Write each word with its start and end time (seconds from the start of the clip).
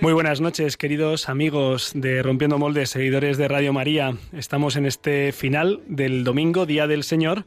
muy 0.00 0.12
buenas 0.14 0.40
noches, 0.40 0.76
queridos 0.78 1.28
amigos 1.28 1.92
de 1.94 2.22
Rompiendo 2.22 2.58
Moldes, 2.58 2.90
seguidores 2.90 3.36
de 3.36 3.48
Radio 3.48 3.72
María. 3.72 4.16
Estamos 4.32 4.76
en 4.76 4.86
este 4.86 5.32
final 5.32 5.80
del 5.86 6.24
domingo, 6.24 6.64
Día 6.64 6.86
del 6.86 7.04
Señor 7.04 7.44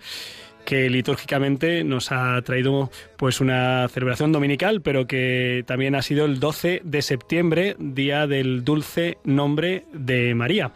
que 0.66 0.90
litúrgicamente 0.90 1.86
nos 1.86 2.12
ha 2.12 2.42
traído 2.42 2.92
pues 3.16 3.40
una 3.40 3.88
celebración 3.88 4.34
dominical, 4.34 4.82
pero 4.82 5.08
que 5.08 5.64
también 5.66 5.96
ha 5.96 6.02
sido 6.02 6.26
el 6.26 6.42
12 6.42 6.82
de 6.84 7.02
septiembre, 7.02 7.78
día 7.80 8.28
del 8.28 8.66
dulce 8.66 9.18
nombre 9.24 9.86
de 9.94 10.36
María. 10.36 10.74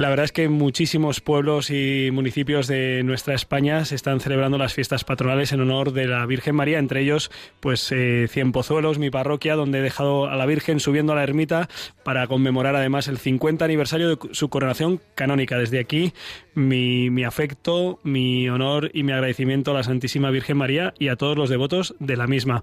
La 0.00 0.08
verdad 0.08 0.24
es 0.24 0.32
que 0.32 0.48
muchísimos 0.48 1.20
pueblos 1.20 1.68
y 1.68 2.08
municipios 2.10 2.66
de 2.66 3.02
nuestra 3.04 3.34
España 3.34 3.84
se 3.84 3.94
están 3.94 4.20
celebrando 4.20 4.56
las 4.56 4.72
fiestas 4.72 5.04
patronales 5.04 5.52
en 5.52 5.60
honor 5.60 5.92
de 5.92 6.06
la 6.06 6.24
Virgen 6.24 6.54
María, 6.54 6.78
entre 6.78 7.02
ellos, 7.02 7.30
pues 7.60 7.92
eh, 7.92 8.26
Cienpozuelos, 8.30 8.98
mi 8.98 9.10
parroquia, 9.10 9.56
donde 9.56 9.80
he 9.80 9.82
dejado 9.82 10.26
a 10.26 10.36
la 10.36 10.46
Virgen 10.46 10.80
subiendo 10.80 11.12
a 11.12 11.16
la 11.16 11.22
ermita 11.22 11.68
para 12.02 12.26
conmemorar 12.28 12.76
además 12.76 13.08
el 13.08 13.18
50 13.18 13.62
aniversario 13.62 14.16
de 14.16 14.18
su 14.32 14.48
coronación 14.48 15.02
canónica. 15.14 15.58
Desde 15.58 15.78
aquí, 15.78 16.14
mi, 16.54 17.10
mi 17.10 17.24
afecto, 17.24 18.00
mi 18.02 18.48
honor 18.48 18.90
y 18.94 19.02
mi 19.02 19.12
agradecimiento 19.12 19.72
a 19.72 19.74
la 19.74 19.82
Santísima 19.82 20.30
Virgen 20.30 20.56
María 20.56 20.94
y 20.98 21.08
a 21.08 21.16
todos 21.16 21.36
los 21.36 21.50
devotos 21.50 21.94
de 21.98 22.16
la 22.16 22.26
misma. 22.26 22.62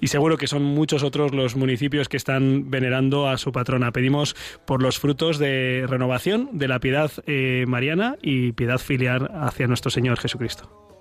Y 0.00 0.06
seguro 0.06 0.38
que 0.38 0.46
son 0.46 0.62
muchos 0.62 1.02
otros 1.02 1.34
los 1.34 1.54
municipios 1.54 2.08
que 2.08 2.16
están 2.16 2.70
venerando 2.70 3.28
a 3.28 3.36
su 3.36 3.52
patrona. 3.52 3.92
Pedimos 3.92 4.34
por 4.64 4.82
los 4.82 4.98
frutos 4.98 5.38
de 5.38 5.84
renovación 5.86 6.48
de 6.54 6.68
la 6.68 6.77
piedad 6.80 7.10
eh, 7.26 7.64
mariana 7.66 8.16
y 8.22 8.52
piedad 8.52 8.78
filial 8.78 9.30
hacia 9.34 9.66
nuestro 9.66 9.90
Señor 9.90 10.18
Jesucristo. 10.18 10.97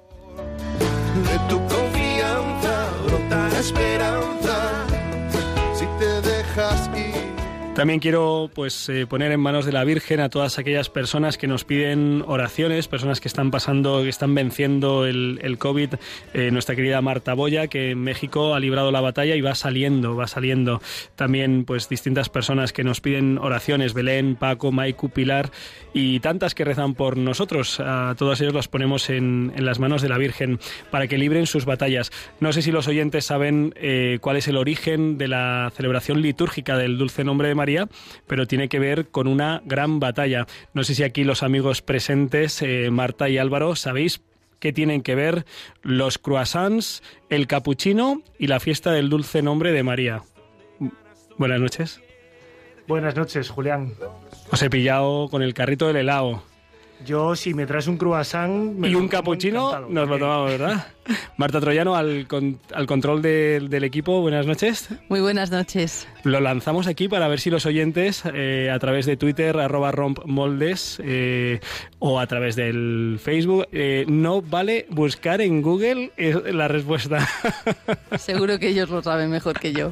También 7.78 8.00
quiero 8.00 8.50
pues 8.56 8.90
eh, 8.90 9.06
poner 9.06 9.32
en 9.32 9.40
manos 9.40 9.68
de 9.68 9.72
la 9.72 9.84
Virgen 9.84 10.20
a 10.20 10.30
todas 10.30 10.58
aquellas 10.58 10.90
personas 10.90 11.38
que 11.38 11.46
nos 11.46 11.64
piden 11.64 12.24
oraciones, 12.26 12.88
personas 12.88 13.22
que 13.22 13.28
están 13.28 13.52
pasando, 13.52 14.02
que 14.02 14.10
están 14.10 14.34
venciendo 14.34 15.06
el, 15.06 15.58
COVID. 15.60 15.94
Eh, 16.34 16.50
nuestra 16.50 16.76
querida 16.76 17.04
Marta 17.04 17.36
Boya, 17.36 17.68
que 17.68 17.92
en 17.92 18.00
México 18.00 18.56
ha 18.56 18.60
librado 18.60 18.92
la 18.92 19.00
batalla 19.00 19.36
y 19.36 19.42
va 19.42 19.54
saliendo, 19.54 20.16
va 20.16 20.26
saliendo. 20.26 20.82
También 21.16 21.66
pues 21.66 21.88
distintas 21.88 22.30
personas 22.30 22.74
que 22.74 22.84
nos 22.84 23.00
piden 23.00 23.38
oraciones, 23.38 23.94
Belén, 23.94 24.38
Paco, 24.38 24.72
Maiku, 24.72 25.10
Pilar 25.10 25.52
y 25.94 26.20
tantas 26.20 26.56
que 26.56 26.66
rezan 26.66 26.96
por 26.96 27.16
nosotros. 27.16 27.80
A 27.80 28.16
todas 28.18 28.42
ellos 28.42 28.56
las 28.56 28.68
ponemos 28.68 29.12
en, 29.12 29.54
en 29.56 29.66
las 29.68 29.78
manos 29.78 30.02
de 30.02 30.10
la 30.10 30.18
Virgen 30.18 30.60
para 30.90 31.08
que 31.08 31.20
libren 31.20 31.46
sus 31.46 31.66
batallas. 31.66 32.12
No 32.40 32.54
sé 32.54 32.64
si 32.64 32.72
los 32.72 32.88
oyentes 32.88 33.26
saben 33.26 33.76
eh, 33.76 34.18
cuál 34.20 34.38
es 34.38 34.48
el 34.48 34.58
origen 34.58 35.20
de 35.20 35.28
la 35.28 35.72
celebración 35.76 36.24
litúrgica 36.24 36.76
del 36.76 36.98
dulce 36.98 37.24
nombre 37.24 37.50
de 37.50 37.54
María 37.54 37.67
pero 38.28 38.48
tiene 38.48 38.70
que 38.70 38.80
ver 38.80 39.08
con 39.10 39.28
una 39.28 39.62
gran 39.66 40.00
batalla. 40.00 40.48
No 40.74 40.84
sé 40.84 40.96
si 40.96 41.04
aquí 41.04 41.24
los 41.24 41.44
amigos 41.44 41.82
presentes, 41.82 42.62
eh, 42.62 42.90
Marta 42.92 43.30
y 43.30 43.38
Álvaro, 43.38 43.76
sabéis 43.76 44.22
qué 44.60 44.74
tienen 44.74 45.02
que 45.02 45.16
ver 45.16 45.46
los 45.82 46.18
croissants, 46.18 47.04
el 47.30 47.48
capuchino 47.48 48.22
y 48.40 48.48
la 48.48 48.60
fiesta 48.60 48.92
del 48.92 49.10
dulce 49.10 49.42
nombre 49.42 49.72
de 49.72 49.84
María. 49.84 50.24
Buenas 51.38 51.60
noches. 51.60 52.02
Buenas 52.88 53.16
noches, 53.16 53.50
Julián. 53.50 53.94
Os 54.50 54.62
he 54.62 54.70
pillado 54.70 55.28
con 55.30 55.44
el 55.44 55.54
carrito 55.54 55.88
del 55.88 55.98
helado. 55.98 56.44
Yo, 57.06 57.36
si 57.36 57.54
me 57.54 57.66
traes 57.66 57.88
un 57.88 57.98
croissant... 57.98 58.84
y 58.86 58.96
un 58.96 59.08
capuchino, 59.08 59.88
nos 59.88 60.08
lo 60.10 60.18
tomamos, 60.18 60.50
¿verdad? 60.50 60.88
Marta 61.38 61.60
Troyano, 61.60 61.96
al, 61.96 62.28
al 62.74 62.88
control 62.88 63.22
del 63.22 63.84
equipo, 63.84 64.22
buenas 64.22 64.46
noches. 64.46 64.90
Muy 65.10 65.20
buenas 65.20 65.52
noches. 65.52 66.08
Lo 66.24 66.40
lanzamos 66.40 66.88
aquí 66.88 67.08
para 67.08 67.28
ver 67.28 67.40
si 67.40 67.50
los 67.50 67.66
oyentes, 67.66 68.24
eh, 68.34 68.70
a 68.74 68.80
través 68.80 69.06
de 69.06 69.18
Twitter, 69.18 69.58
arroba 69.58 69.92
rompmoldes, 69.92 71.02
eh, 71.04 71.60
o 72.00 72.20
a 72.20 72.28
través 72.28 72.56
del 72.56 73.20
Facebook, 73.22 73.68
eh, 73.72 74.06
no 74.08 74.42
vale 74.42 74.88
buscar 74.90 75.42
en 75.42 75.62
Google 75.62 76.12
la 76.52 76.68
respuesta. 76.68 77.28
Seguro 78.18 78.60
que 78.60 78.70
ellos 78.70 78.90
lo 78.90 79.02
saben 79.02 79.30
mejor 79.30 79.60
que 79.60 79.74
yo. 79.74 79.92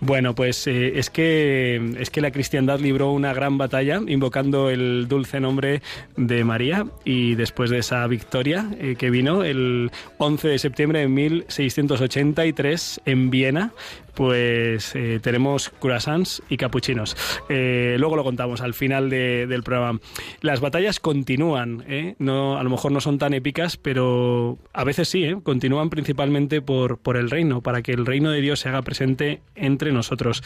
Bueno, 0.00 0.34
pues 0.34 0.66
es, 0.66 1.10
que, 1.10 1.94
es 1.98 2.10
que 2.10 2.20
la 2.20 2.30
cristiandad 2.30 2.80
libró 2.80 3.12
una 3.12 3.34
gran 3.34 3.58
batalla 3.58 4.00
invocando 4.06 4.70
el 4.70 5.06
dulce 5.08 5.40
nombre 5.40 5.82
de 6.16 6.44
María 6.44 6.86
y 7.04 7.34
después 7.34 7.70
de 7.70 7.78
esa 7.78 8.06
victoria 8.06 8.68
que 8.98 9.10
vino 9.10 9.44
el 9.44 9.90
11 10.22 10.46
de 10.46 10.58
septiembre 10.60 11.00
de 11.00 11.08
1683 11.08 13.00
en 13.06 13.30
Viena, 13.30 13.72
pues 14.14 14.94
eh, 14.94 15.18
tenemos 15.20 15.70
croissants 15.80 16.44
y 16.48 16.58
capuchinos. 16.58 17.16
Eh, 17.48 17.96
luego 17.98 18.14
lo 18.14 18.22
contamos 18.22 18.60
al 18.60 18.72
final 18.72 19.10
del 19.10 19.62
programa. 19.64 19.98
Las 20.40 20.60
batallas 20.60 21.00
continúan, 21.00 21.82
¿eh? 21.88 22.14
no, 22.20 22.56
a 22.56 22.62
lo 22.62 22.70
mejor 22.70 22.92
no 22.92 23.00
son 23.00 23.18
tan 23.18 23.34
épicas, 23.34 23.76
pero 23.76 24.58
a 24.72 24.84
veces 24.84 25.08
sí, 25.08 25.26
continúan 25.42 25.90
principalmente 25.90 26.62
por, 26.62 26.98
por 26.98 27.16
el 27.16 27.28
reino, 27.28 27.60
para 27.60 27.82
que 27.82 27.90
el 27.90 28.06
reino 28.06 28.30
de 28.30 28.40
Dios 28.40 28.60
se 28.60 28.68
haga 28.68 28.82
presente 28.82 29.42
entre 29.56 29.90
nosotros. 29.90 30.44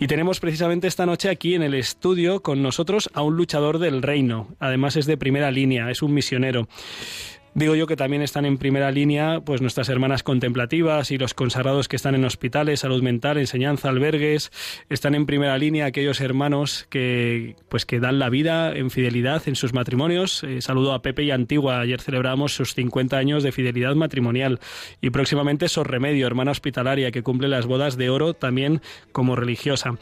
Y 0.00 0.08
tenemos 0.08 0.40
precisamente 0.40 0.88
esta 0.88 1.06
noche 1.06 1.30
aquí 1.30 1.54
en 1.54 1.62
el 1.62 1.74
estudio 1.74 2.42
con 2.42 2.60
nosotros 2.60 3.08
a 3.14 3.22
un 3.22 3.36
luchador 3.36 3.78
del 3.78 4.02
reino. 4.02 4.48
Además 4.58 4.96
es 4.96 5.06
de 5.06 5.16
primera 5.16 5.52
línea, 5.52 5.92
es 5.92 6.02
un 6.02 6.12
misionero. 6.12 6.66
Digo 7.54 7.74
yo 7.74 7.86
que 7.86 7.96
también 7.96 8.22
están 8.22 8.46
en 8.46 8.56
primera 8.56 8.90
línea 8.90 9.40
pues 9.40 9.60
nuestras 9.60 9.90
hermanas 9.90 10.22
contemplativas 10.22 11.10
y 11.10 11.18
los 11.18 11.34
consagrados 11.34 11.86
que 11.86 11.96
están 11.96 12.14
en 12.14 12.24
hospitales, 12.24 12.80
salud 12.80 13.02
mental, 13.02 13.36
enseñanza, 13.36 13.90
albergues, 13.90 14.50
están 14.88 15.14
en 15.14 15.26
primera 15.26 15.58
línea 15.58 15.84
aquellos 15.84 16.22
hermanos 16.22 16.86
que 16.88 17.56
pues 17.68 17.84
que 17.84 18.00
dan 18.00 18.18
la 18.18 18.30
vida 18.30 18.74
en 18.74 18.90
fidelidad 18.90 19.42
en 19.46 19.56
sus 19.56 19.74
matrimonios. 19.74 20.42
Eh, 20.44 20.62
saludo 20.62 20.94
a 20.94 21.02
Pepe 21.02 21.24
y 21.24 21.30
Antigua, 21.30 21.80
ayer 21.80 22.00
celebramos 22.00 22.54
sus 22.54 22.72
50 22.72 23.18
años 23.18 23.42
de 23.42 23.52
fidelidad 23.52 23.94
matrimonial 23.96 24.58
y 25.02 25.10
próximamente 25.10 25.68
Sor 25.68 25.90
Remedio, 25.90 26.26
hermana 26.26 26.52
hospitalaria 26.52 27.10
que 27.10 27.22
cumple 27.22 27.48
las 27.48 27.66
bodas 27.66 27.98
de 27.98 28.08
oro 28.08 28.32
también 28.32 28.80
como 29.12 29.36
religiosa. 29.36 29.98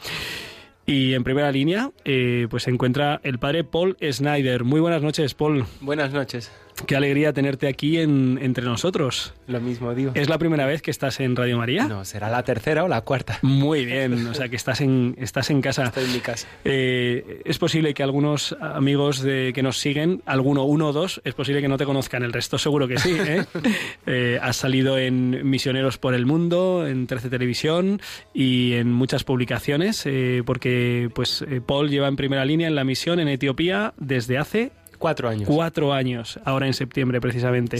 Y 0.85 1.13
en 1.13 1.23
primera 1.23 1.51
línea, 1.51 1.91
eh, 2.05 2.47
pues 2.49 2.63
se 2.63 2.71
encuentra 2.71 3.21
el 3.23 3.39
padre 3.39 3.63
Paul 3.63 3.97
Snyder. 4.01 4.63
Muy 4.63 4.79
buenas 4.79 5.01
noches, 5.01 5.33
Paul. 5.33 5.65
Buenas 5.79 6.11
noches. 6.11 6.51
Qué 6.85 6.95
alegría 6.95 7.33
tenerte 7.33 7.67
aquí 7.67 7.99
en, 7.99 8.39
entre 8.41 8.63
nosotros. 8.65 9.33
Lo 9.47 9.59
mismo 9.59 9.93
digo. 9.93 10.11
¿Es 10.15 10.29
la 10.29 10.37
primera 10.37 10.65
vez 10.65 10.81
que 10.81 10.91
estás 10.91 11.19
en 11.19 11.35
Radio 11.35 11.57
María? 11.57 11.85
No, 11.87 12.05
será 12.05 12.29
la 12.29 12.43
tercera 12.43 12.83
o 12.83 12.87
la 12.87 13.01
cuarta. 13.01 13.39
Muy 13.41 13.85
bien, 13.85 14.27
o 14.27 14.33
sea 14.33 14.49
que 14.49 14.55
estás 14.55 14.81
en, 14.81 15.15
estás 15.17 15.49
en 15.49 15.61
casa. 15.61 15.83
Estoy 15.83 16.05
en 16.05 16.13
mi 16.13 16.19
casa. 16.19 16.47
Eh, 16.63 17.41
es 17.45 17.57
posible 17.57 17.93
que 17.93 18.03
algunos 18.03 18.55
amigos 18.59 19.21
de, 19.21 19.51
que 19.53 19.63
nos 19.63 19.79
siguen, 19.79 20.21
alguno, 20.25 20.63
uno 20.63 20.87
o 20.87 20.93
dos, 20.93 21.21
es 21.23 21.33
posible 21.33 21.61
que 21.61 21.67
no 21.67 21.77
te 21.77 21.85
conozcan, 21.85 22.23
el 22.23 22.33
resto 22.33 22.57
seguro 22.57 22.87
que 22.87 22.97
sí. 22.97 23.15
¿eh? 23.19 23.45
eh, 24.05 24.39
has 24.41 24.57
salido 24.57 24.97
en 24.97 25.49
Misioneros 25.49 25.97
por 25.97 26.13
el 26.13 26.25
Mundo, 26.25 26.87
en 26.87 27.07
13 27.07 27.29
Televisión 27.29 28.01
y 28.33 28.73
en 28.73 28.91
muchas 28.91 29.23
publicaciones, 29.23 30.05
eh, 30.05 30.43
porque 30.45 31.09
pues 31.13 31.43
Paul 31.65 31.89
lleva 31.89 32.07
en 32.07 32.15
primera 32.15 32.45
línea 32.45 32.67
en 32.67 32.75
la 32.75 32.83
misión 32.83 33.19
en 33.19 33.27
Etiopía 33.27 33.93
desde 33.97 34.37
hace 34.37 34.71
Cuatro 35.01 35.29
años. 35.29 35.49
Cuatro 35.49 35.93
años, 35.93 36.39
ahora 36.45 36.67
en 36.67 36.75
septiembre 36.75 37.19
precisamente. 37.19 37.79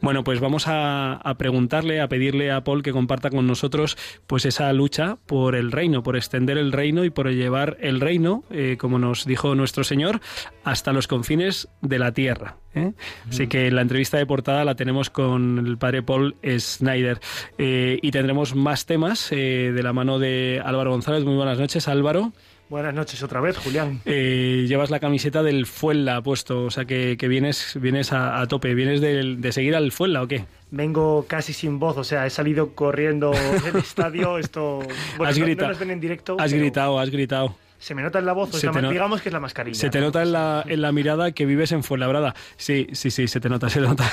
Bueno, 0.00 0.22
pues 0.22 0.38
vamos 0.38 0.66
a, 0.68 1.20
preguntarle, 1.36 2.00
a 2.00 2.06
pedirle 2.06 2.52
a 2.52 2.62
Paul 2.62 2.84
que 2.84 2.92
comparta 2.92 3.28
con 3.28 3.48
nosotros 3.48 3.98
pues 4.28 4.44
esa 4.44 4.72
lucha 4.72 5.18
por 5.26 5.56
el 5.56 5.72
reino, 5.72 6.04
por 6.04 6.16
extender 6.16 6.58
el 6.58 6.70
reino 6.70 7.04
y 7.04 7.10
por 7.10 7.28
llevar 7.28 7.76
el 7.80 8.00
reino, 8.00 8.44
eh, 8.52 8.76
como 8.78 9.00
nos 9.00 9.24
dijo 9.24 9.56
nuestro 9.56 9.82
Señor, 9.82 10.20
hasta 10.62 10.92
los 10.92 11.08
confines 11.08 11.66
de 11.80 11.98
la 11.98 12.12
tierra. 12.12 12.58
¿eh? 12.76 12.92
Así 13.28 13.48
que 13.48 13.68
la 13.72 13.82
entrevista 13.82 14.18
de 14.18 14.26
portada 14.26 14.64
la 14.64 14.76
tenemos 14.76 15.10
con 15.10 15.66
el 15.66 15.76
padre 15.76 16.04
Paul 16.04 16.36
Snyder. 16.56 17.18
Eh, 17.58 17.98
y 18.00 18.12
tendremos 18.12 18.54
más 18.54 18.86
temas 18.86 19.30
de 19.30 19.80
la 19.82 19.92
mano 19.92 20.20
de 20.20 20.62
Álvaro 20.64 20.92
González. 20.92 21.24
Muy 21.24 21.34
buenas 21.34 21.58
noches, 21.58 21.88
Álvaro. 21.88 22.32
Buenas 22.70 22.94
noches 22.94 23.20
otra 23.24 23.40
vez, 23.40 23.56
Julián. 23.58 24.00
Eh, 24.04 24.64
llevas 24.68 24.90
la 24.90 25.00
camiseta 25.00 25.42
del 25.42 25.66
Fuenla 25.66 26.22
puesto, 26.22 26.64
o 26.66 26.70
sea 26.70 26.84
que, 26.84 27.16
que 27.18 27.26
vienes, 27.26 27.76
vienes 27.80 28.12
a, 28.12 28.40
a 28.40 28.46
tope. 28.46 28.74
¿Vienes 28.76 29.00
del- 29.00 29.40
de, 29.40 29.50
seguir 29.50 29.74
al 29.74 29.90
Fuenla 29.90 30.22
o 30.22 30.28
qué? 30.28 30.44
Vengo 30.70 31.26
casi 31.26 31.52
sin 31.52 31.80
voz, 31.80 31.96
o 31.96 32.04
sea, 32.04 32.26
he 32.26 32.30
salido 32.30 32.76
corriendo 32.76 33.32
del 33.32 33.74
estadio. 33.82 34.38
Esto. 34.38 34.78
Bueno, 35.16 35.30
has 35.30 35.36
no- 35.38 35.44
gritado. 35.46 35.72
no 35.72 35.78
ven 35.80 35.90
en 35.90 36.00
directo. 36.00 36.36
Has 36.38 36.52
gritado, 36.52 37.00
has 37.00 37.10
gritado. 37.10 37.56
Se 37.80 37.94
me 37.96 38.02
nota 38.02 38.20
en 38.20 38.26
la 38.26 38.34
voz, 38.34 38.50
o 38.50 38.52
Se 38.52 38.60
sea, 38.60 38.70
te 38.70 38.82
no- 38.82 38.90
digamos 38.90 39.20
que 39.20 39.30
es 39.30 39.32
la 39.32 39.40
mascarilla. 39.40 39.74
Se 39.76 39.90
te 39.90 39.98
¿no? 39.98 40.06
nota 40.06 40.22
en 40.22 40.30
la, 40.30 40.64
en 40.68 40.80
la 40.80 40.92
mirada 40.92 41.32
que 41.32 41.46
vives 41.46 41.72
en 41.72 41.82
Fuenlabrada. 41.82 42.36
Sí, 42.56 42.86
sí, 42.92 43.10
sí, 43.10 43.26
se 43.26 43.40
te 43.40 43.48
nota, 43.48 43.68
se 43.68 43.80
nota. 43.80 44.08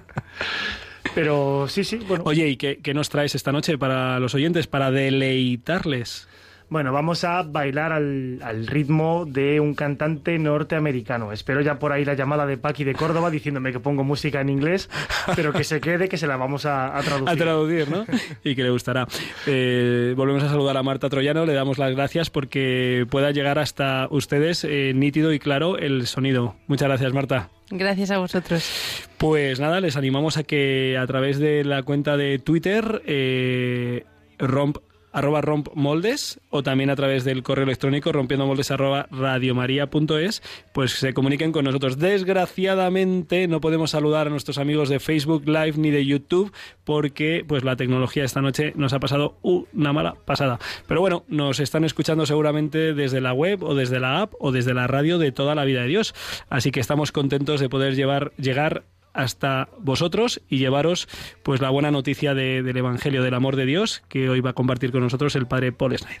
Pero 1.14 1.66
sí, 1.68 1.84
sí, 1.84 1.96
bueno. 2.06 2.24
Oye, 2.26 2.48
¿y 2.48 2.56
qué, 2.58 2.80
qué 2.82 2.92
nos 2.92 3.08
traes 3.08 3.34
esta 3.34 3.50
noche 3.50 3.78
para 3.78 4.20
los 4.20 4.34
oyentes, 4.34 4.66
para 4.66 4.90
deleitarles? 4.90 6.28
Bueno, 6.68 6.92
vamos 6.92 7.22
a 7.22 7.42
bailar 7.42 7.92
al, 7.92 8.40
al 8.42 8.66
ritmo 8.66 9.24
de 9.24 9.60
un 9.60 9.74
cantante 9.74 10.36
norteamericano. 10.36 11.30
Espero 11.30 11.60
ya 11.60 11.78
por 11.78 11.92
ahí 11.92 12.04
la 12.04 12.14
llamada 12.14 12.44
de 12.44 12.56
Paqui 12.56 12.82
de 12.82 12.92
Córdoba 12.94 13.30
diciéndome 13.30 13.70
que 13.70 13.78
pongo 13.78 14.02
música 14.02 14.40
en 14.40 14.48
inglés, 14.48 14.90
pero 15.36 15.52
que 15.52 15.62
se 15.62 15.80
quede, 15.80 16.08
que 16.08 16.16
se 16.16 16.26
la 16.26 16.36
vamos 16.36 16.66
a, 16.66 16.98
a 16.98 17.02
traducir. 17.02 17.28
A 17.28 17.36
traducir, 17.36 17.88
¿no? 17.88 18.04
Y 18.42 18.56
que 18.56 18.64
le 18.64 18.70
gustará. 18.70 19.06
Eh, 19.46 20.14
volvemos 20.16 20.42
a 20.42 20.48
saludar 20.48 20.76
a 20.76 20.82
Marta 20.82 21.08
Troyano, 21.08 21.46
le 21.46 21.52
damos 21.54 21.78
las 21.78 21.94
gracias 21.94 22.30
porque 22.30 23.06
pueda 23.10 23.30
llegar 23.30 23.60
hasta 23.60 24.08
ustedes 24.10 24.64
eh, 24.64 24.92
nítido 24.92 25.32
y 25.32 25.38
claro 25.38 25.78
el 25.78 26.08
sonido. 26.08 26.56
Muchas 26.66 26.88
gracias, 26.88 27.12
Marta. 27.12 27.48
Gracias 27.70 28.10
a 28.10 28.18
vosotros. 28.18 29.02
Pues 29.18 29.60
nada, 29.60 29.80
les 29.80 29.96
animamos 29.96 30.36
a 30.36 30.42
que 30.42 30.98
a 31.00 31.06
través 31.06 31.38
de 31.38 31.64
la 31.64 31.84
cuenta 31.84 32.16
de 32.16 32.38
Twitter, 32.38 33.02
eh, 33.06 34.04
romp, 34.38 34.78
arroba 35.16 35.40
rompmoldes, 35.40 36.40
o 36.50 36.62
también 36.62 36.90
a 36.90 36.96
través 36.96 37.24
del 37.24 37.42
correo 37.42 37.64
electrónico 37.64 38.12
rompiendomoldes 38.12 38.70
arroba 38.70 39.08
radiomaria.es, 39.10 40.42
pues 40.74 40.92
se 40.92 41.14
comuniquen 41.14 41.52
con 41.52 41.64
nosotros. 41.64 41.98
Desgraciadamente 41.98 43.48
no 43.48 43.62
podemos 43.62 43.92
saludar 43.92 44.26
a 44.26 44.30
nuestros 44.30 44.58
amigos 44.58 44.90
de 44.90 45.00
Facebook 45.00 45.44
Live 45.46 45.78
ni 45.78 45.90
de 45.90 46.04
YouTube 46.04 46.52
porque 46.84 47.46
pues 47.48 47.64
la 47.64 47.76
tecnología 47.76 48.24
esta 48.24 48.42
noche 48.42 48.74
nos 48.76 48.92
ha 48.92 49.00
pasado 49.00 49.38
una 49.40 49.94
mala 49.94 50.16
pasada. 50.26 50.58
Pero 50.86 51.00
bueno, 51.00 51.24
nos 51.28 51.60
están 51.60 51.84
escuchando 51.84 52.26
seguramente 52.26 52.92
desde 52.92 53.22
la 53.22 53.32
web 53.32 53.62
o 53.62 53.74
desde 53.74 54.00
la 54.00 54.20
app 54.20 54.34
o 54.38 54.52
desde 54.52 54.74
la 54.74 54.86
radio 54.86 55.16
de 55.16 55.32
toda 55.32 55.54
la 55.54 55.64
vida 55.64 55.80
de 55.80 55.88
Dios. 55.88 56.14
Así 56.50 56.70
que 56.70 56.80
estamos 56.80 57.10
contentos 57.10 57.58
de 57.60 57.70
poder 57.70 57.94
llevar, 57.94 58.32
llegar 58.36 58.84
hasta 59.16 59.68
vosotros 59.78 60.40
y 60.48 60.58
llevaros 60.58 61.08
pues 61.42 61.60
la 61.60 61.70
buena 61.70 61.90
noticia 61.90 62.34
de- 62.34 62.62
del 62.62 62.76
Evangelio 62.76 63.22
del 63.22 63.34
amor 63.34 63.56
de 63.56 63.66
Dios 63.66 64.02
que 64.08 64.28
hoy 64.28 64.40
va 64.40 64.50
a 64.50 64.54
compartir 64.54 64.92
con 64.92 65.00
nosotros 65.02 65.34
el 65.36 65.46
padre 65.46 65.72
Paul 65.72 65.96
Snyder. 65.96 66.20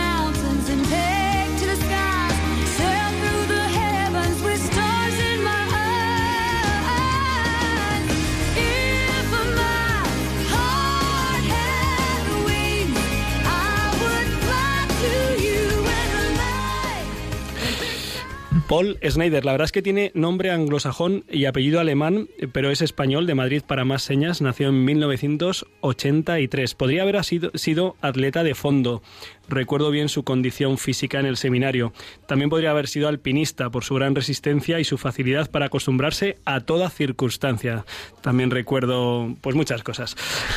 Paul 18.71 18.97
Snyder, 19.05 19.43
la 19.43 19.51
verdad 19.51 19.65
es 19.65 19.73
que 19.73 19.81
tiene 19.81 20.13
nombre 20.13 20.49
anglosajón 20.49 21.25
y 21.29 21.43
apellido 21.43 21.81
alemán, 21.81 22.29
pero 22.53 22.71
es 22.71 22.81
español 22.81 23.27
de 23.27 23.35
Madrid 23.35 23.63
para 23.67 23.83
más 23.83 24.01
señas, 24.01 24.39
nació 24.39 24.69
en 24.69 24.85
1983. 24.85 26.75
Podría 26.75 27.01
haber 27.01 27.21
sido, 27.25 27.51
sido 27.53 27.97
atleta 27.99 28.43
de 28.43 28.55
fondo, 28.55 29.03
recuerdo 29.49 29.91
bien 29.91 30.07
su 30.07 30.23
condición 30.23 30.77
física 30.77 31.19
en 31.19 31.25
el 31.25 31.35
seminario. 31.35 31.91
También 32.27 32.49
podría 32.49 32.71
haber 32.71 32.87
sido 32.87 33.09
alpinista 33.09 33.69
por 33.71 33.83
su 33.83 33.95
gran 33.95 34.15
resistencia 34.15 34.79
y 34.79 34.85
su 34.85 34.97
facilidad 34.97 35.51
para 35.51 35.65
acostumbrarse 35.65 36.37
a 36.45 36.61
toda 36.61 36.89
circunstancia. 36.89 37.83
También 38.21 38.51
recuerdo 38.51 39.35
pues 39.41 39.53
muchas 39.53 39.83
cosas. 39.83 40.15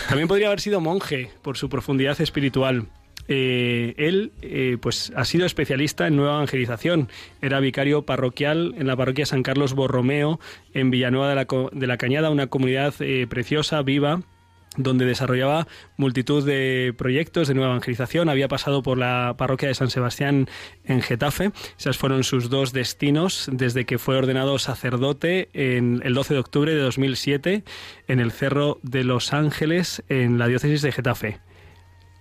También 0.08 0.28
podría 0.28 0.46
haber 0.46 0.60
sido 0.60 0.81
monje 0.81 1.32
por 1.43 1.56
su 1.56 1.69
profundidad 1.69 2.20
espiritual. 2.20 2.87
Eh, 3.28 3.94
él 3.96 4.32
eh, 4.42 4.76
pues 4.80 5.12
ha 5.16 5.24
sido 5.24 5.46
especialista 5.46 6.06
en 6.06 6.16
nueva 6.16 6.34
evangelización. 6.34 7.08
Era 7.40 7.60
vicario 7.60 8.02
parroquial 8.02 8.74
en 8.78 8.86
la 8.86 8.96
parroquia 8.96 9.26
San 9.26 9.42
Carlos 9.42 9.74
Borromeo 9.74 10.40
en 10.72 10.90
Villanueva 10.90 11.28
de 11.28 11.86
la, 11.86 11.96
Cañada, 11.96 12.30
una 12.30 12.48
comunidad 12.48 12.94
eh, 13.00 13.26
preciosa, 13.28 13.82
viva, 13.82 14.22
donde 14.76 15.04
desarrollaba 15.04 15.68
multitud 15.96 16.44
de 16.44 16.92
proyectos 16.96 17.48
de 17.48 17.54
nueva 17.54 17.70
evangelización. 17.70 18.28
Había 18.28 18.48
pasado 18.48 18.82
por 18.82 18.98
la 18.98 19.36
parroquia 19.38 19.68
de 19.68 19.74
San 19.74 19.90
Sebastián 19.90 20.48
en 20.84 21.00
Getafe. 21.00 21.52
Esos 21.78 21.96
fueron 21.96 22.24
sus 22.24 22.50
dos 22.50 22.72
destinos 22.72 23.48
desde 23.52 23.84
que 23.84 23.98
fue 23.98 24.16
ordenado 24.16 24.58
sacerdote 24.58 25.48
en 25.52 26.02
el 26.04 26.14
12 26.14 26.34
de 26.34 26.40
octubre 26.40 26.74
de 26.74 26.81
2007 26.81 27.64
en 28.08 28.20
el 28.20 28.32
Cerro 28.32 28.81
de 28.82 29.04
los 29.04 29.32
Ángeles 29.32 30.02
en 30.08 30.38
la 30.38 30.48
diócesis 30.48 30.82
de 30.82 30.93
Getafe. 30.93 31.40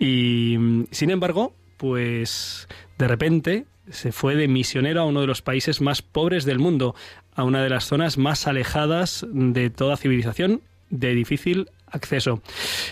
Y 0.03 0.57
mm, 0.57 0.88
sin 0.91 1.12
embargo, 1.12 1.53
pues 1.77 2.67
de 2.98 3.07
repente 3.07 3.65
se 3.89 4.12
fue 4.12 4.36
de 4.36 4.50
misionero 4.50 5.01
a 5.01 5.05
uno 5.05 5.22
de 5.22 5.27
los 5.27 5.41
países 5.41 5.79
más 5.79 6.01
pobres 6.01 6.43
del 6.43 6.60
mundo, 6.60 6.93
a 7.33 7.45
una 7.45 7.63
de 7.63 7.69
las 7.69 7.86
zonas 7.86 8.17
más 8.17 8.45
alejadas 8.45 9.25
de 9.31 9.69
toda 9.69 9.95
civilización, 9.95 10.62
de 10.89 11.15
difícil 11.15 11.69
acceso. 11.88 12.41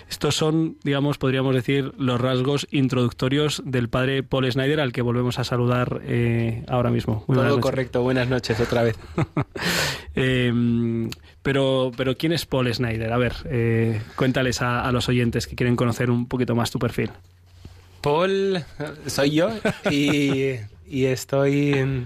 Estos 0.10 0.36
son, 0.36 0.78
digamos, 0.84 1.18
podríamos 1.18 1.54
decir, 1.54 1.92
los 1.98 2.22
rasgos 2.22 2.68
introductorios 2.72 3.62
del 3.66 3.90
padre 3.90 4.24
Paul 4.24 4.50
Snyder, 4.50 4.80
al 4.80 4.94
que 4.94 5.02
volvemos 5.02 5.38
a 5.38 5.44
saludar 5.44 6.02
eh, 6.06 6.64
ahora 6.70 6.92
mismo. 6.92 7.26
Muy 7.28 7.36
Todo 7.36 7.60
correcto, 7.60 8.04
buenas 8.04 8.30
noches 8.30 8.58
otra 8.60 8.84
vez. 8.84 8.98
Eh, 10.14 10.52
pero, 11.44 11.92
pero 11.96 12.16
¿quién 12.18 12.32
es 12.34 12.46
Paul 12.46 12.74
Snyder? 12.74 13.12
A 13.12 13.18
ver, 13.18 13.34
eh, 13.46 14.02
cuéntales 14.16 14.62
a, 14.62 14.92
los 14.92 15.10
oyentes 15.10 15.48
que 15.48 15.56
quieren 15.56 15.76
conocer 15.76 16.10
un 16.12 16.28
poquito 16.28 16.56
más 16.56 16.72
tu 16.72 16.80
perfil. 16.80 17.12
Paul, 18.02 18.64
soy 19.08 19.32
yo 19.32 19.50
y, 19.90 20.56
y 20.88 21.06
estoy... 21.06 22.06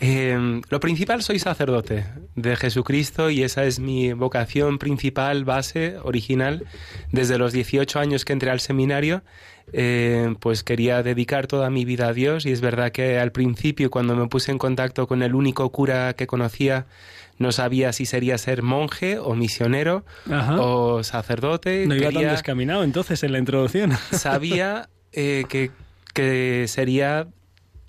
em, 0.00 0.62
lo 0.68 0.80
principal, 0.80 1.22
soy 1.22 1.38
sacerdote 1.38 2.04
de 2.34 2.56
Jesucristo 2.56 3.30
y 3.30 3.42
esa 3.42 3.64
es 3.64 3.78
mi 3.78 4.12
vocación 4.12 4.78
principal, 4.78 5.44
base, 5.44 5.96
original. 6.02 6.64
Desde 7.10 7.38
los 7.38 7.52
18 7.52 7.98
años 7.98 8.24
que 8.24 8.32
entré 8.32 8.50
al 8.50 8.60
seminario, 8.60 9.22
eh, 9.72 10.34
pues 10.40 10.64
quería 10.64 11.02
dedicar 11.02 11.46
toda 11.46 11.70
mi 11.70 11.84
vida 11.84 12.08
a 12.08 12.12
Dios 12.12 12.46
y 12.46 12.52
es 12.52 12.60
verdad 12.60 12.92
que 12.92 13.18
al 13.18 13.32
principio, 13.32 13.90
cuando 13.90 14.16
me 14.16 14.28
puse 14.28 14.50
en 14.50 14.58
contacto 14.58 15.06
con 15.06 15.22
el 15.22 15.34
único 15.34 15.70
cura 15.70 16.14
que 16.14 16.26
conocía, 16.26 16.86
no 17.38 17.52
sabía 17.52 17.92
si 17.92 18.06
sería 18.06 18.38
ser 18.38 18.62
monje 18.62 19.18
o 19.18 19.34
misionero 19.34 20.04
Ajá. 20.30 20.60
o 20.60 21.02
sacerdote. 21.02 21.86
No 21.86 21.94
iba 21.94 22.10
tan 22.10 22.22
descaminado 22.22 22.84
entonces 22.84 23.22
en 23.22 23.32
la 23.32 23.38
introducción. 23.38 23.92
sabía 24.12 24.88
eh, 25.12 25.44
que, 25.48 25.70
que 26.14 26.66
sería 26.68 27.28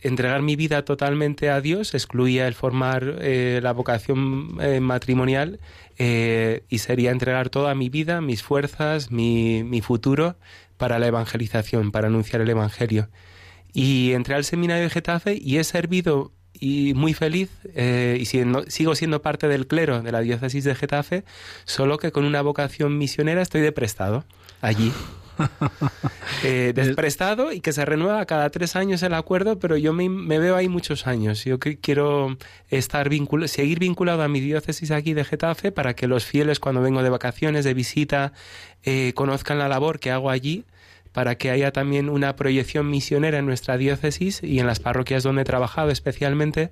entregar 0.04 0.42
mi 0.42 0.56
vida 0.56 0.84
totalmente 0.84 1.50
a 1.50 1.62
Dios, 1.62 1.94
excluía 1.94 2.48
el 2.48 2.54
formar 2.54 3.20
eh, 3.22 3.62
la 3.64 3.72
vocación 3.72 4.58
eh, 4.62 4.82
matrimonial 4.82 5.60
eh, 5.98 6.64
y 6.70 6.80
sería 6.80 7.12
entregar 7.12 7.50
toda 7.50 7.74
mi 7.74 7.90
vida, 7.90 8.20
mis 8.20 8.44
fuerzas, 8.44 9.12
mi, 9.12 9.64
mi 9.64 9.82
futuro 9.82 10.36
para 10.78 11.00
la 11.00 11.08
evangelización, 11.08 11.92
para 11.92 12.08
anunciar 12.08 12.42
el 12.42 12.50
Evangelio. 12.50 13.10
Y 13.72 14.12
entré 14.12 14.36
al 14.36 14.44
seminario 14.44 14.84
de 14.84 14.90
Getafe 14.90 15.40
y 15.42 15.58
he 15.58 15.64
servido 15.64 16.34
y 16.64 16.94
muy 16.94 17.14
feliz 17.14 17.50
eh, 17.76 18.18
y 18.22 18.26
siendo- 18.26 18.64
sigo 18.70 18.96
siendo 18.96 19.22
parte 19.22 19.48
del 19.50 19.68
clero 19.68 20.02
de 20.02 20.12
la 20.14 20.22
diócesis 20.22 20.64
de 20.64 20.76
Getafe, 20.76 21.26
solo 21.66 21.98
que 21.98 22.12
con 22.14 22.24
una 22.24 22.42
vocación 22.42 22.98
misionera 22.98 23.42
estoy 23.42 23.60
de 23.62 23.72
prestado 23.74 24.24
allí. 24.62 24.94
Eh, 26.44 26.74
de 26.76 26.94
prestado 26.94 27.52
y 27.54 27.60
que 27.62 27.72
se 27.74 27.86
renueva 27.86 28.26
cada 28.26 28.50
tres 28.50 28.76
años 28.76 29.02
el 29.02 29.14
acuerdo, 29.14 29.58
pero 29.60 29.78
yo 29.78 29.94
me, 29.94 30.10
me 30.10 30.38
veo 30.40 30.56
ahí 30.56 30.68
muchos 30.68 31.08
años. 31.08 31.44
Yo 31.46 31.58
que- 31.58 31.78
quiero 31.78 32.38
estar 32.70 33.08
vincul 33.10 33.48
seguir 33.48 33.80
vinculado 33.80 34.24
a 34.24 34.28
mi 34.28 34.40
diócesis 34.42 34.92
aquí 34.92 35.14
de 35.14 35.24
Getafe 35.24 35.72
para 35.72 35.96
que 35.96 36.08
los 36.08 36.26
fieles 36.26 36.60
cuando 36.60 36.82
vengo 36.82 37.02
de 37.02 37.10
vacaciones, 37.10 37.64
de 37.66 37.74
visita, 37.74 38.34
eh, 38.84 39.14
conozcan 39.16 39.58
la 39.58 39.68
labor 39.70 40.00
que 40.00 40.12
hago 40.12 40.30
allí 40.30 40.66
para 41.14 41.36
que 41.36 41.52
haya 41.52 41.72
también 41.72 42.10
una 42.10 42.36
proyección 42.36 42.90
misionera 42.90 43.38
en 43.38 43.46
nuestra 43.46 43.78
diócesis 43.78 44.42
y 44.44 44.60
en 44.60 44.68
las 44.68 44.80
parroquias 44.80 45.24
donde 45.24 45.44
he 45.44 45.46
trabajado 45.46 45.90
especialmente, 45.90 46.72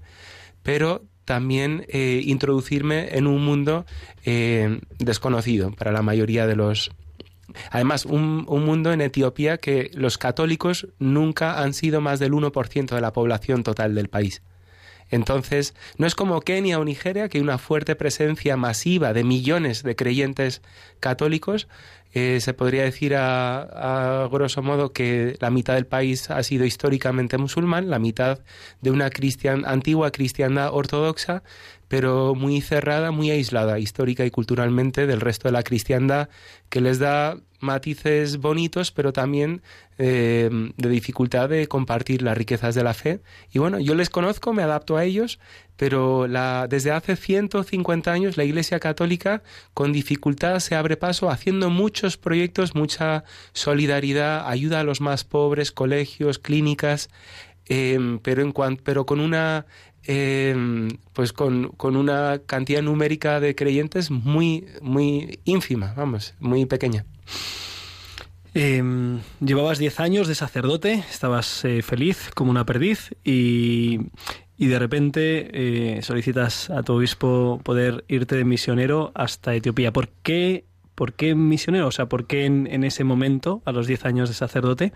pero 0.64 1.04
también 1.26 1.86
eh, 1.88 2.22
introducirme 2.26 3.16
en 3.18 3.28
un 3.28 3.46
mundo 3.46 3.86
eh, 4.26 4.82
desconocido 4.98 5.72
para 5.72 5.92
la 5.92 6.02
mayoría 6.02 6.48
de 6.48 6.56
los... 6.56 6.92
Además, 7.70 8.06
un, 8.06 8.46
un 8.48 8.66
mundo 8.66 8.94
en 8.94 9.02
Etiopía 9.02 9.58
que 9.58 9.92
los 9.94 10.18
católicos 10.18 10.88
nunca 11.00 11.62
han 11.62 11.74
sido 11.74 12.02
más 12.02 12.20
del 12.20 12.32
1% 12.32 12.96
de 12.96 13.02
la 13.02 13.14
población 13.14 13.64
total 13.64 13.94
del 13.94 14.08
país. 14.08 14.42
Entonces, 15.12 15.76
no 15.98 16.08
es 16.08 16.16
como 16.16 16.40
Kenia 16.40 16.80
o 16.80 16.86
Nigeria, 16.86 17.28
que 17.28 17.38
hay 17.38 17.44
una 17.44 17.58
fuerte 17.58 17.96
presencia 17.96 18.56
masiva 18.56 19.14
de 19.14 19.26
millones 19.26 19.84
de 19.84 19.96
creyentes 19.96 20.62
católicos. 21.02 21.68
Eh, 22.14 22.40
se 22.42 22.54
podría 22.54 22.84
decir 22.84 23.16
a, 23.16 24.24
a 24.24 24.28
grosso 24.28 24.62
modo 24.62 24.92
que 24.92 25.38
la 25.40 25.50
mitad 25.50 25.76
del 25.76 25.86
país 25.88 26.30
ha 26.30 26.44
sido 26.44 26.66
históricamente 26.66 27.38
musulmán, 27.38 27.90
la 27.90 28.00
mitad 28.00 28.40
de 28.82 28.92
una 28.92 29.10
antigua 29.66 30.12
cristiandad 30.12 30.74
ortodoxa, 30.74 31.44
pero 31.92 32.36
muy 32.36 32.62
cerrada, 32.62 33.12
muy 33.12 33.32
aislada 33.32 33.78
histórica 33.78 34.26
y 34.26 34.32
culturalmente 34.32 35.08
del 35.08 35.20
resto 35.20 35.50
de 35.50 35.52
la 35.52 35.62
cristiandad, 35.62 36.30
que 36.70 36.80
les 36.80 37.00
da 37.00 37.36
matices 37.60 38.38
bonitos, 38.38 38.94
pero 38.94 39.12
también 39.12 39.62
eh, 39.98 40.50
de 40.78 40.90
dificultad 40.90 41.50
de 41.50 41.68
compartir 41.68 42.22
las 42.22 42.38
riquezas 42.38 42.76
de 42.76 42.84
la 42.86 42.94
fe. 42.94 43.20
Y 43.52 43.60
bueno, 43.60 43.78
yo 43.78 43.94
les 43.94 44.10
conozco, 44.10 44.54
me 44.54 44.64
adapto 44.64 44.96
a 44.96 45.04
ellos, 45.04 45.38
pero 45.76 46.28
desde 46.70 46.92
hace 46.92 47.18
150 47.18 48.10
años 48.10 48.38
la 48.38 48.46
Iglesia 48.46 48.80
Católica 48.80 49.44
con 49.74 49.92
dificultad 49.92 50.60
se 50.60 50.76
abre 50.76 50.96
paso 50.96 51.30
haciendo 51.30 51.70
muchos 51.70 52.16
proyectos, 52.16 52.74
mucha 52.74 53.26
solidaridad, 53.52 54.48
ayuda 54.48 54.80
a 54.80 54.86
los 54.86 55.02
más 55.02 55.26
pobres, 55.26 55.74
colegios, 55.74 56.40
clínicas, 56.40 57.10
eh, 57.68 58.18
pero, 58.24 58.42
en 58.42 58.78
pero 58.78 59.06
con 59.06 59.20
una 59.20 59.66
eh, 60.06 60.90
pues 61.14 61.34
con, 61.34 61.70
con 61.70 61.96
una 61.96 62.42
cantidad 62.46 62.82
numérica 62.82 63.40
de 63.40 63.56
creyentes 63.56 64.12
muy 64.12 64.66
muy 64.82 65.40
ínfima, 65.46 65.94
vamos, 65.96 66.34
muy 66.40 66.66
pequeña. 66.66 67.06
Eh, 68.54 68.84
llevabas 69.40 69.78
10 69.78 70.00
años 70.02 70.28
de 70.28 70.36
sacerdote, 70.36 71.06
estabas 71.10 71.64
eh, 71.64 71.82
feliz 71.82 72.32
como 72.36 72.52
una 72.52 72.66
perdiz 72.66 73.16
y, 73.24 74.00
y 74.58 74.68
de 74.68 74.78
repente 74.78 75.98
eh, 75.98 76.02
solicitas 76.02 76.70
a 76.70 76.84
tu 76.84 76.94
obispo 76.94 77.62
poder 77.64 78.04
irte 78.10 78.36
de 78.36 78.44
misionero 78.44 79.12
hasta 79.16 79.56
Etiopía. 79.56 79.94
¿Por 79.94 80.10
qué, 80.22 80.66
por 81.02 81.14
qué 81.14 81.34
misionero? 81.34 81.88
O 81.88 81.92
sea, 81.92 82.06
¿por 82.06 82.28
qué 82.28 82.46
en, 82.46 82.68
en 82.70 82.84
ese 82.84 83.04
momento, 83.04 83.64
a 83.66 83.72
los 83.72 83.88
10 83.88 84.06
años 84.06 84.30
de 84.30 84.36
sacerdote, 84.36 84.94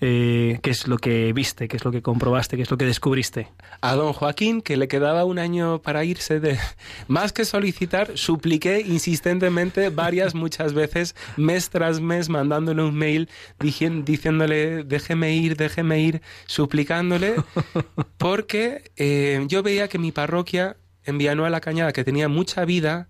eh, 0.00 0.60
qué 0.62 0.70
es 0.70 0.86
lo 0.86 0.98
que 0.98 1.32
viste, 1.32 1.66
qué 1.66 1.76
es 1.76 1.84
lo 1.84 1.90
que 1.90 2.00
comprobaste, 2.00 2.54
qué 2.54 2.62
es 2.62 2.70
lo 2.70 2.78
que 2.78 2.84
descubriste? 2.84 3.48
A 3.80 3.96
don 3.96 4.12
Joaquín, 4.12 4.62
que 4.62 4.76
le 4.76 4.86
quedaba 4.86 5.24
un 5.24 5.40
año 5.40 5.82
para 5.82 6.04
irse 6.04 6.38
de... 6.38 6.56
Más 7.08 7.32
que 7.32 7.44
solicitar, 7.44 8.16
supliqué 8.16 8.82
insistentemente 8.86 9.90
varias, 9.90 10.36
muchas 10.36 10.74
veces, 10.74 11.16
mes 11.36 11.70
tras 11.70 12.00
mes, 12.00 12.28
mandándole 12.28 12.84
un 12.84 12.94
mail 12.94 13.28
diciéndole, 13.58 14.84
déjeme 14.84 15.34
ir, 15.34 15.56
déjeme 15.56 15.98
ir, 15.98 16.22
suplicándole, 16.46 17.34
porque 18.16 18.92
eh, 18.96 19.44
yo 19.48 19.64
veía 19.64 19.88
que 19.88 19.98
mi 19.98 20.12
parroquia 20.12 20.76
en 21.04 21.18
Villanueva 21.18 21.50
la 21.50 21.60
Cañada, 21.60 21.92
que 21.92 22.04
tenía 22.04 22.28
mucha 22.28 22.64
vida, 22.64 23.08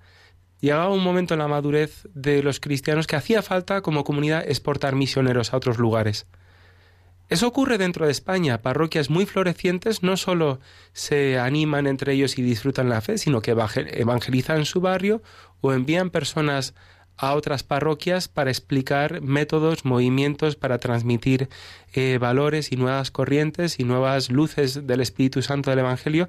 llegaba 0.60 0.90
un 0.90 1.02
momento 1.02 1.34
en 1.34 1.40
la 1.40 1.48
madurez 1.48 2.06
de 2.14 2.42
los 2.42 2.60
cristianos 2.60 3.06
que 3.06 3.16
hacía 3.16 3.42
falta 3.42 3.80
como 3.80 4.04
comunidad 4.04 4.44
exportar 4.48 4.94
misioneros 4.94 5.52
a 5.52 5.56
otros 5.56 5.78
lugares. 5.78 6.26
Eso 7.28 7.46
ocurre 7.46 7.76
dentro 7.76 8.06
de 8.06 8.12
España. 8.12 8.62
Parroquias 8.62 9.10
muy 9.10 9.26
florecientes 9.26 10.02
no 10.02 10.16
solo 10.16 10.60
se 10.94 11.38
animan 11.38 11.86
entre 11.86 12.14
ellos 12.14 12.38
y 12.38 12.42
disfrutan 12.42 12.88
la 12.88 13.02
fe, 13.02 13.18
sino 13.18 13.42
que 13.42 13.54
evangel- 13.54 13.90
evangelizan 13.92 14.64
su 14.64 14.80
barrio 14.80 15.22
o 15.60 15.74
envían 15.74 16.08
personas 16.08 16.74
a 17.18 17.34
otras 17.34 17.64
parroquias 17.64 18.28
para 18.28 18.50
explicar 18.50 19.20
métodos, 19.20 19.84
movimientos, 19.84 20.54
para 20.54 20.78
transmitir 20.78 21.48
eh, 21.92 22.16
valores 22.20 22.70
y 22.70 22.76
nuevas 22.76 23.10
corrientes 23.10 23.80
y 23.80 23.84
nuevas 23.84 24.30
luces 24.30 24.86
del 24.86 25.00
Espíritu 25.00 25.42
Santo 25.42 25.70
del 25.70 25.80
Evangelio. 25.80 26.28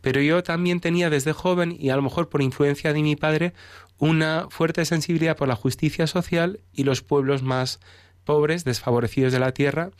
Pero 0.00 0.20
yo 0.20 0.44
también 0.44 0.80
tenía 0.80 1.10
desde 1.10 1.32
joven, 1.32 1.76
y 1.78 1.90
a 1.90 1.96
lo 1.96 2.02
mejor 2.02 2.28
por 2.28 2.40
influencia 2.40 2.92
de 2.92 3.02
mi 3.02 3.16
padre, 3.16 3.52
una 3.98 4.46
fuerte 4.48 4.84
sensibilidad 4.84 5.36
por 5.36 5.48
la 5.48 5.56
justicia 5.56 6.06
social 6.06 6.60
y 6.72 6.84
los 6.84 7.02
pueblos 7.02 7.42
más 7.42 7.80
pobres, 8.24 8.64
desfavorecidos 8.64 9.32
de 9.32 9.40
la 9.40 9.52
tierra. 9.52 9.90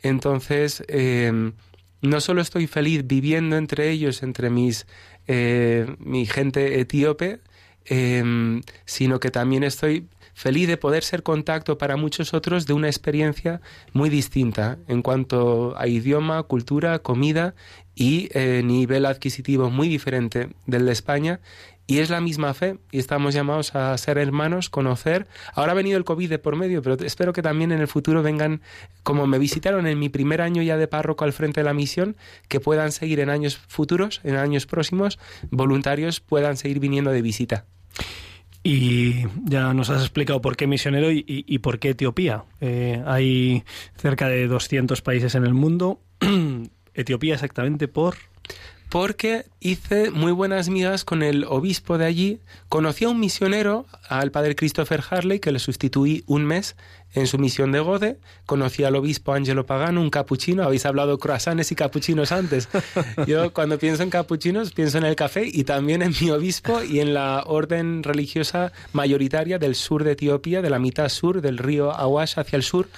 Entonces, 0.00 0.84
eh, 0.86 1.52
no 2.02 2.20
solo 2.20 2.40
estoy 2.40 2.68
feliz 2.68 3.04
viviendo 3.06 3.56
entre 3.56 3.90
ellos, 3.90 4.22
entre 4.22 4.50
mis, 4.50 4.86
eh, 5.26 5.96
mi 5.98 6.26
gente 6.26 6.78
etíope, 6.78 7.40
eh, 7.88 8.60
sino 8.84 9.20
que 9.20 9.30
también 9.30 9.64
estoy 9.64 10.06
feliz 10.38 10.68
de 10.68 10.76
poder 10.76 11.02
ser 11.02 11.24
contacto 11.24 11.78
para 11.78 11.96
muchos 11.96 12.32
otros 12.32 12.64
de 12.64 12.72
una 12.72 12.86
experiencia 12.86 13.60
muy 13.92 14.08
distinta 14.08 14.78
en 14.86 15.02
cuanto 15.02 15.74
a 15.76 15.88
idioma, 15.88 16.40
cultura, 16.44 17.00
comida 17.00 17.56
y 17.96 18.28
eh, 18.32 18.62
nivel 18.64 19.04
adquisitivo 19.06 19.68
muy 19.68 19.88
diferente 19.88 20.50
del 20.66 20.86
de 20.86 20.92
España. 20.92 21.40
Y 21.88 21.98
es 21.98 22.10
la 22.10 22.20
misma 22.20 22.54
fe 22.54 22.78
y 22.92 22.98
estamos 23.00 23.34
llamados 23.34 23.74
a 23.74 23.96
ser 23.98 24.18
hermanos, 24.18 24.68
conocer. 24.70 25.26
Ahora 25.54 25.72
ha 25.72 25.74
venido 25.74 25.98
el 25.98 26.04
COVID 26.04 26.28
de 26.28 26.38
por 26.38 26.54
medio, 26.54 26.82
pero 26.82 27.02
espero 27.04 27.32
que 27.32 27.42
también 27.42 27.72
en 27.72 27.80
el 27.80 27.88
futuro 27.88 28.22
vengan, 28.22 28.60
como 29.02 29.26
me 29.26 29.38
visitaron 29.40 29.88
en 29.88 29.98
mi 29.98 30.08
primer 30.08 30.40
año 30.40 30.62
ya 30.62 30.76
de 30.76 30.86
párroco 30.86 31.24
al 31.24 31.32
frente 31.32 31.60
de 31.60 31.64
la 31.64 31.74
misión, 31.74 32.16
que 32.46 32.60
puedan 32.60 32.92
seguir 32.92 33.18
en 33.18 33.30
años 33.30 33.56
futuros, 33.56 34.20
en 34.22 34.36
años 34.36 34.66
próximos, 34.66 35.18
voluntarios 35.50 36.20
puedan 36.20 36.58
seguir 36.58 36.78
viniendo 36.78 37.10
de 37.10 37.22
visita. 37.22 37.64
Y 38.62 39.26
ya 39.44 39.72
nos 39.72 39.88
has 39.90 40.02
explicado 40.02 40.42
por 40.42 40.56
qué 40.56 40.66
misionero 40.66 41.08
y, 41.10 41.58
por 41.58 41.78
qué 41.78 41.90
Etiopía. 41.90 42.44
Eh, 42.60 43.02
hay 43.06 43.64
cerca 43.96 44.28
de 44.28 44.46
200 44.46 45.00
países 45.00 45.34
en 45.34 45.44
el 45.44 45.54
mundo. 45.54 46.00
Etiopía 46.94 47.34
exactamente 47.34 47.88
por... 47.88 48.16
porque 48.88 49.44
hice 49.60 50.10
muy 50.10 50.32
buenas 50.32 50.68
migas 50.68 51.04
con 51.04 51.22
el 51.22 51.44
obispo 51.44 51.98
de 51.98 52.06
allí. 52.06 52.40
Conocí 52.68 53.04
a 53.04 53.10
un 53.10 53.20
misionero, 53.20 53.86
al 54.08 54.30
padre 54.30 54.56
Christopher 54.56 55.02
Harley, 55.08 55.40
que 55.40 55.52
le 55.52 55.58
sustituí 55.58 56.24
un 56.26 56.44
mes 56.44 56.76
en 57.12 57.26
su 57.26 57.38
misión 57.38 57.72
de 57.72 57.80
Gode. 57.80 58.18
Conocí 58.46 58.84
al 58.84 58.96
obispo 58.96 59.32
Angelo 59.32 59.66
Pagano, 59.66 60.00
un 60.00 60.10
capuchino. 60.10 60.62
Habéis 60.62 60.86
hablado 60.86 61.18
croissants 61.18 61.70
y 61.70 61.74
capuchinos 61.74 62.32
antes. 62.32 62.68
Yo 63.26 63.52
cuando 63.52 63.78
pienso 63.78 64.02
en 64.02 64.10
capuchinos 64.10 64.72
pienso 64.72 64.98
en 64.98 65.04
el 65.04 65.16
café 65.16 65.48
y 65.50 65.64
también 65.64 66.02
en 66.02 66.14
mi 66.20 66.30
obispo 66.30 66.82
y 66.82 67.00
en 67.00 67.12
la 67.12 67.42
orden 67.46 68.02
religiosa 68.02 68.72
mayoritaria 68.92 69.58
del 69.58 69.74
sur 69.74 70.04
de 70.04 70.12
Etiopía, 70.12 70.62
de 70.62 70.70
la 70.70 70.78
mitad 70.78 71.08
sur 71.08 71.42
del 71.42 71.58
río 71.58 71.92
Awash 71.92 72.38
hacia 72.38 72.56
el 72.56 72.62
sur 72.62 72.88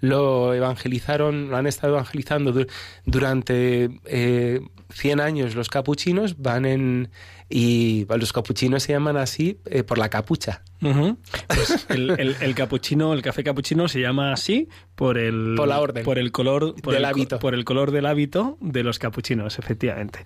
lo 0.00 0.54
evangelizaron, 0.54 1.50
lo 1.50 1.56
han 1.56 1.66
estado 1.66 1.94
evangelizando 1.94 2.52
du- 2.52 2.66
durante 3.04 3.90
eh, 4.06 4.60
100 4.92 5.20
años 5.20 5.54
los 5.54 5.68
capuchinos, 5.68 6.38
van 6.38 6.64
en... 6.64 7.10
y 7.52 8.04
bueno, 8.04 8.20
los 8.20 8.32
capuchinos 8.32 8.84
se 8.84 8.92
llaman 8.92 9.16
así 9.16 9.58
eh, 9.66 9.82
por 9.82 9.98
la 9.98 10.08
capucha. 10.08 10.62
Pues 10.80 11.84
el, 11.90 12.10
el- 12.18 12.36
el 12.40 12.54
capuchino, 12.54 13.12
el 13.12 13.20
café 13.20 13.44
capuchino 13.44 13.86
se 13.88 14.00
llama 14.00 14.32
así 14.32 14.68
por 14.94 15.18
el 15.18 15.54
Por 15.56 15.68
la 15.68 15.78
orden. 15.80 16.04
por 16.04 16.18
el 16.18 16.32
color 16.32 16.74
por 16.80 16.94
Del 16.94 17.02
el, 17.02 17.04
hábito. 17.10 17.38
por 17.38 17.54
el 17.54 17.64
color 17.66 17.90
del 17.90 18.06
hábito 18.06 18.56
de 18.62 18.82
los 18.82 18.98
capuchinos, 18.98 19.58
efectivamente. 19.58 20.20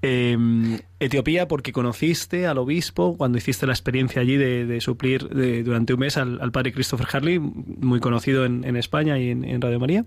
Eh, 0.00 0.78
Etiopía 1.00 1.46
porque 1.48 1.72
conociste 1.72 2.46
al 2.46 2.58
obispo 2.58 3.16
cuando 3.18 3.36
hiciste 3.38 3.66
la 3.66 3.72
experiencia 3.72 4.22
allí 4.22 4.36
de, 4.36 4.64
de 4.64 4.80
suplir 4.80 5.28
de- 5.28 5.62
durante 5.64 5.92
un 5.94 6.00
mes 6.00 6.16
al, 6.16 6.40
al 6.40 6.52
padre 6.52 6.72
Christopher 6.72 7.06
Harley, 7.12 7.38
muy 7.38 8.00
conocido 8.00 8.44
en, 8.46 8.64
en 8.64 8.76
España 8.76 9.18
y 9.18 9.30
en, 9.30 9.44
en 9.44 9.60
Radio 9.60 9.78
María, 9.80 10.06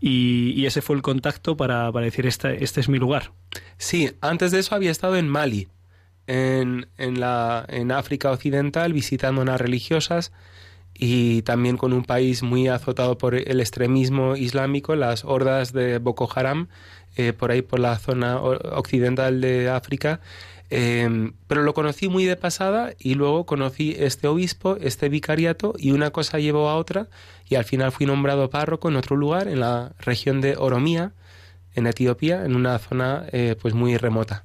y, 0.00 0.52
y 0.56 0.66
ese 0.66 0.80
fue 0.80 0.96
el 0.96 1.02
contacto 1.02 1.56
para, 1.56 1.90
para 1.92 2.04
decir 2.06 2.26
este, 2.26 2.62
este 2.64 2.80
es 2.80 2.88
mi 2.88 2.98
lugar. 2.98 3.32
Sí, 3.76 4.12
antes 4.20 4.50
de 4.52 4.60
eso 4.60 4.74
había 4.74 4.90
estado 4.90 5.16
en 5.16 5.28
Mali, 5.28 5.68
en, 6.26 6.86
en, 6.98 7.20
la, 7.20 7.64
en 7.68 7.92
África 7.92 8.30
Occidental, 8.30 8.92
visitando 8.92 9.42
unas 9.42 9.60
religiosas 9.60 10.32
y 10.94 11.42
también 11.42 11.76
con 11.76 11.92
un 11.92 12.04
país 12.04 12.42
muy 12.42 12.68
azotado 12.68 13.18
por 13.18 13.34
el 13.34 13.60
extremismo 13.60 14.36
islámico, 14.36 14.94
las 14.94 15.24
hordas 15.24 15.72
de 15.72 15.98
Boko 15.98 16.28
Haram, 16.34 16.68
eh, 17.16 17.32
por 17.32 17.50
ahí 17.50 17.62
por 17.62 17.80
la 17.80 17.98
zona 17.98 18.40
occidental 18.40 19.40
de 19.40 19.68
África. 19.70 20.20
Eh, 20.74 21.32
pero 21.48 21.62
lo 21.62 21.74
conocí 21.74 22.08
muy 22.08 22.24
de 22.24 22.36
pasada 22.36 22.94
y 22.98 23.14
luego 23.14 23.44
conocí 23.44 23.94
este 23.98 24.26
obispo, 24.26 24.78
este 24.80 25.10
vicariato 25.10 25.74
y 25.76 25.90
una 25.90 26.12
cosa 26.12 26.38
llevó 26.38 26.70
a 26.70 26.76
otra 26.76 27.08
y 27.46 27.56
al 27.56 27.64
final 27.64 27.92
fui 27.92 28.06
nombrado 28.06 28.48
párroco 28.48 28.88
en 28.88 28.96
otro 28.96 29.16
lugar, 29.16 29.48
en 29.48 29.60
la 29.60 29.92
región 29.98 30.40
de 30.40 30.56
Oromía, 30.56 31.12
en 31.74 31.86
Etiopía, 31.86 32.46
en 32.46 32.56
una 32.56 32.78
zona 32.78 33.26
eh, 33.32 33.54
pues 33.60 33.74
muy 33.74 33.98
remota. 33.98 34.44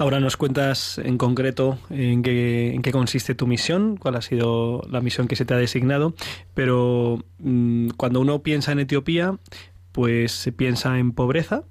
Ahora 0.00 0.20
nos 0.20 0.36
cuentas 0.36 0.98
en 0.98 1.18
concreto 1.18 1.76
en 1.90 2.22
qué, 2.22 2.72
en 2.72 2.82
qué 2.82 2.92
consiste 2.92 3.34
tu 3.34 3.48
misión, 3.48 3.96
cuál 3.96 4.14
ha 4.14 4.22
sido 4.22 4.82
la 4.88 5.00
misión 5.00 5.26
que 5.26 5.34
se 5.34 5.44
te 5.44 5.54
ha 5.54 5.56
designado, 5.56 6.14
pero 6.54 7.18
mm, 7.40 7.88
cuando 7.96 8.20
uno 8.20 8.42
piensa 8.44 8.70
en 8.70 8.78
Etiopía, 8.78 9.38
pues 9.90 10.30
se 10.30 10.52
piensa 10.52 11.00
en 11.00 11.10
pobreza 11.10 11.64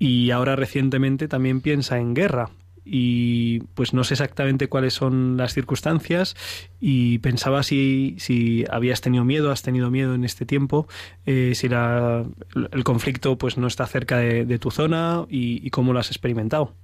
y 0.00 0.32
ahora 0.32 0.56
recientemente 0.56 1.28
también 1.28 1.60
piensa 1.60 1.98
en 1.98 2.14
guerra. 2.14 2.50
Y 2.84 3.60
pues 3.74 3.94
no 3.94 4.02
sé 4.02 4.14
exactamente 4.14 4.66
cuáles 4.68 4.94
son 4.94 5.36
las 5.36 5.54
circunstancias 5.54 6.34
y 6.80 7.18
pensaba 7.18 7.62
si, 7.62 8.16
si 8.18 8.64
habías 8.72 9.00
tenido 9.02 9.24
miedo, 9.24 9.52
has 9.52 9.62
tenido 9.62 9.88
miedo 9.88 10.16
en 10.16 10.24
este 10.24 10.46
tiempo, 10.46 10.88
eh, 11.26 11.52
si 11.54 11.68
la- 11.68 12.24
el 12.72 12.82
conflicto 12.82 13.38
pues 13.38 13.56
no 13.56 13.68
está 13.68 13.86
cerca 13.86 14.18
de, 14.18 14.58
tu 14.58 14.72
zona 14.72 15.26
y 15.28 15.70
cómo 15.70 15.92
lo 15.92 16.00
has 16.00 16.08
experimentado. 16.08 16.74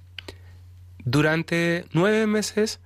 Durante 1.05 1.85
nueve 1.93 2.27
meses 2.27 2.79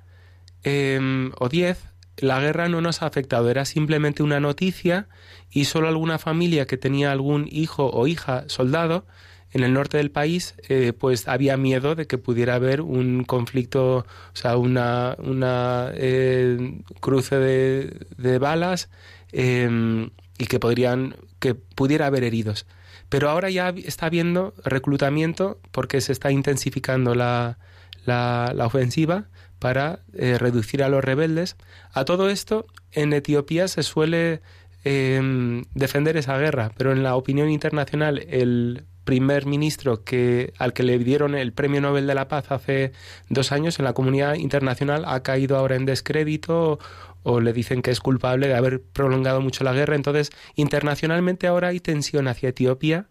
eh, 0.63 1.31
o 1.39 1.49
diez, 1.49 1.83
la 2.17 2.39
guerra 2.39 2.69
no 2.69 2.81
nos 2.81 3.01
ha 3.01 3.07
afectado, 3.07 3.49
era 3.49 3.65
simplemente 3.65 4.23
una 4.23 4.39
noticia 4.39 5.07
y 5.49 5.65
solo 5.65 5.87
alguna 5.87 6.19
familia 6.19 6.67
que 6.67 6.77
tenía 6.77 7.11
algún 7.11 7.47
hijo 7.51 7.89
o 7.89 8.07
hija 8.07 8.45
soldado 8.47 9.05
en 9.51 9.63
el 9.63 9.73
norte 9.73 9.97
del 9.97 10.09
país, 10.09 10.55
eh, 10.67 10.93
pues 10.93 11.27
había 11.27 11.57
miedo 11.57 11.93
de 11.93 12.07
que 12.07 12.17
pudiera 12.17 12.55
haber 12.55 12.81
un 12.81 13.23
conflicto, 13.23 13.97
o 13.97 14.05
sea, 14.33 14.57
una, 14.57 15.15
una 15.19 15.91
eh, 15.93 16.81
cruce 16.99 17.37
de, 17.37 18.07
de 18.17 18.39
balas 18.39 18.89
eh, 19.31 20.09
y 20.39 20.45
que 20.47 20.59
podrían, 20.59 21.15
que 21.39 21.53
pudiera 21.53 22.07
haber 22.07 22.23
heridos. 22.23 22.65
Pero 23.09 23.29
ahora 23.29 23.51
ya 23.51 23.69
está 23.69 24.07
habiendo 24.07 24.55
reclutamiento 24.65 25.59
porque 25.71 26.01
se 26.01 26.13
está 26.13 26.31
intensificando 26.31 27.13
la, 27.13 27.59
la, 28.05 28.53
ofensiva 28.59 29.25
para 29.59 29.99
eh, 30.13 30.37
reducir 30.37 30.83
a 30.83 30.89
los 30.89 31.03
rebeldes. 31.03 31.55
A 31.93 32.05
todo 32.05 32.29
esto, 32.29 32.65
en 32.91 33.13
Etiopía 33.13 33.67
se 33.67 33.83
suele 33.83 34.41
eh, 34.83 35.63
defender 35.73 36.17
esa 36.17 36.37
guerra, 36.37 36.71
pero 36.77 36.91
en 36.91 37.03
la 37.03 37.15
opinión 37.15 37.49
internacional 37.49 38.25
el 38.29 38.85
primer 39.03 39.45
ministro 39.45 40.03
que 40.03 40.53
al 40.57 40.73
que 40.73 40.83
le 40.83 40.97
dieron 40.97 41.35
el 41.35 41.53
premio 41.53 41.81
Nobel 41.81 42.07
de 42.07 42.15
la 42.15 42.27
Paz 42.27 42.51
hace 42.51 42.93
dos 43.29 43.51
años 43.51 43.79
en 43.79 43.85
la 43.85 43.93
comunidad 43.93 44.35
internacional 44.35 45.03
ha 45.05 45.23
caído 45.23 45.57
ahora 45.57 45.75
en 45.75 45.85
descrédito 45.85 46.79
o 47.23 47.39
le 47.39 47.53
dicen 47.53 47.81
que 47.81 47.91
es 47.91 47.99
culpable 47.99 48.47
de 48.47 48.55
haber 48.55 48.81
prolongado 48.81 49.41
mucho 49.41 49.63
la 49.63 49.73
guerra. 49.73 49.95
Entonces, 49.95 50.31
internacionalmente 50.55 51.47
ahora 51.47 51.69
hay 51.69 51.79
tensión 51.79 52.27
hacia 52.27 52.49
Etiopía. 52.49 53.07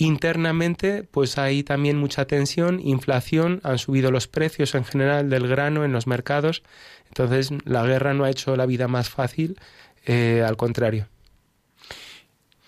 Internamente, 0.00 1.02
pues 1.02 1.38
hay 1.38 1.64
también 1.64 1.98
mucha 1.98 2.24
tensión, 2.24 2.78
inflación, 2.78 3.60
han 3.64 3.78
subido 3.78 4.12
los 4.12 4.28
precios 4.28 4.76
en 4.76 4.84
general 4.84 5.28
del 5.28 5.48
grano 5.48 5.84
en 5.84 5.92
los 5.92 6.06
mercados. 6.06 6.62
Entonces, 7.08 7.50
la 7.64 7.84
guerra 7.84 8.14
no 8.14 8.22
ha 8.22 8.30
hecho 8.30 8.54
la 8.54 8.64
vida 8.64 8.86
más 8.86 9.10
fácil, 9.10 9.58
eh, 10.06 10.44
al 10.46 10.56
contrario. 10.56 11.08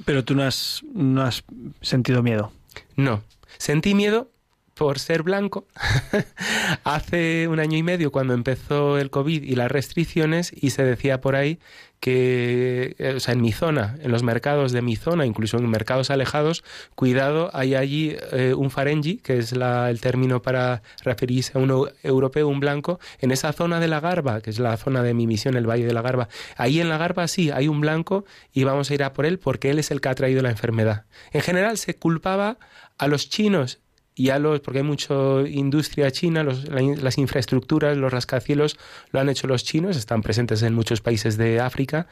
Pero 0.05 0.25
tú 0.25 0.35
no 0.35 0.43
has, 0.43 0.83
no 0.93 1.23
has 1.23 1.45
sentido 1.83 2.25
miedo. 2.25 2.51
No. 2.97 3.23
Sentí 3.59 3.95
miedo 3.95 4.33
por 4.81 4.99
ser 4.99 5.23
blanco 5.23 5.67
hace 6.85 7.49
un 7.49 7.61
año 7.61 7.77
y 7.77 7.83
medio 7.83 8.11
cuando 8.11 8.33
empezó 8.33 8.97
el 8.97 9.11
COVID 9.11 9.43
y 9.43 9.55
las 9.55 9.71
restricciones 9.71 10.53
y 10.59 10.71
se 10.71 10.83
decía 10.85 11.21
por 11.21 11.37
ahí 11.37 11.59
que, 12.01 12.97
eh, 12.99 13.13
o 13.17 13.21
sea, 13.21 13.35
en 13.35 13.43
mi 13.43 13.53
zona, 13.53 13.99
en 14.03 14.11
los 14.11 14.23
mercados 14.23 14.73
de 14.73 14.81
mi 14.81 14.97
zona, 14.97 15.27
incluso 15.27 15.59
en 15.59 15.69
mercados 15.69 16.09
alejados, 16.09 16.65
cuidado, 16.95 17.51
hay 17.53 17.75
allí 17.75 18.17
eh, 18.33 18.55
un 18.57 18.71
farengi, 18.71 19.19
que 19.19 19.37
es 19.37 19.53
el 19.53 20.01
término 20.01 20.41
para 20.41 20.81
referirse 21.05 21.59
a 21.59 21.61
un 21.61 21.69
eu- 21.69 21.93
europeo, 22.03 22.49
un 22.49 22.59
blanco, 22.59 23.01
en 23.19 23.33
esa 23.33 23.53
zona 23.53 23.81
de 23.81 23.89
la 23.89 24.01
Garba, 24.01 24.41
que 24.41 24.49
es 24.49 24.59
la 24.59 24.79
zona 24.79 25.03
de 25.03 25.13
mi 25.13 25.27
misión, 25.27 25.59
el 25.59 25.69
Valle 25.69 25.85
de 25.85 25.93
la 25.93 26.01
Garba. 26.01 26.31
Ahí 26.57 26.81
en 26.81 26.89
la 26.89 26.97
Garba 26.97 27.29
sí, 27.29 27.51
hay 27.51 27.69
un 27.69 27.83
blanco 27.83 28.25
y 28.55 28.65
vamos 28.65 28.91
a 28.91 28.95
ir 28.95 29.03
a 29.03 29.13
por 29.13 29.27
él 29.27 29.39
porque 29.39 29.69
él 29.69 29.79
es 29.79 29.91
el 29.91 30.01
que 30.01 30.09
ha 30.09 30.15
traído 30.15 30.41
la 30.41 30.49
enfermedad. 30.49 31.05
En 31.33 31.43
general 31.43 31.77
se 31.77 31.97
culpaba 31.97 32.57
a 32.97 33.09
los 33.09 33.29
chinos 33.29 33.79
y 34.21 34.29
a 34.29 34.39
los, 34.39 34.61
porque 34.61 34.81
hay 34.81 34.85
mucha 34.85 35.15
industria 35.49 36.11
china, 36.11 36.43
los- 36.43 36.69
las 36.69 37.17
infraestructuras, 37.17 37.97
los 37.97 38.13
rascacielos 38.13 38.77
lo 39.13 39.21
han 39.21 39.31
hecho 39.31 39.47
los 39.47 39.65
chinos, 39.65 39.97
están 39.97 40.21
presentes 40.21 40.63
en 40.63 40.75
muchos 40.75 41.01
países 41.01 41.39
de 41.39 41.59
África, 41.61 42.07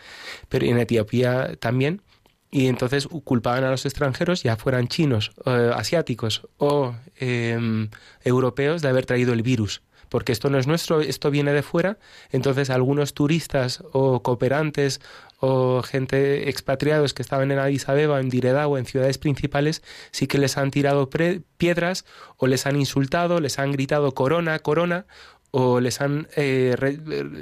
pero 0.48 0.64
en 0.64 0.78
Etiopía 0.78 1.56
también. 1.60 2.00
Y 2.50 2.68
entonces 2.68 3.06
culpaban 3.24 3.64
a 3.64 3.70
los 3.70 3.84
extranjeros, 3.84 4.42
ya 4.42 4.56
fueran 4.56 4.88
chinos, 4.88 5.32
eh, 5.44 5.70
asiáticos 5.74 6.48
o 6.56 6.94
eh, 7.20 7.58
europeos, 8.24 8.80
de 8.80 8.88
haber 8.88 9.04
traído 9.04 9.34
el 9.34 9.42
virus. 9.42 9.82
Porque 10.08 10.32
esto 10.32 10.48
no 10.48 10.58
es 10.58 10.66
nuestro, 10.66 11.02
esto 11.02 11.30
viene 11.30 11.52
de 11.52 11.62
fuera. 11.62 11.98
Entonces 12.32 12.70
algunos 12.70 13.12
turistas 13.12 13.84
o 13.92 14.22
cooperantes 14.22 15.02
o 15.38 15.82
gente 15.82 16.48
expatriados 16.48 17.14
que 17.14 17.22
estaban 17.22 17.50
en 17.50 17.58
Addis 17.58 17.88
Abeba, 17.88 18.20
en 18.20 18.28
Direda 18.28 18.66
o 18.66 18.76
en 18.76 18.86
ciudades 18.86 19.18
principales, 19.18 19.82
sí 20.10 20.26
que 20.26 20.38
les 20.38 20.58
han 20.58 20.70
tirado 20.70 21.08
piedras 21.56 22.04
o 22.36 22.46
les 22.46 22.66
han 22.66 22.76
insultado, 22.76 23.40
les 23.40 23.58
han 23.58 23.72
gritado 23.72 24.12
corona, 24.14 24.58
corona 24.58 25.06
o 25.50 25.80
les 25.80 26.00
han, 26.00 26.28
eh, 26.36 26.76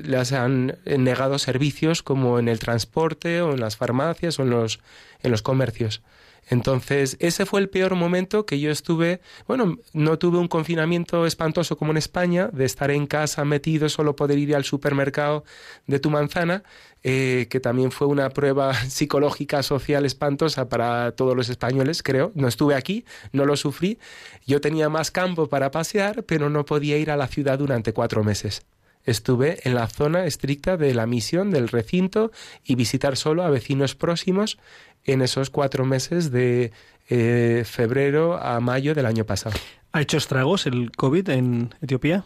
les 0.05 0.33
han 0.33 0.79
negado 0.85 1.39
servicios 1.39 2.03
como 2.03 2.39
en 2.39 2.49
el 2.49 2.59
transporte 2.59 3.43
o 3.43 3.53
en 3.53 3.61
las 3.61 3.77
farmacias 3.77 4.39
o 4.39 4.43
en 4.43 4.51
los, 4.51 4.81
en 5.23 5.31
los 5.31 5.43
comercios. 5.43 6.03
Entonces, 6.49 7.17
ese 7.19 7.45
fue 7.45 7.61
el 7.61 7.69
peor 7.69 7.97
momento 7.97 8.47
que 8.47 8.61
yo 8.61 8.71
estuve, 8.71 9.21
bueno, 9.49 9.79
no 9.93 10.19
tuve 10.19 10.39
un 10.39 10.49
confinamiento 10.49 11.27
espantoso 11.27 11.77
como 11.77 11.91
en 11.91 11.97
España, 11.97 12.49
de 12.53 12.65
estar 12.65 12.91
en 12.91 13.07
casa 13.07 13.45
metido, 13.45 13.89
solo 13.89 14.15
poder 14.15 14.39
ir 14.39 14.55
al 14.55 14.65
supermercado 14.65 15.45
de 15.87 15.99
tu 15.99 16.11
manzana, 16.11 16.63
eh, 17.03 17.47
que 17.51 17.61
también 17.61 17.91
fue 17.91 18.07
una 18.07 18.31
prueba 18.31 18.75
psicológica, 18.89 19.63
social 19.63 20.05
espantosa 20.07 20.69
para 20.69 21.13
todos 21.13 21.37
los 21.37 21.49
españoles, 21.49 22.03
creo. 22.03 22.31
No 22.35 22.47
estuve 22.49 22.75
aquí, 22.75 23.05
no 23.33 23.45
lo 23.45 23.57
sufrí. 23.57 23.99
Yo 24.47 24.61
tenía 24.61 24.89
más 24.89 25.11
campo 25.11 25.49
para 25.49 25.71
pasear, 25.71 26.23
pero 26.25 26.49
no 26.49 26.65
podía 26.65 26.97
ir 26.97 27.11
a 27.11 27.17
la 27.17 27.27
ciudad 27.27 27.59
durante 27.59 27.93
cuatro 27.93 28.23
meses. 28.23 28.63
Estuve 29.07 29.61
en 29.63 29.75
la 29.75 29.87
zona 29.87 30.27
estricta 30.27 30.77
de 30.77 30.93
la 30.93 31.07
misión 31.07 31.53
del 31.53 31.69
recinto 31.69 32.33
y 32.65 32.75
visitar 32.75 33.17
solo 33.17 33.45
a 33.45 33.51
vecinos 33.51 33.95
próximos 33.95 34.59
en 35.05 35.23
esos 35.23 35.49
cuatro 35.49 35.85
meses 35.85 36.33
de 36.33 36.73
eh, 37.09 37.63
febrero 37.65 38.37
a 38.43 38.59
mayo 38.59 38.95
del 38.95 39.07
año 39.07 39.25
pasado. 39.25 39.57
¿Ha 39.93 40.03
hecho 40.03 40.17
estragos 40.17 40.67
el 40.67 40.91
COVID 40.91 41.31
en 41.31 41.75
Etiopía? 41.81 42.25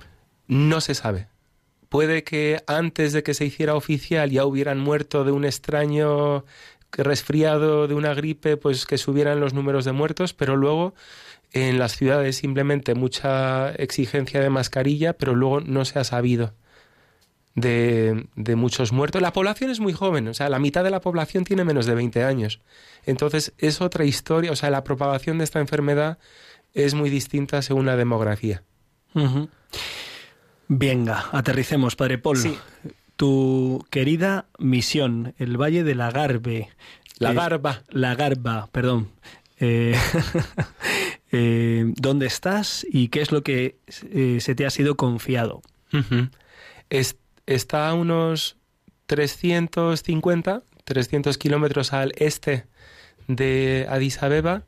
No 0.48 0.80
se 0.80 0.94
sabe. 0.94 1.28
Puede 1.90 2.24
que 2.24 2.62
antes 2.66 3.12
de 3.12 3.22
que 3.22 3.34
se 3.34 3.44
hiciera 3.44 3.74
oficial 3.74 4.30
ya 4.30 4.46
hubieran 4.46 4.80
muerto 4.80 5.24
de 5.24 5.32
un 5.32 5.44
extraño 5.44 6.46
resfriado, 6.92 7.88
de 7.88 7.94
una 7.94 8.14
gripe, 8.14 8.56
pues 8.56 8.86
que 8.86 8.96
subieran 8.96 9.38
los 9.38 9.52
números 9.52 9.84
de 9.84 9.92
muertos, 9.92 10.32
pero 10.32 10.56
luego 10.56 10.94
en 11.52 11.78
las 11.78 11.96
ciudades 11.96 12.36
simplemente 12.36 12.94
mucha 12.94 13.72
exigencia 13.72 14.40
de 14.40 14.48
mascarilla, 14.48 15.12
pero 15.12 15.34
luego 15.34 15.60
no 15.60 15.84
se 15.84 15.98
ha 15.98 16.04
sabido 16.04 16.54
de, 17.54 18.26
de, 18.36 18.56
muchos 18.56 18.92
muertos. 18.92 19.20
La 19.20 19.32
población 19.32 19.70
es 19.70 19.80
muy 19.80 19.92
joven, 19.92 20.28
o 20.28 20.34
sea, 20.34 20.48
la 20.48 20.58
mitad 20.58 20.84
de 20.84 20.90
la 20.90 21.00
población 21.00 21.44
tiene 21.44 21.64
menos 21.64 21.86
de 21.86 21.94
20 21.94 22.24
años. 22.24 22.60
Entonces 23.06 23.52
es 23.58 23.80
otra 23.80 24.04
historia, 24.04 24.52
o 24.52 24.56
sea, 24.56 24.70
la 24.70 24.84
propagación 24.84 25.38
de 25.38 25.44
esta 25.44 25.60
enfermedad 25.60 26.18
es 26.74 26.94
muy 26.94 27.10
distinta 27.10 27.62
según 27.62 27.86
la 27.86 27.96
demografía. 27.96 28.62
Uh 29.14 29.20
-huh. 29.20 29.48
Venga, 30.68 31.26
aterricemos, 31.32 31.96
Padre 31.96 32.18
Paul. 32.18 32.36
Sí. 32.36 32.56
Tu 33.16 33.84
querida 33.90 34.46
misión, 34.58 35.34
el 35.38 35.60
Valle 35.60 35.82
de 35.82 35.94
la 35.94 36.10
Garbe. 36.10 36.68
La 37.18 37.32
Garba. 37.32 37.72
Eh, 37.72 37.84
la 37.90 38.14
Garba, 38.14 38.68
perdón. 38.72 39.10
Eh, 39.58 39.94
eh, 41.32 41.92
¿Dónde 41.96 42.26
estás 42.26 42.86
y 42.88 43.08
qué 43.08 43.20
es 43.20 43.32
lo 43.32 43.42
que 43.42 43.78
se 43.86 44.54
te 44.54 44.64
ha 44.64 44.70
sido 44.70 44.96
confiado? 44.96 45.60
Uh 45.92 45.98
-huh. 45.98 46.30
Está 47.46 47.88
a 47.88 47.94
unos 47.94 48.56
350, 49.06 50.62
300 50.84 51.38
kilómetros 51.38 51.92
al 51.92 52.12
este 52.16 52.66
de 53.26 53.86
Addis 53.88 54.22
Abeba 54.22 54.64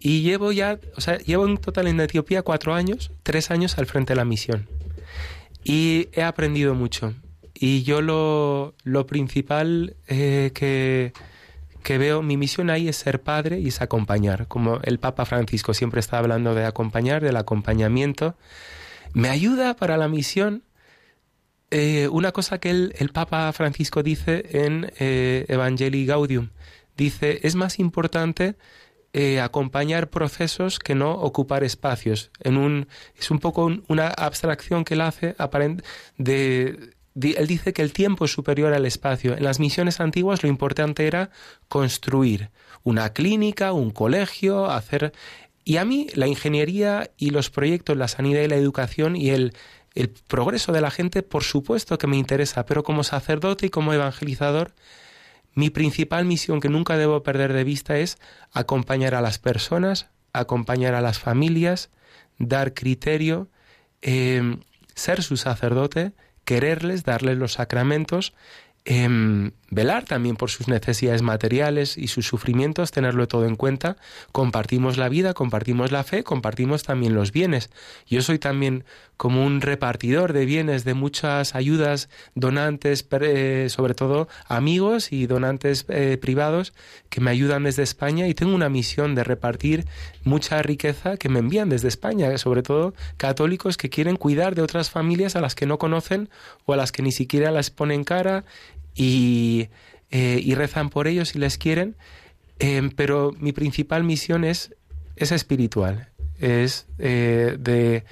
y 0.00 0.22
llevo 0.22 0.52
ya, 0.52 0.78
o 0.96 1.00
sea, 1.00 1.18
llevo 1.18 1.46
en 1.46 1.58
total 1.58 1.88
en 1.88 2.00
Etiopía 2.00 2.42
cuatro 2.42 2.74
años, 2.74 3.10
tres 3.22 3.50
años 3.50 3.78
al 3.78 3.86
frente 3.86 4.12
de 4.12 4.16
la 4.16 4.24
misión. 4.24 4.68
Y 5.64 6.08
he 6.12 6.22
aprendido 6.22 6.74
mucho. 6.74 7.14
y 7.60 7.82
yo 7.82 8.00
lo, 8.02 8.74
lo 8.84 9.06
principal 9.06 9.96
eh, 10.06 10.52
que, 10.54 11.12
que 11.82 11.98
veo, 11.98 12.22
mi 12.22 12.36
misión 12.36 12.70
ahí 12.70 12.88
es 12.88 12.96
ser 12.96 13.20
padre 13.22 13.58
y 13.58 13.68
es 13.68 13.80
acompañar. 13.80 14.46
Como 14.46 14.78
el 14.84 15.00
Papa 15.00 15.24
Francisco 15.24 15.74
siempre 15.74 15.98
está 15.98 16.18
hablando 16.18 16.54
de 16.54 16.64
acompañar, 16.64 17.22
del 17.22 17.36
acompañamiento. 17.36 18.36
Me 19.12 19.28
ayuda 19.28 19.74
para 19.74 19.96
la 19.96 20.06
misión 20.06 20.62
eh, 21.70 22.08
una 22.08 22.32
cosa 22.32 22.58
que 22.58 22.70
el, 22.70 22.94
el, 22.98 23.10
Papa 23.10 23.52
Francisco 23.52 24.02
dice 24.02 24.44
en 24.50 24.90
eh, 24.98 25.44
Evangelii 25.48 26.06
Gaudium. 26.06 26.48
Dice, 26.96 27.40
es 27.42 27.54
más 27.54 27.78
importante 27.78 28.56
eh, 29.12 29.40
acompañar 29.40 30.10
procesos 30.10 30.78
que 30.78 30.94
no 30.94 31.12
ocupar 31.12 31.64
espacios. 31.64 32.30
En 32.40 32.56
un, 32.56 32.88
es 33.16 33.30
un 33.30 33.38
poco 33.38 33.64
un, 33.64 33.84
una 33.88 34.08
abstracción 34.08 34.84
que 34.84 34.94
él 34.94 35.00
hace 35.00 35.34
de, 36.16 36.94
de, 37.14 37.30
él 37.32 37.46
dice 37.46 37.72
que 37.72 37.82
el 37.82 37.92
tiempo 37.92 38.24
es 38.24 38.32
superior 38.32 38.72
al 38.72 38.86
espacio. 38.86 39.36
En 39.36 39.44
las 39.44 39.60
misiones 39.60 40.00
antiguas 40.00 40.42
lo 40.42 40.48
importante 40.48 41.06
era 41.06 41.30
construir 41.68 42.50
una 42.82 43.12
clínica, 43.12 43.72
un 43.72 43.90
colegio, 43.90 44.70
hacer... 44.70 45.12
Y 45.64 45.76
a 45.76 45.84
mí 45.84 46.06
la 46.14 46.26
ingeniería 46.26 47.10
y 47.18 47.28
los 47.28 47.50
proyectos, 47.50 47.96
la 47.96 48.08
sanidad 48.08 48.40
y 48.40 48.48
la 48.48 48.56
educación 48.56 49.16
y 49.16 49.30
el, 49.30 49.52
el 49.94 50.10
progreso 50.10 50.72
de 50.72 50.80
la 50.80 50.90
gente, 50.90 51.22
por 51.22 51.44
supuesto 51.44 51.98
que 51.98 52.06
me 52.06 52.16
interesa, 52.16 52.66
pero 52.66 52.82
como 52.82 53.04
sacerdote 53.04 53.66
y 53.66 53.70
como 53.70 53.92
evangelizador, 53.92 54.74
mi 55.54 55.70
principal 55.70 56.24
misión 56.24 56.60
que 56.60 56.68
nunca 56.68 56.96
debo 56.96 57.22
perder 57.22 57.52
de 57.52 57.64
vista 57.64 57.98
es 57.98 58.18
acompañar 58.52 59.14
a 59.14 59.20
las 59.20 59.38
personas, 59.38 60.08
acompañar 60.32 60.94
a 60.94 61.00
las 61.00 61.18
familias, 61.18 61.90
dar 62.38 62.74
criterio, 62.74 63.48
eh, 64.02 64.58
ser 64.94 65.22
su 65.22 65.36
sacerdote, 65.36 66.12
quererles, 66.44 67.04
darles 67.04 67.38
los 67.38 67.54
sacramentos, 67.54 68.34
eh, 68.84 69.50
velar 69.70 70.04
también 70.04 70.36
por 70.36 70.50
sus 70.50 70.68
necesidades 70.68 71.22
materiales 71.22 71.98
y 71.98 72.08
sus 72.08 72.26
sufrimientos, 72.26 72.90
tenerlo 72.90 73.28
todo 73.28 73.46
en 73.46 73.56
cuenta. 73.56 73.96
Compartimos 74.32 74.96
la 74.96 75.08
vida, 75.08 75.34
compartimos 75.34 75.92
la 75.92 76.04
fe, 76.04 76.24
compartimos 76.24 76.82
también 76.82 77.14
los 77.14 77.32
bienes. 77.32 77.70
Yo 78.06 78.22
soy 78.22 78.38
también 78.38 78.84
como 79.18 79.44
un 79.44 79.60
repartidor 79.60 80.32
de 80.32 80.46
bienes, 80.46 80.84
de 80.84 80.94
muchas 80.94 81.54
ayudas, 81.56 82.08
donantes, 82.36 83.06
eh, 83.20 83.66
sobre 83.68 83.94
todo 83.94 84.28
amigos 84.46 85.12
y 85.12 85.26
donantes 85.26 85.84
eh, 85.88 86.18
privados 86.20 86.72
que 87.10 87.20
me 87.20 87.32
ayudan 87.32 87.64
desde 87.64 87.82
España 87.82 88.28
y 88.28 88.34
tengo 88.34 88.54
una 88.54 88.68
misión 88.68 89.16
de 89.16 89.24
repartir 89.24 89.86
mucha 90.22 90.62
riqueza 90.62 91.16
que 91.16 91.28
me 91.28 91.40
envían 91.40 91.68
desde 91.68 91.88
España, 91.88 92.36
sobre 92.38 92.62
todo 92.62 92.94
católicos 93.16 93.76
que 93.76 93.90
quieren 93.90 94.16
cuidar 94.16 94.54
de 94.54 94.62
otras 94.62 94.88
familias 94.88 95.34
a 95.34 95.40
las 95.40 95.56
que 95.56 95.66
no 95.66 95.78
conocen 95.78 96.30
o 96.64 96.72
a 96.72 96.76
las 96.76 96.92
que 96.92 97.02
ni 97.02 97.10
siquiera 97.10 97.50
las 97.50 97.70
ponen 97.70 98.04
cara 98.04 98.44
y, 98.98 99.68
eh, 100.10 100.40
y 100.42 100.54
rezan 100.54 100.90
por 100.90 101.06
ellos 101.06 101.30
si 101.30 101.38
les 101.38 101.56
quieren, 101.56 101.96
eh, 102.58 102.90
pero 102.96 103.32
mi 103.38 103.52
principal 103.52 104.02
misión 104.02 104.44
es, 104.44 104.74
es 105.16 105.30
espiritual, 105.30 106.08
es 106.38 106.86
eh, 106.98 107.56
de, 107.58 108.04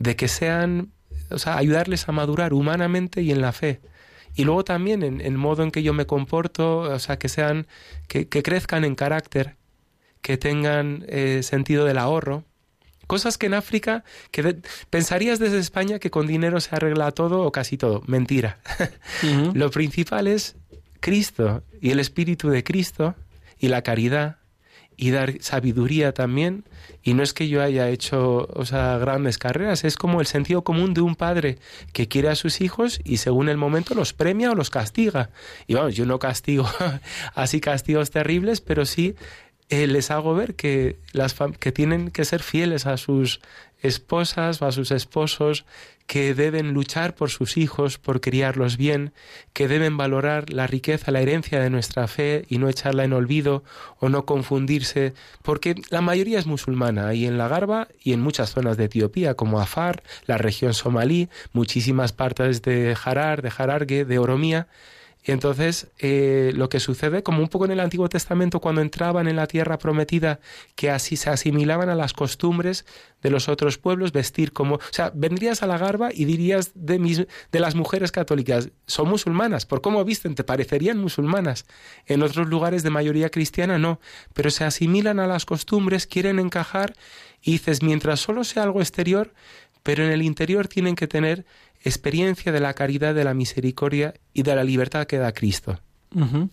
de, 0.00 0.16
que 0.16 0.26
sean, 0.26 0.90
o 1.30 1.38
sea, 1.38 1.56
ayudarles 1.56 2.08
a 2.08 2.12
madurar 2.12 2.52
humanamente 2.52 3.22
y 3.22 3.30
en 3.30 3.40
la 3.40 3.52
fe. 3.52 3.80
Y 4.34 4.44
luego 4.44 4.64
también 4.64 5.02
en 5.04 5.20
el 5.20 5.38
modo 5.38 5.62
en 5.62 5.70
que 5.70 5.82
yo 5.82 5.92
me 5.92 6.06
comporto, 6.06 6.80
o 6.80 6.98
sea, 6.98 7.18
que 7.18 7.28
sean, 7.28 7.66
que, 8.08 8.28
que 8.28 8.42
crezcan 8.42 8.84
en 8.84 8.96
carácter, 8.96 9.56
que 10.22 10.38
tengan 10.38 11.04
eh, 11.08 11.42
sentido 11.42 11.84
del 11.84 11.98
ahorro, 11.98 12.44
Cosas 13.12 13.36
que 13.36 13.44
en 13.44 13.52
África, 13.52 14.04
que 14.30 14.42
de, 14.42 14.62
pensarías 14.88 15.38
desde 15.38 15.58
España 15.58 15.98
que 15.98 16.10
con 16.10 16.26
dinero 16.26 16.62
se 16.62 16.74
arregla 16.74 17.10
todo 17.10 17.42
o 17.42 17.52
casi 17.52 17.76
todo. 17.76 18.00
Mentira. 18.06 18.58
Uh 19.22 19.26
-huh. 19.26 19.52
Lo 19.54 19.70
principal 19.70 20.26
es 20.26 20.56
Cristo 21.00 21.62
y 21.78 21.90
el 21.90 22.00
Espíritu 22.00 22.48
de 22.48 22.64
Cristo 22.64 23.14
y 23.58 23.68
la 23.68 23.82
caridad 23.82 24.38
y 24.96 25.10
dar 25.10 25.34
sabiduría 25.42 26.12
también. 26.14 26.64
Y 27.02 27.12
no 27.12 27.22
es 27.22 27.34
que 27.34 27.48
yo 27.48 27.62
haya 27.62 27.90
hecho 27.90 28.48
o 28.54 28.64
sea, 28.64 28.96
grandes 28.96 29.36
carreras, 29.36 29.84
es 29.84 29.96
como 29.96 30.22
el 30.22 30.26
sentido 30.26 30.64
común 30.64 30.94
de 30.94 31.02
un 31.02 31.14
padre 31.14 31.58
que 31.92 32.08
quiere 32.08 32.30
a 32.30 32.34
sus 32.34 32.62
hijos 32.62 32.98
y 33.04 33.18
según 33.18 33.50
el 33.50 33.58
momento 33.58 33.94
los 33.94 34.14
premia 34.14 34.52
o 34.52 34.54
los 34.54 34.70
castiga. 34.70 35.28
Y 35.66 35.74
vamos, 35.74 35.94
yo 35.94 36.06
no 36.06 36.18
castigo 36.18 36.66
así 37.34 37.60
castigos 37.60 38.10
terribles, 38.10 38.62
pero 38.62 38.86
sí 38.86 39.16
eh, 39.68 39.86
les 39.86 40.10
hago 40.10 40.34
ver 40.34 40.54
que, 40.54 40.98
las 41.12 41.34
que 41.58 41.72
tienen 41.72 42.10
que 42.10 42.24
ser 42.24 42.42
fieles 42.42 42.86
a 42.86 42.96
sus 42.96 43.40
esposas 43.82 44.62
o 44.62 44.66
a 44.66 44.72
sus 44.72 44.90
esposos, 44.90 45.64
que 46.06 46.34
deben 46.34 46.72
luchar 46.72 47.14
por 47.14 47.30
sus 47.30 47.56
hijos, 47.56 47.98
por 47.98 48.20
criarlos 48.20 48.76
bien, 48.76 49.12
que 49.52 49.68
deben 49.68 49.96
valorar 49.96 50.50
la 50.50 50.66
riqueza, 50.66 51.10
la 51.10 51.20
herencia 51.20 51.60
de 51.60 51.70
nuestra 51.70 52.06
fe 52.06 52.44
y 52.48 52.58
no 52.58 52.68
echarla 52.68 53.04
en 53.04 53.12
olvido 53.12 53.64
o 53.98 54.08
no 54.08 54.26
confundirse, 54.26 55.14
porque 55.42 55.74
la 55.90 56.00
mayoría 56.00 56.38
es 56.38 56.46
musulmana, 56.46 57.08
ahí 57.08 57.26
en 57.26 57.38
la 57.38 57.48
Garba 57.48 57.88
y 58.02 58.12
en 58.12 58.20
muchas 58.20 58.50
zonas 58.50 58.76
de 58.76 58.84
Etiopía, 58.84 59.34
como 59.34 59.60
Afar, 59.60 60.02
la 60.26 60.38
región 60.38 60.74
somalí, 60.74 61.28
muchísimas 61.52 62.12
partes 62.12 62.62
de 62.62 62.96
Harar, 63.02 63.42
de 63.42 63.52
Harargue, 63.56 64.04
de 64.04 64.18
Oromía, 64.18 64.68
y 65.24 65.30
entonces 65.30 65.88
eh, 65.98 66.52
lo 66.54 66.68
que 66.68 66.80
sucede, 66.80 67.22
como 67.22 67.42
un 67.42 67.48
poco 67.48 67.64
en 67.64 67.70
el 67.70 67.80
Antiguo 67.80 68.08
Testamento, 68.08 68.60
cuando 68.60 68.80
entraban 68.80 69.28
en 69.28 69.36
la 69.36 69.46
tierra 69.46 69.78
prometida, 69.78 70.40
que 70.74 70.90
así 70.90 71.16
se 71.16 71.30
asimilaban 71.30 71.88
a 71.88 71.94
las 71.94 72.12
costumbres 72.12 72.84
de 73.22 73.30
los 73.30 73.48
otros 73.48 73.78
pueblos, 73.78 74.10
vestir 74.10 74.52
como... 74.52 74.76
O 74.76 74.80
sea, 74.90 75.12
vendrías 75.14 75.62
a 75.62 75.68
la 75.68 75.78
garba 75.78 76.10
y 76.12 76.24
dirías 76.24 76.72
de, 76.74 76.98
mis, 76.98 77.18
de 77.18 77.60
las 77.60 77.76
mujeres 77.76 78.10
católicas, 78.10 78.70
son 78.86 79.08
musulmanas, 79.08 79.64
por 79.64 79.80
cómo 79.80 80.04
visten, 80.04 80.34
te 80.34 80.42
parecerían 80.42 80.98
musulmanas. 80.98 81.66
En 82.06 82.22
otros 82.22 82.48
lugares 82.48 82.82
de 82.82 82.90
mayoría 82.90 83.30
cristiana 83.30 83.78
no, 83.78 84.00
pero 84.34 84.50
se 84.50 84.64
asimilan 84.64 85.20
a 85.20 85.28
las 85.28 85.44
costumbres, 85.44 86.08
quieren 86.08 86.40
encajar 86.40 86.94
y 87.40 87.52
dices, 87.52 87.82
mientras 87.82 88.18
solo 88.18 88.42
sea 88.42 88.64
algo 88.64 88.80
exterior, 88.80 89.32
pero 89.84 90.04
en 90.04 90.10
el 90.10 90.22
interior 90.22 90.68
tienen 90.68 90.96
que 90.96 91.06
tener 91.06 91.44
experiencia 91.84 92.52
de 92.52 92.60
la 92.60 92.74
caridad, 92.74 93.14
de 93.14 93.24
la 93.24 93.34
misericordia 93.34 94.14
y 94.32 94.42
de 94.42 94.56
la 94.56 94.64
libertad 94.64 95.06
que 95.06 95.18
da 95.18 95.32
Cristo. 95.32 95.78
Uh 96.14 96.20
-huh. 96.20 96.48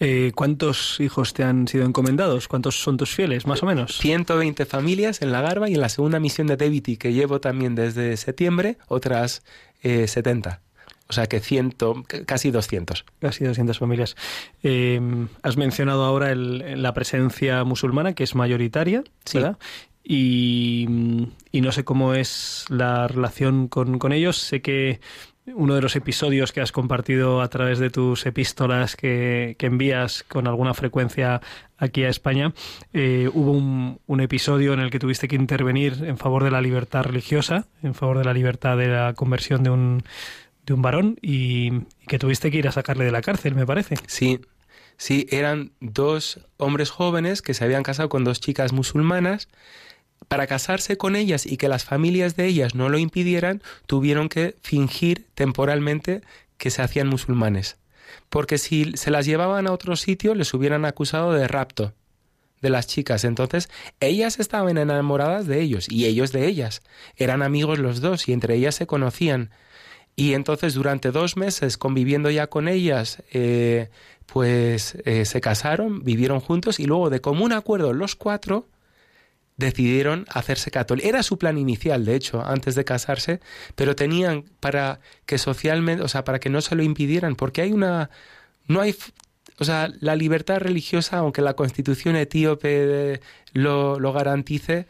eh, 0.00 0.32
¿Cuántos 0.34 0.98
hijos 1.00 1.32
te 1.34 1.44
han 1.44 1.68
sido 1.68 1.84
encomendados? 1.84 2.48
¿Cuántos 2.48 2.82
son 2.82 2.96
tus 2.96 3.14
fieles, 3.14 3.46
más 3.46 3.62
o 3.62 3.66
menos? 3.66 3.98
120 3.98 4.66
familias 4.66 5.22
en 5.22 5.32
la 5.32 5.40
Garba 5.40 5.68
y 5.68 5.74
en 5.74 5.80
la 5.80 5.88
segunda 5.88 6.18
misión 6.20 6.46
de 6.46 6.56
Devity, 6.56 6.96
que 6.96 7.12
llevo 7.12 7.40
también 7.40 7.74
desde 7.74 8.16
septiembre, 8.16 8.78
otras 8.88 9.42
eh, 9.82 10.06
70. 10.06 10.60
O 11.10 11.12
sea 11.12 11.26
que 11.26 11.40
ciento, 11.40 12.04
casi 12.24 12.52
200. 12.52 13.04
Casi 13.18 13.44
200 13.44 13.76
familias. 13.80 14.14
Eh, 14.62 15.00
has 15.42 15.56
mencionado 15.56 16.04
ahora 16.04 16.30
el, 16.30 16.80
la 16.80 16.94
presencia 16.94 17.64
musulmana, 17.64 18.12
que 18.12 18.22
es 18.22 18.36
mayoritaria, 18.36 19.02
sí. 19.24 19.38
¿verdad? 19.38 19.58
Y, 20.02 20.86
no 21.52 21.72
sé 21.72 21.84
cómo 21.84 22.14
es 22.14 22.64
la 22.68 23.06
relación 23.06 23.68
con, 23.68 23.98
con, 23.98 24.12
ellos. 24.12 24.38
Sé 24.38 24.62
que 24.62 25.00
uno 25.46 25.74
de 25.74 25.82
los 25.82 25.96
episodios 25.96 26.52
que 26.52 26.60
has 26.60 26.72
compartido 26.72 27.40
a 27.42 27.48
través 27.48 27.78
de 27.78 27.90
tus 27.90 28.24
epístolas 28.26 28.96
que, 28.96 29.56
que 29.58 29.66
envías 29.66 30.22
con 30.24 30.46
alguna 30.46 30.74
frecuencia 30.74 31.40
aquí 31.76 32.04
a 32.04 32.08
España, 32.08 32.52
eh, 32.92 33.28
hubo 33.32 33.52
un, 33.52 34.00
un, 34.06 34.20
episodio 34.20 34.72
en 34.72 34.80
el 34.80 34.90
que 34.90 34.98
tuviste 34.98 35.28
que 35.28 35.36
intervenir 35.36 36.04
en 36.04 36.18
favor 36.18 36.44
de 36.44 36.50
la 36.50 36.60
libertad 36.60 37.02
religiosa, 37.04 37.66
en 37.82 37.94
favor 37.94 38.18
de 38.18 38.24
la 38.24 38.34
libertad 38.34 38.76
de 38.76 38.88
la 38.88 39.14
conversión 39.14 39.62
de 39.62 39.70
un, 39.70 40.02
de 40.66 40.74
un 40.74 40.82
varón 40.82 41.18
y, 41.22 41.72
y 42.00 42.06
que 42.06 42.18
tuviste 42.18 42.50
que 42.50 42.58
ir 42.58 42.68
a 42.68 42.72
sacarle 42.72 43.04
de 43.04 43.12
la 43.12 43.22
cárcel, 43.22 43.54
me 43.54 43.66
parece. 43.66 43.96
Sí, 44.06 44.40
sí, 44.96 45.26
eran 45.30 45.72
dos 45.80 46.40
hombres 46.58 46.90
jóvenes 46.90 47.42
que 47.42 47.54
se 47.54 47.64
habían 47.64 47.82
casado 47.82 48.08
con 48.08 48.24
dos 48.24 48.40
chicas 48.40 48.72
musulmanas 48.72 49.48
para 50.28 50.46
casarse 50.46 50.96
con 50.96 51.16
ellas 51.16 51.46
y 51.46 51.56
que 51.56 51.68
las 51.68 51.84
familias 51.84 52.36
de 52.36 52.46
ellas 52.46 52.74
no 52.74 52.88
lo 52.88 52.98
impidieran, 52.98 53.62
tuvieron 53.86 54.28
que 54.28 54.56
fingir 54.62 55.26
temporalmente 55.34 56.22
que 56.56 56.70
se 56.70 56.82
hacían 56.82 57.08
musulmanes. 57.08 57.78
Porque 58.28 58.58
si 58.58 58.92
se 58.94 59.10
las 59.10 59.26
llevaban 59.26 59.66
a 59.66 59.72
otro 59.72 59.96
sitio, 59.96 60.34
les 60.34 60.52
hubieran 60.54 60.84
acusado 60.84 61.32
de 61.32 61.48
rapto 61.48 61.94
de 62.60 62.70
las 62.70 62.86
chicas. 62.86 63.24
Entonces, 63.24 63.70
ellas 64.00 64.38
estaban 64.38 64.78
enamoradas 64.78 65.46
de 65.46 65.60
ellos 65.60 65.86
y 65.90 66.06
ellos 66.06 66.32
de 66.32 66.46
ellas. 66.46 66.82
Eran 67.16 67.42
amigos 67.42 67.78
los 67.78 68.00
dos 68.00 68.28
y 68.28 68.32
entre 68.32 68.54
ellas 68.54 68.74
se 68.74 68.86
conocían. 68.86 69.50
Y 70.16 70.34
entonces, 70.34 70.74
durante 70.74 71.10
dos 71.10 71.36
meses 71.36 71.78
conviviendo 71.78 72.30
ya 72.30 72.48
con 72.48 72.68
ellas, 72.68 73.22
eh, 73.32 73.88
pues 74.26 74.96
eh, 75.04 75.24
se 75.24 75.40
casaron, 75.40 76.04
vivieron 76.04 76.40
juntos 76.40 76.78
y 76.78 76.84
luego, 76.84 77.10
de 77.10 77.20
común 77.20 77.52
acuerdo, 77.52 77.92
los 77.92 78.16
cuatro 78.16 78.66
decidieron 79.60 80.26
hacerse 80.28 80.72
católicos. 80.72 81.08
Era 81.08 81.22
su 81.22 81.38
plan 81.38 81.56
inicial, 81.58 82.04
de 82.04 82.16
hecho, 82.16 82.44
antes 82.44 82.74
de 82.74 82.84
casarse, 82.84 83.40
pero 83.76 83.94
tenían 83.94 84.44
para 84.58 85.00
que 85.26 85.38
socialmente, 85.38 86.02
o 86.02 86.08
sea, 86.08 86.24
para 86.24 86.40
que 86.40 86.50
no 86.50 86.60
se 86.60 86.74
lo 86.74 86.82
impidieran, 86.82 87.36
porque 87.36 87.62
hay 87.62 87.72
una, 87.72 88.10
no 88.66 88.80
hay, 88.80 88.96
o 89.58 89.64
sea, 89.64 89.88
la 90.00 90.16
libertad 90.16 90.58
religiosa, 90.58 91.18
aunque 91.18 91.42
la 91.42 91.54
constitución 91.54 92.16
etíope 92.16 93.20
lo, 93.52 94.00
lo 94.00 94.12
garantice, 94.12 94.86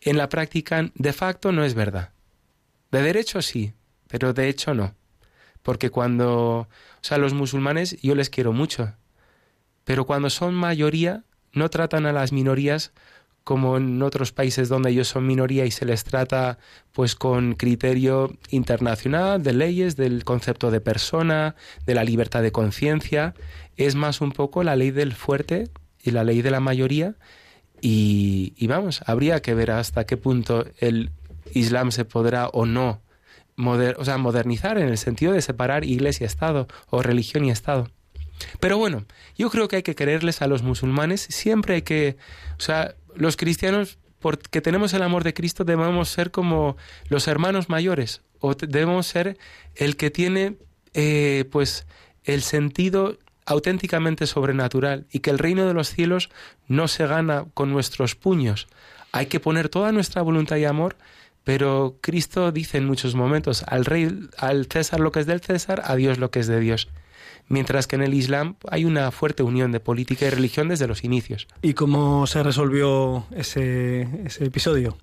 en 0.00 0.16
la 0.16 0.28
práctica 0.28 0.90
de 0.94 1.12
facto 1.12 1.52
no 1.52 1.64
es 1.64 1.74
verdad. 1.74 2.10
De 2.90 3.02
derecho 3.02 3.42
sí, 3.42 3.74
pero 4.08 4.32
de 4.32 4.48
hecho 4.48 4.74
no. 4.74 4.94
porque 5.62 5.90
cuando, 5.90 6.68
o 6.68 6.68
sea, 7.02 7.18
los 7.18 7.34
musulmanes 7.34 7.96
yo 8.02 8.14
les 8.14 8.30
quiero 8.30 8.52
mucho, 8.52 8.94
pero 9.84 10.06
cuando 10.06 10.30
son 10.30 10.54
mayoría 10.54 11.24
no 11.52 11.68
tratan 11.70 12.06
a 12.06 12.12
las 12.12 12.32
minorías 12.32 12.92
como 13.44 13.76
en 13.76 14.02
otros 14.02 14.32
países 14.32 14.68
donde 14.68 14.90
ellos 14.90 15.08
son 15.08 15.26
minoría 15.26 15.64
y 15.66 15.70
se 15.70 15.84
les 15.84 16.04
trata 16.04 16.58
pues 16.92 17.14
con 17.14 17.54
criterio 17.54 18.36
internacional 18.50 19.42
de 19.42 19.52
leyes, 19.52 19.96
del 19.96 20.24
concepto 20.24 20.70
de 20.70 20.80
persona, 20.80 21.56
de 21.86 21.94
la 21.94 22.04
libertad 22.04 22.42
de 22.42 22.52
conciencia, 22.52 23.34
es 23.76 23.94
más 23.94 24.20
un 24.20 24.32
poco 24.32 24.62
la 24.62 24.76
ley 24.76 24.90
del 24.90 25.12
fuerte 25.12 25.68
y 26.02 26.10
la 26.10 26.24
ley 26.24 26.42
de 26.42 26.50
la 26.50 26.60
mayoría. 26.60 27.14
Y, 27.80 28.54
y 28.56 28.68
vamos, 28.68 29.02
habría 29.06 29.42
que 29.42 29.54
ver 29.54 29.72
hasta 29.72 30.04
qué 30.04 30.16
punto 30.16 30.66
el 30.78 31.10
Islam 31.52 31.90
se 31.90 32.04
podrá 32.04 32.48
o 32.48 32.64
no 32.66 33.02
moder, 33.56 33.96
o 33.98 34.04
sea, 34.04 34.18
modernizar 34.18 34.78
en 34.78 34.88
el 34.88 34.98
sentido 34.98 35.32
de 35.32 35.42
separar 35.42 35.84
iglesia 35.84 36.24
y 36.24 36.26
Estado 36.26 36.68
o 36.90 37.02
religión 37.02 37.44
y 37.44 37.50
Estado. 37.50 37.88
Pero 38.60 38.78
bueno, 38.78 39.04
yo 39.36 39.50
creo 39.50 39.68
que 39.68 39.76
hay 39.76 39.82
que 39.82 39.94
quererles 39.94 40.42
a 40.42 40.46
los 40.46 40.62
musulmanes, 40.62 41.20
siempre 41.20 41.76
hay 41.76 41.82
que, 41.82 42.16
o 42.58 42.60
sea, 42.60 42.94
los 43.14 43.36
cristianos, 43.36 43.98
porque 44.18 44.60
tenemos 44.60 44.94
el 44.94 45.02
amor 45.02 45.24
de 45.24 45.34
Cristo, 45.34 45.64
debemos 45.64 46.08
ser 46.08 46.30
como 46.30 46.76
los 47.08 47.28
hermanos 47.28 47.68
mayores, 47.68 48.22
o 48.38 48.54
debemos 48.54 49.06
ser 49.06 49.36
el 49.74 49.96
que 49.96 50.10
tiene, 50.10 50.56
eh, 50.94 51.44
pues, 51.50 51.86
el 52.24 52.42
sentido 52.42 53.18
auténticamente 53.44 54.26
sobrenatural 54.26 55.06
y 55.10 55.18
que 55.18 55.30
el 55.30 55.38
reino 55.38 55.66
de 55.66 55.74
los 55.74 55.88
cielos 55.88 56.30
no 56.68 56.86
se 56.86 57.06
gana 57.06 57.46
con 57.54 57.72
nuestros 57.72 58.14
puños. 58.14 58.68
Hay 59.10 59.26
que 59.26 59.40
poner 59.40 59.68
toda 59.68 59.90
nuestra 59.92 60.22
voluntad 60.22 60.56
y 60.56 60.64
amor, 60.64 60.96
pero 61.42 61.98
Cristo 62.00 62.52
dice 62.52 62.78
en 62.78 62.86
muchos 62.86 63.16
momentos 63.16 63.64
al 63.66 63.84
rey, 63.84 64.28
al 64.38 64.66
César 64.66 65.00
lo 65.00 65.10
que 65.10 65.20
es 65.20 65.26
del 65.26 65.40
César, 65.40 65.82
a 65.84 65.96
Dios 65.96 66.18
lo 66.18 66.30
que 66.30 66.38
es 66.38 66.46
de 66.46 66.60
Dios 66.60 66.88
mientras 67.52 67.86
que 67.86 67.96
en 67.96 68.02
el 68.02 68.14
Islam 68.14 68.56
hay 68.68 68.84
una 68.84 69.10
fuerte 69.10 69.42
unión 69.42 69.70
de 69.70 69.78
política 69.78 70.26
y 70.26 70.30
religión 70.30 70.68
desde 70.68 70.88
los 70.88 71.04
inicios. 71.04 71.46
¿Y 71.60 71.74
cómo 71.74 72.26
se 72.26 72.42
resolvió 72.42 73.26
ese, 73.36 74.08
ese 74.24 74.46
episodio? 74.46 74.96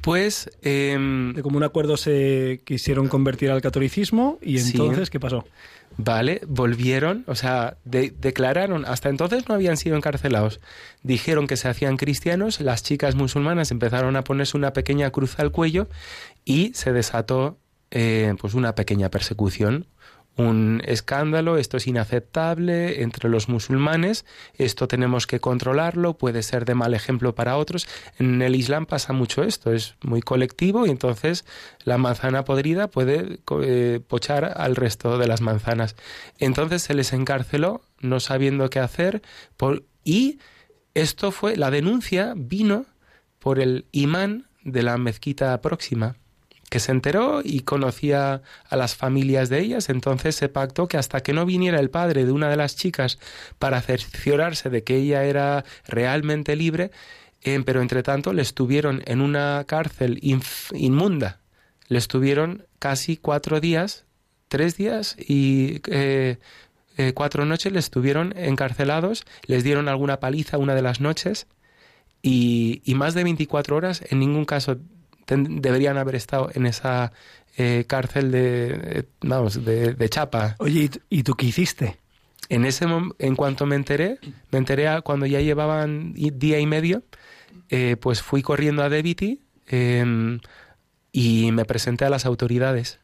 Pues... 0.00 0.50
Eh, 0.62 0.96
de 1.34 1.42
como 1.42 1.58
un 1.58 1.64
acuerdo 1.64 1.96
se 1.96 2.62
quisieron 2.64 3.08
convertir 3.08 3.50
al 3.50 3.60
catolicismo 3.60 4.38
y 4.40 4.58
entonces, 4.58 5.08
sí. 5.08 5.12
¿qué 5.12 5.20
pasó? 5.20 5.44
Vale, 5.98 6.40
volvieron, 6.46 7.24
o 7.26 7.34
sea, 7.34 7.76
de, 7.84 8.10
declararon, 8.10 8.84
hasta 8.84 9.08
entonces 9.08 9.48
no 9.48 9.54
habían 9.54 9.76
sido 9.76 9.96
encarcelados, 9.96 10.60
dijeron 11.02 11.46
que 11.46 11.56
se 11.56 11.68
hacían 11.68 11.96
cristianos, 11.96 12.60
las 12.60 12.82
chicas 12.82 13.14
musulmanas 13.14 13.70
empezaron 13.70 14.16
a 14.16 14.22
ponerse 14.22 14.56
una 14.56 14.72
pequeña 14.72 15.10
cruz 15.10 15.38
al 15.38 15.52
cuello 15.52 15.88
y 16.44 16.72
se 16.74 16.92
desató 16.92 17.58
eh, 17.90 18.34
pues 18.40 18.54
una 18.54 18.74
pequeña 18.74 19.10
persecución 19.10 19.86
un 20.36 20.82
escándalo, 20.84 21.56
esto 21.56 21.78
es 21.78 21.86
inaceptable 21.86 23.02
entre 23.02 23.28
los 23.28 23.48
musulmanes, 23.48 24.26
esto 24.54 24.86
tenemos 24.86 25.26
que 25.26 25.40
controlarlo, 25.40 26.18
puede 26.18 26.42
ser 26.42 26.64
de 26.64 26.74
mal 26.74 26.94
ejemplo 26.94 27.34
para 27.34 27.56
otros. 27.56 27.88
En 28.18 28.42
el 28.42 28.54
Islam 28.54 28.86
pasa 28.86 29.12
mucho 29.12 29.42
esto, 29.42 29.72
es 29.72 29.94
muy 30.02 30.20
colectivo 30.20 30.86
y 30.86 30.90
entonces 30.90 31.44
la 31.84 31.96
manzana 31.98 32.44
podrida 32.44 32.88
puede 32.88 33.40
eh, 33.62 34.00
pochar 34.06 34.52
al 34.56 34.76
resto 34.76 35.18
de 35.18 35.26
las 35.26 35.40
manzanas. 35.40 35.96
Entonces 36.38 36.82
se 36.82 36.94
les 36.94 37.12
encarceló 37.12 37.82
no 38.00 38.20
sabiendo 38.20 38.68
qué 38.68 38.80
hacer 38.80 39.22
por, 39.56 39.84
y 40.04 40.38
esto 40.94 41.30
fue, 41.30 41.56
la 41.56 41.70
denuncia 41.70 42.34
vino 42.36 42.86
por 43.38 43.58
el 43.58 43.86
imán 43.92 44.48
de 44.64 44.82
la 44.82 44.98
mezquita 44.98 45.60
próxima 45.62 46.16
que 46.68 46.80
se 46.80 46.92
enteró 46.92 47.42
y 47.44 47.60
conocía 47.60 48.42
a 48.68 48.76
las 48.76 48.96
familias 48.96 49.48
de 49.48 49.60
ellas, 49.60 49.88
entonces 49.88 50.34
se 50.34 50.48
pactó 50.48 50.88
que 50.88 50.96
hasta 50.96 51.22
que 51.22 51.32
no 51.32 51.46
viniera 51.46 51.78
el 51.78 51.90
padre 51.90 52.24
de 52.24 52.32
una 52.32 52.48
de 52.48 52.56
las 52.56 52.76
chicas 52.76 53.18
para 53.58 53.80
cerciorarse 53.80 54.68
de 54.68 54.82
que 54.82 54.96
ella 54.96 55.24
era 55.24 55.64
realmente 55.86 56.56
libre, 56.56 56.90
eh, 57.42 57.60
pero 57.64 57.82
entre 57.82 58.02
tanto 58.02 58.32
le 58.32 58.42
estuvieron 58.42 59.02
en 59.06 59.20
una 59.20 59.64
cárcel 59.66 60.18
inmunda, 60.22 61.40
le 61.88 61.98
estuvieron 61.98 62.66
casi 62.80 63.16
cuatro 63.16 63.60
días, 63.60 64.04
tres 64.48 64.76
días 64.76 65.16
y 65.18 65.80
eh, 65.88 66.38
eh, 66.96 67.12
cuatro 67.14 67.44
noches 67.44 67.72
le 67.72 67.78
estuvieron 67.78 68.34
encarcelados, 68.36 69.24
les 69.46 69.62
dieron 69.62 69.88
alguna 69.88 70.18
paliza 70.18 70.58
una 70.58 70.74
de 70.74 70.82
las 70.82 71.00
noches 71.00 71.46
y, 72.22 72.82
y 72.84 72.94
más 72.96 73.14
de 73.14 73.22
24 73.22 73.76
horas 73.76 74.02
en 74.10 74.18
ningún 74.18 74.44
caso 74.44 74.78
deberían 75.26 75.98
haber 75.98 76.14
estado 76.14 76.50
en 76.54 76.66
esa 76.66 77.12
eh, 77.56 77.84
cárcel 77.86 78.30
de, 78.30 79.06
vamos, 79.20 79.64
de, 79.64 79.94
de 79.94 80.08
Chapa. 80.08 80.56
Oye, 80.58 80.90
¿y 81.08 81.22
tú 81.22 81.34
qué 81.34 81.46
hiciste? 81.46 81.96
En 82.48 82.64
ese 82.64 82.86
en 83.18 83.36
cuanto 83.36 83.66
me 83.66 83.76
enteré, 83.76 84.18
me 84.50 84.58
enteré 84.58 84.88
a, 84.88 85.00
cuando 85.00 85.26
ya 85.26 85.40
llevaban 85.40 86.14
día 86.14 86.60
y 86.60 86.66
medio, 86.66 87.02
eh, 87.70 87.96
pues 88.00 88.22
fui 88.22 88.42
corriendo 88.42 88.82
a 88.84 88.88
Debiti 88.88 89.40
eh, 89.68 90.38
y 91.10 91.50
me 91.52 91.64
presenté 91.64 92.04
a 92.04 92.10
las 92.10 92.24
autoridades 92.24 93.00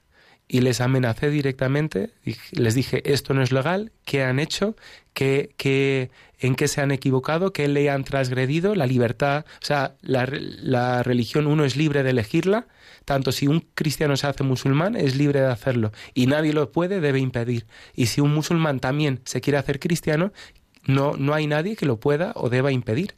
y 0.48 0.60
les 0.60 0.80
amenacé 0.80 1.30
directamente, 1.30 2.10
les 2.52 2.74
dije, 2.74 3.10
esto 3.10 3.32
no 3.32 3.42
es 3.42 3.52
legal, 3.52 3.90
¿qué 4.04 4.22
han 4.22 4.38
hecho? 4.38 4.76
¿Qué, 5.14 5.54
qué, 5.56 6.10
¿En 6.42 6.56
qué 6.56 6.66
se 6.66 6.80
han 6.80 6.90
equivocado? 6.90 7.52
¿Qué 7.52 7.68
le 7.68 7.88
han 7.88 8.02
transgredido? 8.02 8.74
La 8.74 8.86
libertad, 8.86 9.44
o 9.62 9.64
sea, 9.64 9.94
la, 10.02 10.28
la 10.28 11.04
religión 11.04 11.46
uno 11.46 11.64
es 11.64 11.76
libre 11.76 12.02
de 12.02 12.10
elegirla, 12.10 12.66
tanto 13.04 13.30
si 13.30 13.46
un 13.46 13.60
cristiano 13.76 14.16
se 14.16 14.26
hace 14.26 14.42
musulmán, 14.42 14.96
es 14.96 15.14
libre 15.14 15.40
de 15.40 15.46
hacerlo, 15.46 15.92
y 16.14 16.26
nadie 16.26 16.52
lo 16.52 16.72
puede, 16.72 17.00
debe 17.00 17.20
impedir. 17.20 17.66
Y 17.94 18.06
si 18.06 18.20
un 18.20 18.34
musulmán 18.34 18.80
también 18.80 19.20
se 19.24 19.40
quiere 19.40 19.56
hacer 19.56 19.78
cristiano, 19.78 20.32
no, 20.84 21.16
no 21.16 21.32
hay 21.32 21.46
nadie 21.46 21.76
que 21.76 21.86
lo 21.86 22.00
pueda 22.00 22.32
o 22.34 22.50
deba 22.50 22.72
impedir. 22.72 23.14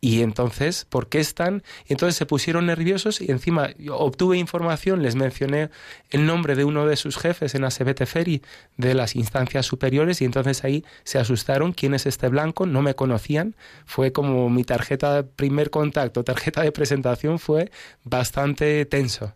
Y 0.00 0.22
entonces, 0.22 0.84
¿por 0.84 1.08
qué 1.08 1.18
están? 1.18 1.64
Entonces 1.86 2.14
se 2.14 2.24
pusieron 2.24 2.66
nerviosos 2.66 3.20
y 3.20 3.32
encima 3.32 3.70
obtuve 3.90 4.38
información, 4.38 5.02
les 5.02 5.16
mencioné 5.16 5.70
el 6.10 6.24
nombre 6.24 6.54
de 6.54 6.64
uno 6.64 6.86
de 6.86 6.94
sus 6.94 7.16
jefes 7.16 7.56
en 7.56 7.64
Asebete 7.64 8.06
Ferry 8.06 8.42
de 8.76 8.94
las 8.94 9.16
instancias 9.16 9.66
superiores 9.66 10.20
y 10.20 10.24
entonces 10.24 10.62
ahí 10.62 10.84
se 11.02 11.18
asustaron, 11.18 11.72
¿quién 11.72 11.94
es 11.94 12.06
este 12.06 12.28
blanco? 12.28 12.64
No 12.64 12.80
me 12.80 12.94
conocían, 12.94 13.56
fue 13.86 14.12
como 14.12 14.48
mi 14.50 14.62
tarjeta 14.62 15.14
de 15.14 15.24
primer 15.24 15.70
contacto, 15.70 16.22
tarjeta 16.22 16.62
de 16.62 16.70
presentación 16.70 17.40
fue 17.40 17.72
bastante 18.04 18.84
tenso. 18.84 19.34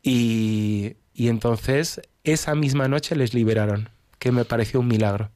Y, 0.00 0.96
y 1.12 1.26
entonces 1.26 2.00
esa 2.22 2.54
misma 2.54 2.86
noche 2.86 3.16
les 3.16 3.34
liberaron, 3.34 3.88
que 4.20 4.30
me 4.30 4.44
pareció 4.44 4.78
un 4.78 4.86
milagro. 4.86 5.32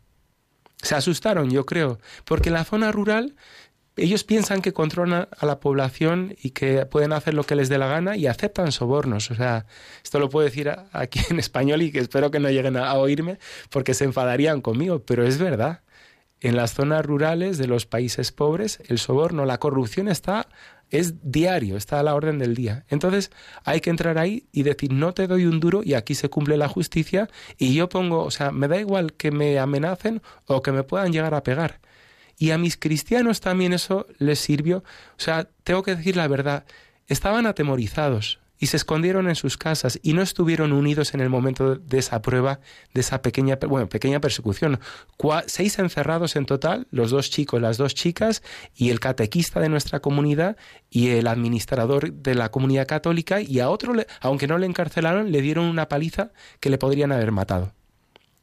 Se 0.83 0.95
asustaron, 0.95 1.51
yo 1.51 1.67
creo, 1.67 1.99
porque 2.25 2.51
en 2.51 2.55
la 2.55 2.65
zona 2.65 2.93
rural 2.93 3.35
ellos 3.97 4.25
piensan 4.25 4.61
que 4.63 4.73
controlan 4.73 5.29
a 5.37 5.47
la 5.47 5.59
población 5.61 6.37
y 6.43 6.51
que 6.51 6.87
pueden 6.87 7.13
hacer 7.13 7.35
lo 7.35 7.45
que 7.45 7.57
les 7.57 7.69
dé 7.69 7.79
la 7.79 7.89
gana 7.89 8.17
y 8.17 8.27
aceptan 8.27 8.73
sobornos. 8.73 9.31
O 9.31 9.35
sea, 9.35 9.67
esto 10.05 10.19
lo 10.19 10.29
puedo 10.29 10.45
decir 10.45 10.71
aquí 10.93 11.21
en 11.31 11.39
español 11.39 11.83
y 11.83 11.91
que 11.91 12.01
espero 12.01 12.31
que 12.31 12.41
no 12.41 12.51
lleguen 12.51 12.77
a 12.77 12.95
oírme 12.95 13.39
porque 13.71 13.95
se 13.95 14.05
enfadarían 14.05 14.61
conmigo, 14.61 15.01
pero 15.01 15.27
es 15.27 15.39
verdad. 15.39 15.81
En 16.41 16.55
las 16.55 16.75
zonas 16.75 17.05
rurales 17.05 17.57
de 17.57 17.67
los 17.67 17.87
países 17.87 18.31
pobres, 18.31 18.81
el 18.89 18.99
soborno, 18.99 19.47
la 19.47 19.59
corrupción 19.59 20.09
está 20.09 20.47
es 20.91 21.15
diario, 21.31 21.77
está 21.77 22.01
a 22.01 22.03
la 22.03 22.15
orden 22.15 22.39
del 22.39 22.55
día. 22.55 22.85
Entonces 22.89 23.31
hay 23.65 23.81
que 23.81 23.91
entrar 23.91 24.19
ahí 24.19 24.47
y 24.53 24.63
decir, 24.63 24.93
no 24.93 25.15
te 25.15 25.27
doy 25.27 25.47
un 25.47 25.61
duro 25.61 25.81
y 25.83 25.95
aquí 25.95 26.15
se 26.15 26.29
cumple 26.29 26.57
la 26.57 26.69
justicia 26.69 27.29
y 27.59 27.75
yo 27.75 27.89
pongo, 27.89 28.23
o 28.23 28.31
sea, 28.31 28.51
me 28.51 28.69
da 28.69 28.79
igual 28.79 29.15
que 29.15 29.31
me 29.31 29.59
amenacen 29.59 30.23
o 30.47 30.63
que 30.63 30.73
me 30.73 30.83
puedan 30.83 31.13
llegar 31.13 31.35
a 31.35 31.43
pegar. 31.43 31.81
Y 32.39 32.51
a 32.51 32.59
mis 32.59 32.77
cristianos 32.77 33.41
también 33.41 33.73
eso 33.73 34.07
les 34.19 34.39
sirvió. 34.39 34.79
O 34.79 35.21
sea, 35.21 35.49
tengo 35.65 35.83
que 35.83 35.97
decir 35.97 36.17
la 36.17 36.29
verdad, 36.29 36.65
estaban 37.07 37.47
atemorizados 37.47 38.39
y 38.59 38.67
se 38.67 38.77
escondieron 38.77 39.29
en 39.29 39.35
sus 39.35 39.57
casas 39.57 39.99
y 40.03 40.13
no 40.13 40.23
estuvieron 40.23 40.73
unidos 40.73 41.15
en 41.15 41.21
el 41.21 41.29
momento 41.29 41.77
de 41.77 41.99
esa 41.99 42.23
prueba, 42.23 42.61
de 42.95 43.01
esa 43.01 43.23
pequeña, 43.23 43.59
bueno, 43.69 43.89
pequeña 43.89 44.21
persecución. 44.21 44.81
seis 45.47 45.79
encerrados 45.79 46.37
en 46.37 46.47
total, 46.47 46.87
los 46.91 47.11
dos 47.11 47.31
chicos, 47.31 47.61
las 47.61 47.77
dos 47.77 47.95
chicas 47.95 48.43
y 48.75 48.91
el 48.91 49.01
catequista 49.01 49.61
de 49.61 49.69
nuestra 49.69 50.01
comunidad 50.01 50.57
y 50.91 51.09
el 51.09 51.27
administrador 51.27 52.13
de 52.13 52.35
la 52.35 52.51
comunidad 52.51 52.87
católica 52.87 53.41
y 53.41 53.61
a 53.61 53.69
otro, 53.69 53.95
aunque 54.21 54.47
no 54.47 54.59
le 54.59 54.67
encarcelaron, 54.67 55.33
le 55.33 55.43
dieron 55.43 55.67
una 55.67 55.89
paliza 55.89 56.31
que 56.61 56.71
le 56.71 56.79
podrían 56.79 57.13
haber 57.13 57.33
matado. 57.33 57.73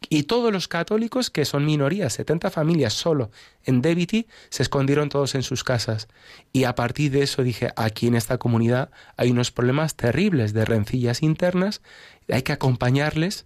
Y 0.10 0.24
todos 0.24 0.52
los 0.52 0.68
católicos, 0.68 1.30
que 1.30 1.46
son 1.46 1.66
minorías, 1.66 2.14
70 2.14 2.50
familias 2.50 2.94
solo 2.94 3.32
en 3.64 3.82
Debiti, 3.82 4.28
se 4.50 4.64
escondieron 4.64 5.10
todos 5.10 5.36
en 5.36 5.44
sus 5.44 5.64
casas. 5.64 6.08
Y 6.52 6.66
a 6.66 6.76
partir 6.76 7.12
de 7.12 7.24
eso 7.24 7.44
dije, 7.44 7.72
aquí 7.76 8.08
en 8.08 8.16
esta 8.16 8.38
comunidad 8.38 8.92
hay 9.18 9.32
unos 9.32 9.52
problemas 9.52 9.96
terribles 9.96 10.54
de 10.54 10.66
rencillas 10.66 11.24
internas, 11.24 11.82
hay 12.30 12.42
que 12.42 12.54
acompañarles. 12.54 13.46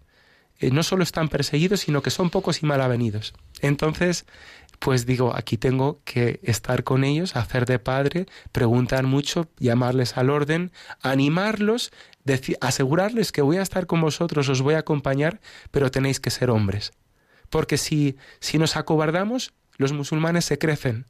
Eh, 0.59 0.71
no 0.71 0.81
solo 0.81 1.03
están 1.03 1.29
perseguidos, 1.29 1.81
sino 1.81 2.01
que 2.01 2.09
son 2.09 2.31
pocos 2.31 2.63
y 2.63 2.65
mal 2.65 2.81
avenidos. 2.81 3.33
Entonces, 3.61 4.25
pues 4.79 5.05
digo, 5.05 5.35
aquí 5.35 5.57
tengo 5.57 6.01
que 6.03 6.39
estar 6.43 6.83
con 6.83 7.03
ellos, 7.03 7.35
hacer 7.35 7.65
de 7.65 7.79
padre, 7.79 8.27
preguntar 8.51 9.05
mucho, 9.05 9.49
llamarles 9.59 10.17
al 10.17 10.29
orden, 10.29 10.71
animarlos, 11.01 11.91
asegurarles 12.61 13.31
que 13.31 13.41
voy 13.41 13.57
a 13.57 13.61
estar 13.61 13.87
con 13.87 14.01
vosotros, 14.01 14.49
os 14.49 14.61
voy 14.61 14.75
a 14.75 14.79
acompañar, 14.79 15.39
pero 15.71 15.91
tenéis 15.91 16.19
que 16.19 16.29
ser 16.29 16.49
hombres. 16.49 16.91
Porque 17.49 17.77
si, 17.77 18.17
si 18.39 18.57
nos 18.57 18.75
acobardamos, 18.75 19.53
los 19.77 19.93
musulmanes 19.93 20.45
se 20.45 20.57
crecen. 20.57 21.05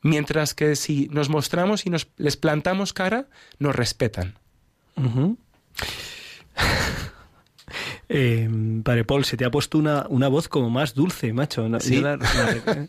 Mientras 0.00 0.54
que 0.54 0.76
si 0.76 1.08
nos 1.10 1.28
mostramos 1.28 1.86
y 1.86 1.90
nos, 1.90 2.08
les 2.16 2.36
plantamos 2.36 2.92
cara, 2.92 3.26
nos 3.58 3.74
respetan. 3.74 4.38
Eh, 8.08 8.48
padre 8.84 9.04
Paul, 9.04 9.24
se 9.24 9.36
te 9.36 9.44
ha 9.44 9.50
puesto 9.50 9.78
una, 9.78 10.06
una 10.08 10.28
voz 10.28 10.48
como 10.48 10.70
más 10.70 10.94
dulce, 10.94 11.32
macho. 11.32 11.68
No- 11.68 11.80
Sí. 11.80 12.00
la- 12.00 12.16
la- 12.16 12.26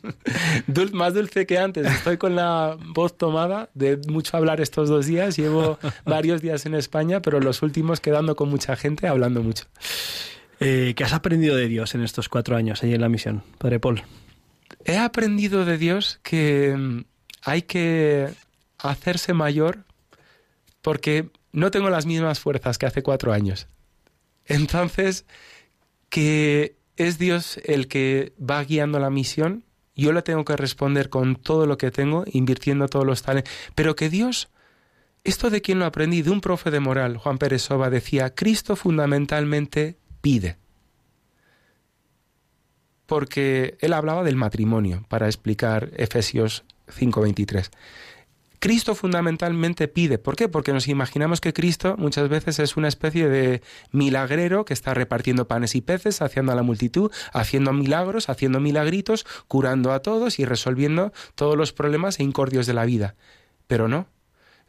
Dul- 0.68 0.92
más 0.94 1.14
dulce 1.14 1.46
que 1.46 1.58
antes. 1.58 1.86
Estoy 1.88 2.18
con 2.18 2.36
la 2.36 2.78
voz 2.94 3.18
tomada 3.18 3.70
de 3.74 3.98
mucho 4.08 4.38
hablar 4.38 4.62
estos 4.62 4.90
dos 4.90 5.06
días. 5.06 5.38
Llevo 5.38 5.78
varios 6.06 6.42
días 6.42 6.66
en 6.66 6.76
España, 6.76 7.22
pero 7.22 7.40
los 7.40 7.62
últimos 7.62 8.00
quedando 8.00 8.36
con 8.36 8.50
mucha 8.50 8.76
gente, 8.76 9.08
hablando 9.08 9.44
mucho. 9.44 9.66
Eh, 10.60 10.94
¿Qué 10.96 11.04
has 11.04 11.14
aprendido 11.14 11.56
de 11.56 11.68
Dios 11.68 11.96
en 11.96 12.02
estos 12.04 12.28
cuatro 12.30 12.56
años 12.58 12.84
ahí 12.84 12.94
en 12.94 13.02
la 13.02 13.10
misión, 13.10 13.44
padre 13.58 13.80
Paul? 13.80 14.04
He 14.86 14.98
aprendido 14.98 15.66
de 15.66 15.78
Dios 15.78 16.20
que 16.24 16.76
mm, 16.78 17.04
hay 17.44 17.62
que 17.64 18.30
hacerse 18.78 19.34
mayor 19.34 19.86
porque 20.82 21.30
no 21.52 21.72
tengo 21.72 21.90
las 21.90 22.06
mismas 22.06 22.40
fuerzas 22.40 22.78
que 22.78 22.86
hace 22.86 23.04
cuatro 23.04 23.34
años. 23.34 23.68
Entonces, 24.50 25.26
que 26.10 26.76
es 26.98 27.18
Dios 27.18 27.62
el 27.64 27.88
que 27.88 28.34
va 28.38 28.62
guiando 28.64 29.00
la 29.00 29.10
misión, 29.10 29.64
yo 29.96 30.12
le 30.12 30.22
tengo 30.22 30.44
que 30.44 30.58
responder 30.58 31.10
con 31.10 31.38
todo 31.38 31.66
lo 31.66 31.78
que 31.78 31.92
tengo, 31.92 32.26
invirtiendo 32.28 32.88
todos 32.88 33.06
los 33.06 33.22
talentos, 33.22 33.54
pero 33.76 33.96
que 33.96 34.10
Dios, 34.10 34.50
esto 35.24 35.50
de 35.50 35.62
quién 35.62 35.80
lo 35.80 35.86
aprendí, 35.86 36.22
de 36.22 36.32
un 36.32 36.42
profe 36.42 36.72
de 36.72 36.82
moral, 36.82 37.18
Juan 37.18 37.38
Pérez 37.38 37.62
Soba, 37.62 37.90
decía, 37.90 38.36
Cristo 38.36 38.76
fundamentalmente 38.76 39.98
pide 40.20 40.58
porque 43.10 43.76
él 43.82 43.94
hablaba 43.94 44.24
del 44.24 44.36
matrimonio 44.36 45.04
para 45.10 45.26
explicar 45.26 45.90
Efesios 45.98 46.64
5:23. 46.88 47.72
Cristo 48.60 48.94
fundamentalmente 48.94 49.88
pide. 49.88 50.18
¿Por 50.18 50.36
qué? 50.36 50.50
Porque 50.50 50.74
nos 50.74 50.88
imaginamos 50.88 51.40
que 51.40 51.54
Cristo 51.54 51.96
muchas 51.98 52.28
veces 52.28 52.60
es 52.60 52.76
una 52.76 52.90
especie 52.90 53.30
de 53.30 53.62
milagrero 53.92 54.66
que 54.66 54.74
está 54.74 54.94
repartiendo 54.94 55.48
panes 55.48 55.76
y 55.76 55.82
peces, 55.82 56.22
haciendo 56.22 56.52
a 56.52 56.56
la 56.56 56.64
multitud, 56.64 57.12
haciendo 57.32 57.72
milagros, 57.72 58.30
haciendo 58.30 58.60
milagritos, 58.60 59.26
curando 59.48 59.94
a 59.94 60.02
todos 60.02 60.40
y 60.40 60.46
resolviendo 60.46 61.14
todos 61.36 61.56
los 61.56 61.72
problemas 61.72 62.20
e 62.20 62.24
incordios 62.24 62.68
de 62.68 62.74
la 62.74 62.86
vida. 62.86 63.16
Pero 63.68 63.88
no. 63.88 64.08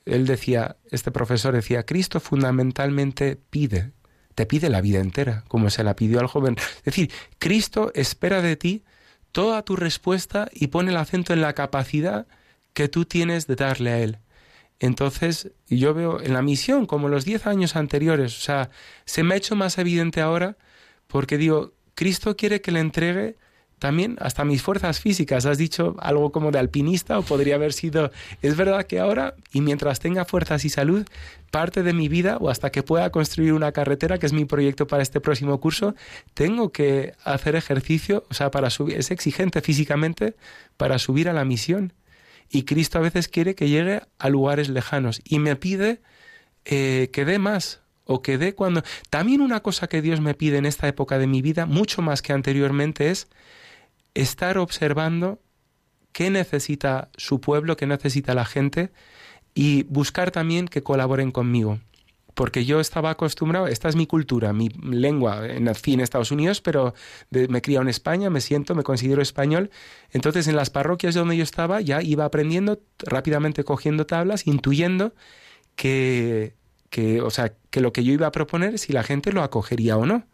Él 0.06 0.26
decía, 0.26 0.76
este 0.90 1.10
profesor 1.10 1.52
decía, 1.52 1.84
Cristo 1.84 2.20
fundamentalmente 2.20 3.38
pide, 3.50 3.92
te 4.34 4.46
pide 4.46 4.70
la 4.70 4.80
vida 4.80 5.00
entera, 5.00 5.44
como 5.48 5.68
se 5.68 5.84
la 5.84 5.96
pidió 5.96 6.20
al 6.20 6.26
joven. 6.26 6.56
Es 6.78 6.84
decir, 6.84 7.10
Cristo 7.38 7.90
espera 7.94 8.40
de 8.40 8.56
ti 8.56 8.84
toda 9.32 9.62
tu 9.62 9.76
respuesta 9.76 10.48
y 10.52 10.68
pone 10.68 10.90
el 10.90 10.96
acento 10.96 11.32
en 11.32 11.40
la 11.40 11.54
capacidad 11.54 12.26
que 12.72 12.88
tú 12.88 13.04
tienes 13.04 13.46
de 13.46 13.56
darle 13.56 13.90
a 13.90 13.98
Él. 13.98 14.18
Entonces, 14.78 15.50
yo 15.68 15.92
veo 15.92 16.20
en 16.20 16.32
la 16.32 16.42
misión, 16.42 16.86
como 16.86 17.08
los 17.08 17.24
diez 17.24 17.46
años 17.46 17.76
anteriores, 17.76 18.36
o 18.38 18.40
sea, 18.40 18.70
se 19.04 19.22
me 19.22 19.34
ha 19.34 19.36
hecho 19.36 19.54
más 19.54 19.76
evidente 19.78 20.20
ahora 20.20 20.56
porque 21.06 21.36
digo, 21.36 21.74
Cristo 21.94 22.36
quiere 22.36 22.60
que 22.60 22.72
le 22.72 22.80
entregue 22.80 23.36
también 23.80 24.16
hasta 24.20 24.44
mis 24.44 24.62
fuerzas 24.62 25.00
físicas. 25.00 25.46
Has 25.46 25.58
dicho 25.58 25.96
algo 25.98 26.30
como 26.30 26.52
de 26.52 26.58
alpinista 26.58 27.18
o 27.18 27.22
podría 27.22 27.56
haber 27.56 27.72
sido... 27.72 28.12
Es 28.42 28.56
verdad 28.56 28.86
que 28.86 29.00
ahora, 29.00 29.34
y 29.52 29.62
mientras 29.62 30.00
tenga 30.00 30.24
fuerzas 30.24 30.64
y 30.64 30.68
salud, 30.68 31.06
parte 31.50 31.82
de 31.82 31.92
mi 31.92 32.08
vida 32.08 32.36
o 32.40 32.50
hasta 32.50 32.70
que 32.70 32.82
pueda 32.82 33.10
construir 33.10 33.54
una 33.54 33.72
carretera, 33.72 34.18
que 34.18 34.26
es 34.26 34.32
mi 34.32 34.44
proyecto 34.44 34.86
para 34.86 35.02
este 35.02 35.20
próximo 35.20 35.58
curso, 35.60 35.94
tengo 36.34 36.70
que 36.72 37.14
hacer 37.24 37.56
ejercicio, 37.56 38.24
o 38.30 38.34
sea, 38.34 38.50
para 38.50 38.70
subir, 38.70 38.98
es 38.98 39.10
exigente 39.10 39.62
físicamente 39.62 40.36
para 40.76 40.98
subir 40.98 41.28
a 41.28 41.32
la 41.32 41.44
misión. 41.44 41.94
Y 42.50 42.64
Cristo 42.64 42.98
a 42.98 43.02
veces 43.02 43.28
quiere 43.28 43.54
que 43.54 43.68
llegue 43.68 44.02
a 44.18 44.28
lugares 44.28 44.68
lejanos 44.68 45.20
y 45.24 45.38
me 45.38 45.54
pide 45.56 46.02
eh, 46.64 47.08
que 47.12 47.24
dé 47.24 47.38
más 47.38 47.80
o 48.04 48.22
que 48.22 48.38
dé 48.38 48.54
cuando... 48.54 48.82
También 49.08 49.40
una 49.40 49.60
cosa 49.60 49.86
que 49.86 50.02
Dios 50.02 50.20
me 50.20 50.34
pide 50.34 50.58
en 50.58 50.66
esta 50.66 50.88
época 50.88 51.18
de 51.18 51.28
mi 51.28 51.42
vida, 51.42 51.64
mucho 51.64 52.02
más 52.02 52.22
que 52.22 52.32
anteriormente, 52.32 53.10
es 53.10 53.28
estar 54.14 54.58
observando 54.58 55.40
qué 56.12 56.28
necesita 56.30 57.10
su 57.16 57.40
pueblo, 57.40 57.76
qué 57.76 57.86
necesita 57.86 58.34
la 58.34 58.44
gente 58.44 58.90
y 59.54 59.84
buscar 59.84 60.32
también 60.32 60.66
que 60.66 60.82
colaboren 60.82 61.30
conmigo. 61.30 61.78
Porque 62.34 62.64
yo 62.64 62.80
estaba 62.80 63.10
acostumbrado, 63.10 63.66
esta 63.66 63.88
es 63.88 63.96
mi 63.96 64.06
cultura, 64.06 64.52
mi 64.52 64.68
lengua, 64.68 65.42
nací 65.60 65.94
en 65.94 66.00
Estados 66.00 66.30
Unidos, 66.30 66.60
pero 66.60 66.94
me 67.30 67.58
he 67.58 67.62
criado 67.62 67.82
en 67.82 67.88
España, 67.88 68.30
me 68.30 68.40
siento, 68.40 68.74
me 68.74 68.82
considero 68.82 69.22
español. 69.22 69.70
Entonces 70.10 70.46
en 70.48 70.56
las 70.56 70.70
parroquias 70.70 71.14
donde 71.14 71.36
yo 71.36 71.42
estaba 71.42 71.80
ya 71.80 72.02
iba 72.02 72.24
aprendiendo, 72.24 72.80
rápidamente 72.98 73.64
cogiendo 73.64 74.06
tablas, 74.06 74.46
intuyendo 74.46 75.14
que, 75.76 76.54
que, 76.90 77.20
o 77.20 77.30
sea, 77.30 77.54
que 77.70 77.80
lo 77.80 77.92
que 77.92 78.04
yo 78.04 78.12
iba 78.12 78.26
a 78.26 78.32
proponer, 78.32 78.78
si 78.78 78.92
la 78.92 79.02
gente 79.02 79.32
lo 79.32 79.42
acogería 79.42 79.96
o 79.96 80.06
no. 80.06 80.26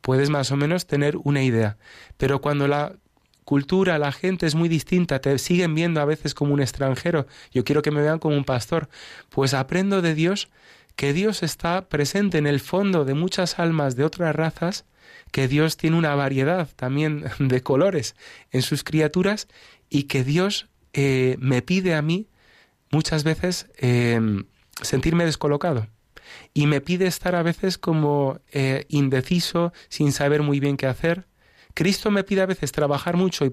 Puedes 0.00 0.28
más 0.28 0.50
o 0.50 0.56
menos 0.56 0.86
tener 0.86 1.16
una 1.16 1.42
idea. 1.42 1.78
Pero 2.18 2.42
cuando 2.42 2.68
la 2.68 2.92
cultura, 3.44 3.98
la 3.98 4.12
gente 4.12 4.46
es 4.46 4.54
muy 4.54 4.68
distinta, 4.68 5.20
te 5.20 5.38
siguen 5.38 5.74
viendo 5.74 6.00
a 6.00 6.04
veces 6.04 6.34
como 6.34 6.54
un 6.54 6.60
extranjero, 6.60 7.26
yo 7.52 7.64
quiero 7.64 7.82
que 7.82 7.90
me 7.90 8.00
vean 8.00 8.18
como 8.18 8.36
un 8.36 8.44
pastor, 8.44 8.88
pues 9.28 9.54
aprendo 9.54 10.02
de 10.02 10.14
Dios 10.14 10.48
que 10.96 11.12
Dios 11.12 11.42
está 11.42 11.88
presente 11.88 12.38
en 12.38 12.46
el 12.46 12.60
fondo 12.60 13.04
de 13.04 13.14
muchas 13.14 13.58
almas 13.58 13.96
de 13.96 14.04
otras 14.04 14.34
razas, 14.34 14.84
que 15.32 15.48
Dios 15.48 15.76
tiene 15.76 15.96
una 15.96 16.14
variedad 16.14 16.68
también 16.76 17.24
de 17.38 17.62
colores 17.62 18.16
en 18.50 18.62
sus 18.62 18.84
criaturas 18.84 19.48
y 19.90 20.04
que 20.04 20.24
Dios 20.24 20.68
eh, 20.92 21.36
me 21.40 21.62
pide 21.62 21.94
a 21.94 22.02
mí 22.02 22.28
muchas 22.90 23.24
veces 23.24 23.66
eh, 23.78 24.20
sentirme 24.82 25.24
descolocado 25.24 25.88
y 26.52 26.66
me 26.66 26.80
pide 26.80 27.06
estar 27.06 27.34
a 27.34 27.42
veces 27.42 27.78
como 27.78 28.40
eh, 28.52 28.86
indeciso, 28.88 29.72
sin 29.88 30.12
saber 30.12 30.42
muy 30.42 30.60
bien 30.60 30.76
qué 30.76 30.86
hacer. 30.86 31.26
Cristo 31.74 32.10
me 32.10 32.24
pide 32.24 32.42
a 32.42 32.46
veces 32.46 32.72
trabajar 32.72 33.16
mucho 33.16 33.44
y 33.44 33.50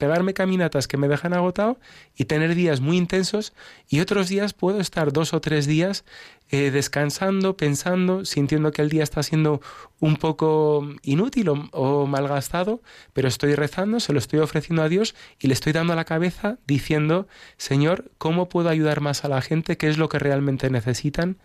pegarme 0.00 0.32
caminatas 0.32 0.88
que 0.88 0.96
me 0.96 1.08
dejan 1.08 1.34
agotado 1.34 1.78
y 2.16 2.24
tener 2.24 2.54
días 2.54 2.80
muy 2.80 2.96
intensos 2.96 3.52
y 3.86 4.00
otros 4.00 4.28
días 4.28 4.54
puedo 4.54 4.80
estar 4.80 5.12
dos 5.12 5.34
o 5.34 5.40
tres 5.42 5.66
días 5.66 6.04
eh, 6.50 6.70
descansando, 6.70 7.56
pensando, 7.56 8.24
sintiendo 8.24 8.72
que 8.72 8.80
el 8.80 8.88
día 8.88 9.04
está 9.04 9.22
siendo 9.22 9.60
un 10.00 10.16
poco 10.16 10.88
inútil 11.02 11.50
o, 11.50 11.68
o 11.72 12.06
malgastado, 12.06 12.80
pero 13.12 13.28
estoy 13.28 13.54
rezando, 13.54 14.00
se 14.00 14.14
lo 14.14 14.18
estoy 14.18 14.40
ofreciendo 14.40 14.82
a 14.82 14.88
Dios 14.88 15.14
y 15.38 15.48
le 15.48 15.52
estoy 15.52 15.72
dando 15.72 15.92
a 15.92 15.96
la 15.96 16.06
cabeza 16.06 16.56
diciendo, 16.66 17.28
Señor, 17.58 18.10
¿cómo 18.16 18.48
puedo 18.48 18.70
ayudar 18.70 19.02
más 19.02 19.24
a 19.26 19.28
la 19.28 19.42
gente? 19.42 19.76
¿Qué 19.76 19.88
es 19.88 19.98
lo 19.98 20.08
que 20.08 20.18
realmente 20.18 20.70
necesitan? 20.70 21.36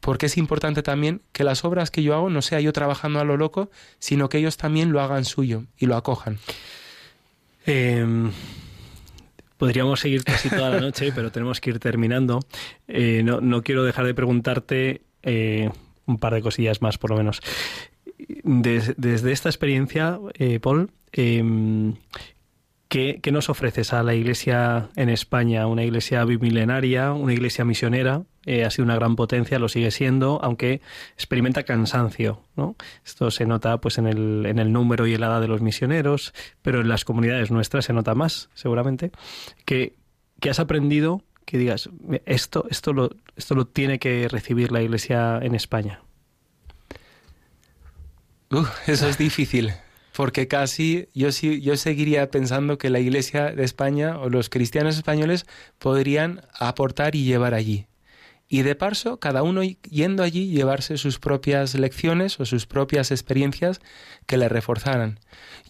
porque 0.00 0.26
es 0.26 0.36
importante 0.36 0.82
también 0.82 1.22
que 1.30 1.44
las 1.44 1.64
obras 1.64 1.92
que 1.92 2.02
yo 2.02 2.14
hago 2.16 2.28
no 2.28 2.42
sea 2.42 2.58
yo 2.58 2.72
trabajando 2.72 3.20
a 3.20 3.24
lo 3.24 3.36
loco, 3.36 3.70
sino 4.00 4.28
que 4.28 4.38
ellos 4.38 4.56
también 4.56 4.90
lo 4.90 5.00
hagan 5.00 5.24
suyo 5.24 5.62
y 5.78 5.86
lo 5.86 5.94
acojan. 5.94 6.40
Eh, 7.66 8.04
podríamos 9.56 10.00
seguir 10.00 10.24
casi 10.24 10.48
toda 10.50 10.70
la 10.70 10.80
noche, 10.80 11.12
pero 11.14 11.30
tenemos 11.30 11.60
que 11.60 11.70
ir 11.70 11.78
terminando. 11.78 12.40
Eh, 12.88 13.22
no, 13.24 13.40
no 13.40 13.62
quiero 13.62 13.84
dejar 13.84 14.06
de 14.06 14.14
preguntarte 14.14 15.02
eh, 15.22 15.70
un 16.06 16.18
par 16.18 16.34
de 16.34 16.42
cosillas 16.42 16.82
más, 16.82 16.98
por 16.98 17.10
lo 17.10 17.16
menos. 17.16 17.40
Des- 18.44 18.94
desde 18.96 19.32
esta 19.32 19.48
experiencia, 19.48 20.18
eh, 20.34 20.58
Paul, 20.60 20.90
eh, 21.12 21.92
¿qué, 22.92 23.32
nos 23.32 23.48
ofreces 23.48 23.94
a 23.94 24.02
la 24.02 24.14
iglesia 24.14 24.90
en 24.96 25.08
España? 25.08 25.66
Una 25.66 25.82
iglesia 25.82 26.24
bimilenaria, 26.26 27.12
una 27.12 27.32
iglesia 27.32 27.64
misionera, 27.64 28.24
eh, 28.44 28.66
ha 28.66 28.70
sido 28.70 28.84
una 28.84 28.96
gran 28.96 29.16
potencia, 29.16 29.58
lo 29.58 29.70
sigue 29.70 29.90
siendo, 29.90 30.40
aunque 30.42 30.82
experimenta 31.14 31.62
cansancio. 31.62 32.42
Esto 33.02 33.30
se 33.30 33.46
nota 33.46 33.80
pues 33.80 33.96
en 33.96 34.06
el, 34.06 34.44
en 34.44 34.58
el 34.58 34.72
número 34.72 35.06
y 35.06 35.14
en 35.14 35.22
la 35.22 35.28
edad 35.28 35.40
de 35.40 35.48
los 35.48 35.62
misioneros, 35.62 36.34
pero 36.60 36.82
en 36.82 36.88
las 36.88 37.06
comunidades 37.06 37.50
nuestras 37.50 37.86
se 37.86 37.94
nota 37.94 38.14
más, 38.14 38.50
seguramente. 38.52 39.10
¿Qué, 39.64 39.94
qué 40.40 40.50
has 40.50 40.60
aprendido 40.60 41.22
que 41.46 41.56
digas, 41.56 41.88
esto, 42.26 42.66
esto, 42.68 42.92
lo, 42.92 43.10
esto 43.36 43.54
lo 43.54 43.66
tiene 43.66 43.98
que 44.00 44.28
recibir 44.28 44.70
la 44.70 44.82
iglesia 44.82 45.38
en 45.40 45.54
España? 45.54 46.02
Uh, 48.50 48.66
eso 48.86 49.08
es 49.08 49.16
difícil, 49.16 49.72
porque 50.12 50.48
casi 50.48 51.08
yo, 51.14 51.28
yo 51.30 51.76
seguiría 51.76 52.30
pensando 52.30 52.78
que 52.78 52.90
la 52.90 53.00
Iglesia 53.00 53.50
de 53.52 53.64
España 53.64 54.18
o 54.18 54.28
los 54.28 54.48
cristianos 54.48 54.96
españoles 54.96 55.46
podrían 55.78 56.42
aportar 56.58 57.14
y 57.14 57.24
llevar 57.24 57.54
allí. 57.54 57.86
y 58.48 58.60
de 58.64 58.74
paso 58.74 59.18
cada 59.18 59.42
uno 59.42 59.62
yendo 59.62 60.22
allí 60.22 60.48
llevarse 60.48 60.98
sus 60.98 61.18
propias 61.18 61.74
lecciones 61.74 62.38
o 62.38 62.44
sus 62.44 62.66
propias 62.66 63.10
experiencias 63.10 63.80
que 64.26 64.36
le 64.36 64.50
reforzaran. 64.50 65.20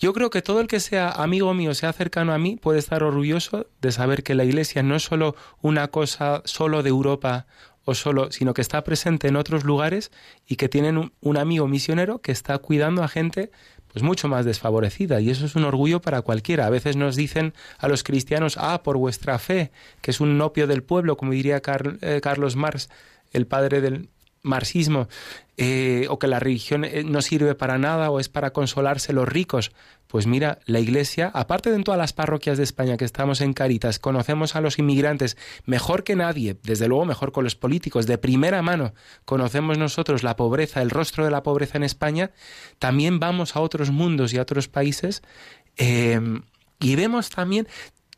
Yo 0.01 0.13
creo 0.13 0.31
que 0.31 0.43
todo 0.43 0.61
el 0.61 0.67
que 0.67 0.81
sea 0.81 1.09
amigo 1.09 1.55
mío, 1.55 1.75
sea 1.75 1.93
cercano 1.93 2.33
a 2.35 2.39
mí, 2.39 2.57
puede 2.57 2.81
estar 2.81 3.05
orgulloso 3.05 3.69
de 3.81 3.93
saber 3.93 4.25
que 4.25 4.35
la 4.35 4.43
Iglesia 4.43 4.83
no 4.83 4.97
es 4.97 5.05
solo 5.05 5.37
una 5.61 5.87
cosa 5.89 6.43
solo 6.45 6.83
de 6.83 6.89
Europa 6.89 7.47
o 7.85 7.95
solo, 7.95 8.33
sino 8.33 8.53
que 8.53 8.63
está 8.63 8.83
presente 8.83 9.29
en 9.29 9.37
otros 9.37 9.63
lugares 9.63 10.11
y 10.45 10.57
que 10.57 10.69
tienen 10.69 11.13
un 11.21 11.37
amigo 11.37 11.69
misionero 11.69 12.21
que 12.21 12.33
está 12.33 12.59
cuidando 12.59 13.05
a 13.05 13.09
gente 13.09 13.53
pues 13.93 14.03
mucho 14.03 14.29
más 14.29 14.45
desfavorecida 14.45 15.21
y 15.21 15.31
eso 15.31 15.45
es 15.45 15.55
un 15.55 15.65
orgullo 15.65 16.01
para 16.01 16.23
cualquiera. 16.23 16.67
A 16.67 16.71
veces 16.71 16.97
nos 16.97 17.17
dicen 17.17 17.55
a 17.79 17.89
los 17.89 18.03
cristianos, 18.03 18.57
ah, 18.59 18.83
por 18.83 18.97
vuestra 18.97 19.39
fe, 19.39 19.71
que 20.01 20.11
es 20.11 20.21
un 20.21 20.41
opio 20.41 20.67
del 20.67 20.83
pueblo, 20.83 21.17
como 21.17 21.33
diría 21.33 21.61
eh, 22.01 22.21
Carlos 22.23 22.57
Marx, 22.57 22.89
el 23.33 23.47
padre 23.47 23.81
del 23.81 24.09
marxismo, 24.43 25.09
eh, 25.57 26.07
o 26.09 26.19
que 26.19 26.27
la 26.27 26.41
religión 26.41 26.85
eh, 26.85 27.05
no 27.05 27.23
sirve 27.23 27.55
para 27.55 27.79
nada 27.79 28.11
o 28.11 28.19
es 28.19 28.29
para 28.29 28.53
consolarse 28.53 29.13
los 29.13 29.29
ricos. 29.29 29.73
Pues 30.09 30.27
mira, 30.27 30.59
la 30.67 30.81
Iglesia, 30.81 31.31
aparte 31.33 31.71
de 31.71 31.77
en 31.77 31.85
todas 31.85 31.99
las 31.99 32.13
parroquias 32.13 32.59
de 32.59 32.65
España 32.65 32.97
que 32.97 33.05
estamos 33.05 33.41
en 33.41 33.53
Caritas, 33.53 33.99
conocemos 33.99 34.57
a 34.57 34.61
los 34.61 34.79
inmigrantes 34.79 35.37
mejor 35.65 36.05
que 36.05 36.17
nadie, 36.17 36.57
desde 36.63 36.89
luego 36.89 37.05
mejor 37.05 37.33
con 37.33 37.45
los 37.45 37.55
políticos, 37.55 38.07
de 38.07 38.19
primera 38.19 38.63
mano 38.63 38.93
conocemos 39.25 39.79
nosotros 39.79 40.23
la 40.23 40.37
pobreza, 40.37 40.83
el 40.83 40.91
rostro 40.91 41.25
de 41.25 41.31
la 41.31 41.43
pobreza 41.43 41.79
en 41.79 41.85
España, 41.85 42.33
también 42.79 43.21
vamos 43.21 43.57
a 43.57 43.61
otros 43.61 43.91
mundos 43.91 44.33
y 44.35 44.39
a 44.39 44.43
otros 44.43 44.69
países 44.69 45.23
eh, 45.77 46.21
y 46.81 46.97
vemos 46.97 47.31
también, 47.31 47.69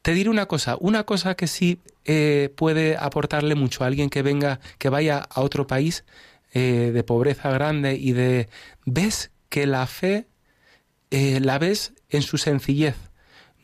te 0.05 0.13
diré 0.13 0.29
una 0.29 0.45
cosa, 0.45 0.77
una 0.81 1.05
cosa 1.05 1.35
que 1.35 1.47
sí 1.47 1.81
eh, 2.05 2.53
puede 2.57 2.99
aportarle 2.99 3.55
mucho 3.55 3.83
a 3.83 3.87
alguien 3.87 4.11
que 4.11 4.21
venga, 4.21 4.61
que 4.77 4.91
vaya 4.91 5.27
a 5.31 5.41
otro 5.41 5.67
país 5.67 6.05
eh, 6.53 6.91
de 6.93 7.03
pobreza 7.05 7.51
grande 7.51 7.95
y 7.95 8.13
de... 8.13 8.51
ves 8.85 9.31
que 9.49 9.67
la 9.67 9.87
fe 9.87 10.27
eh, 11.11 11.41
la 11.41 11.59
ves 11.59 11.95
en 12.11 12.21
su 12.21 12.37
sencillez, 12.37 12.97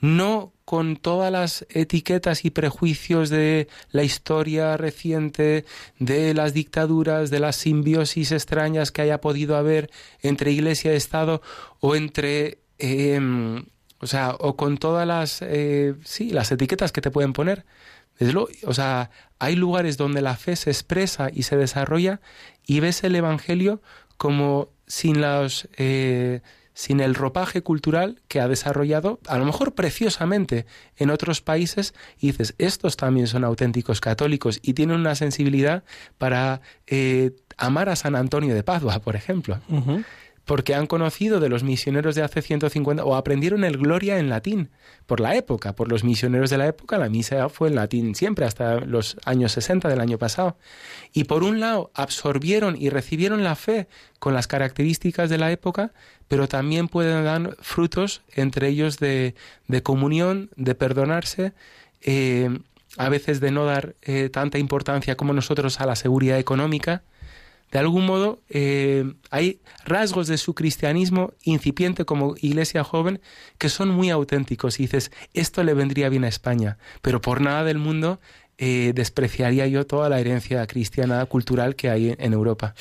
no 0.01 0.55
con 0.65 0.97
todas 0.97 1.31
las 1.31 1.67
etiquetas 1.69 2.47
y 2.47 2.51
prejuicios 2.51 3.29
de 3.29 3.69
la 3.91 4.03
historia 4.03 4.79
reciente, 4.79 5.67
de 5.99 6.33
las 6.33 6.55
dictaduras, 6.55 7.29
de 7.29 7.41
las 7.41 7.57
simbiosis 7.57 8.33
extrañas 8.33 8.93
que 8.93 9.03
haya 9.03 9.21
podido 9.21 9.59
haber 9.59 9.91
entre 10.23 10.53
Iglesia 10.53 10.95
y 10.95 10.97
Estado 10.97 11.43
o 11.81 11.97
entre 11.97 12.61
eh, 12.79 13.21
o 14.01 14.07
sea, 14.07 14.35
o 14.39 14.57
con 14.57 14.79
todas 14.79 15.07
las, 15.07 15.43
eh, 15.43 15.95
sí, 16.05 16.31
las 16.31 16.51
etiquetas 16.51 16.93
que 16.93 17.01
te 17.01 17.11
pueden 17.11 17.33
poner. 17.33 17.65
O 18.65 18.75
sea, 18.75 19.11
hay 19.39 19.57
lugares 19.57 19.97
donde 19.97 20.21
la 20.21 20.37
fe 20.37 20.57
se 20.57 20.71
expresa 20.71 21.31
y 21.33 21.45
se 21.45 21.57
desarrolla 21.57 22.21
y 22.67 22.81
ves 22.81 23.03
el 23.05 23.15
Evangelio 23.15 23.81
como 24.17 24.69
sin 24.87 25.21
los, 25.23 25.69
eh, 25.77 26.41
sin 26.75 27.01
el 27.01 27.15
ropaje 27.15 27.63
cultural 27.63 28.21
que 28.29 28.41
ha 28.41 28.49
desarrollado, 28.49 29.21
a 29.27 29.39
lo 29.39 29.45
mejor 29.47 29.75
preciosamente, 29.75 30.67
en 30.97 31.11
otros 31.11 31.41
países, 31.41 31.95
y 32.19 32.29
dices, 32.29 32.55
estos 32.59 32.97
también 32.97 33.27
son 33.27 33.45
auténticos 33.45 34.01
católicos 34.01 34.61
y 34.63 34.75
tienen 34.75 35.01
una 35.01 35.15
sensibilidad 35.15 35.85
para 36.19 36.61
eh, 36.87 37.33
amar 37.57 37.89
a 37.89 37.97
San 37.97 38.17
Antonio 38.17 38.55
de 38.55 38.63
Padua, 38.63 39.01
por 39.01 39.17
ejemplo 39.17 39.61
porque 40.51 40.75
han 40.75 40.89
conocido 40.89 41.39
de 41.39 41.49
los 41.49 41.63
misioneros 41.63 42.17
de 42.17 42.25
hace 42.25 42.43
150 42.43 43.05
o 43.05 43.15
aprendieron 43.15 43.63
el 43.63 43.79
Gloria 43.79 44.19
en 44.19 44.29
latín 44.29 44.71
por 45.07 45.21
la 45.21 45.37
época, 45.37 45.77
por 45.77 45.89
los 45.89 46.03
misioneros 46.03 46.51
de 46.51 46.59
la 46.59 46.67
época, 46.67 46.99
la 46.99 47.09
misa 47.09 47.49
fue 47.49 47.69
en 47.69 47.77
latín 47.77 48.17
siempre 48.17 48.45
hasta 48.45 48.81
los 48.81 49.17
años 49.25 49.53
60 49.53 49.89
del 49.89 50.01
año 50.01 50.19
pasado. 50.19 50.57
Y 51.13 51.23
por 51.23 51.45
un 51.45 51.61
lado 51.61 51.93
absorbieron 51.95 52.75
y 52.77 52.91
recibieron 52.91 53.45
la 53.45 53.55
fe 53.55 53.87
con 54.19 54.35
las 54.35 54.49
características 54.49 55.31
de 55.31 55.39
la 55.39 55.53
época, 55.53 55.93
pero 56.27 56.49
también 56.49 56.89
pueden 56.89 57.25
dar 57.25 57.57
frutos 57.61 58.23
entre 58.35 58.67
ellos 58.67 58.99
de, 58.99 59.37
de 59.69 59.83
comunión, 59.85 60.51
de 60.57 60.75
perdonarse, 60.75 61.53
eh, 62.03 62.59
a 62.97 63.09
veces 63.09 63.39
de 63.39 63.53
no 63.53 63.67
dar 63.67 63.95
eh, 64.03 64.31
tanta 64.31 64.59
importancia 64.59 65.17
como 65.17 65.33
nosotros 65.33 65.81
a 65.81 65.87
la 65.87 65.95
seguridad 65.95 66.41
económica 66.41 67.05
de 67.71 67.79
algún 67.79 68.07
modo 68.07 68.41
eh, 68.49 69.05
hay 69.31 69.61
rasgos 69.85 70.27
de 70.27 70.39
su 70.39 70.55
cristianismo 70.55 71.33
incipiente 71.45 72.05
como 72.05 72.35
iglesia 72.41 72.85
joven 72.85 73.21
que 73.59 73.69
son 73.69 73.91
muy 73.91 74.11
auténticos 74.11 74.81
y 74.81 74.85
dices, 74.85 75.13
esto 75.35 75.63
le 75.63 75.75
vendría 75.75 76.09
bien 76.09 76.25
a 76.25 76.29
España, 76.29 76.79
pero 77.03 77.21
por 77.21 77.41
nada 77.41 77.65
del 77.65 77.79
mundo 77.79 78.21
eh, 78.59 78.93
despreciaría 78.95 79.67
yo 79.67 79.87
toda 79.87 80.09
la 80.09 80.21
herencia 80.21 80.67
cristiana 80.67 81.25
cultural 81.27 81.77
que 81.77 81.91
hay 81.91 82.15
en 82.19 82.33
Europa. 82.33 82.75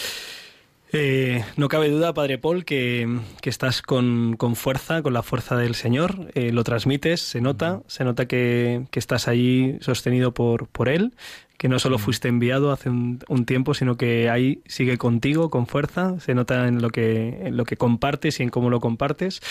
Eh, 0.91 1.45
no 1.55 1.67
cabe 1.67 1.89
duda, 1.89 2.15
Padre 2.15 2.39
Paul, 2.39 2.65
que, 2.65 3.19
que 3.41 3.51
estás 3.51 3.83
con, 3.83 4.35
con, 4.37 4.55
fuerza, 4.55 5.03
con 5.03 5.13
la 5.13 5.21
fuerza 5.21 5.55
del 5.55 5.75
Señor, 5.75 6.31
lo 6.33 6.63
transmites, 6.63 7.21
se 7.21 7.41
nota, 7.41 7.83
se 7.85 8.03
nota 8.03 8.25
que, 8.25 8.87
que 8.89 8.97
estás 8.97 9.27
allí 9.27 9.77
sostenido 9.81 10.33
por, 10.33 10.67
por 10.67 10.89
Él, 10.89 11.13
que 11.59 11.67
no 11.67 11.77
solo 11.77 11.99
fuiste 11.99 12.29
enviado 12.29 12.71
hace 12.71 12.89
un, 12.89 13.19
un, 13.27 13.45
tiempo, 13.45 13.73
sino 13.73 13.97
que 13.97 14.29
ahí 14.29 14.61
sigue 14.65 14.97
contigo 14.97 15.49
con 15.49 15.67
fuerza, 15.67 16.17
se 16.21 16.33
nota 16.33 16.69
en 16.69 16.81
lo 16.81 16.89
que, 16.89 17.47
en 17.47 17.57
lo 17.57 17.65
que 17.65 17.75
compartes 17.75 18.39
y 18.39 18.43
en 18.43 18.49
cómo 18.49 18.69
lo 18.69 18.79
compartes. 18.79 19.41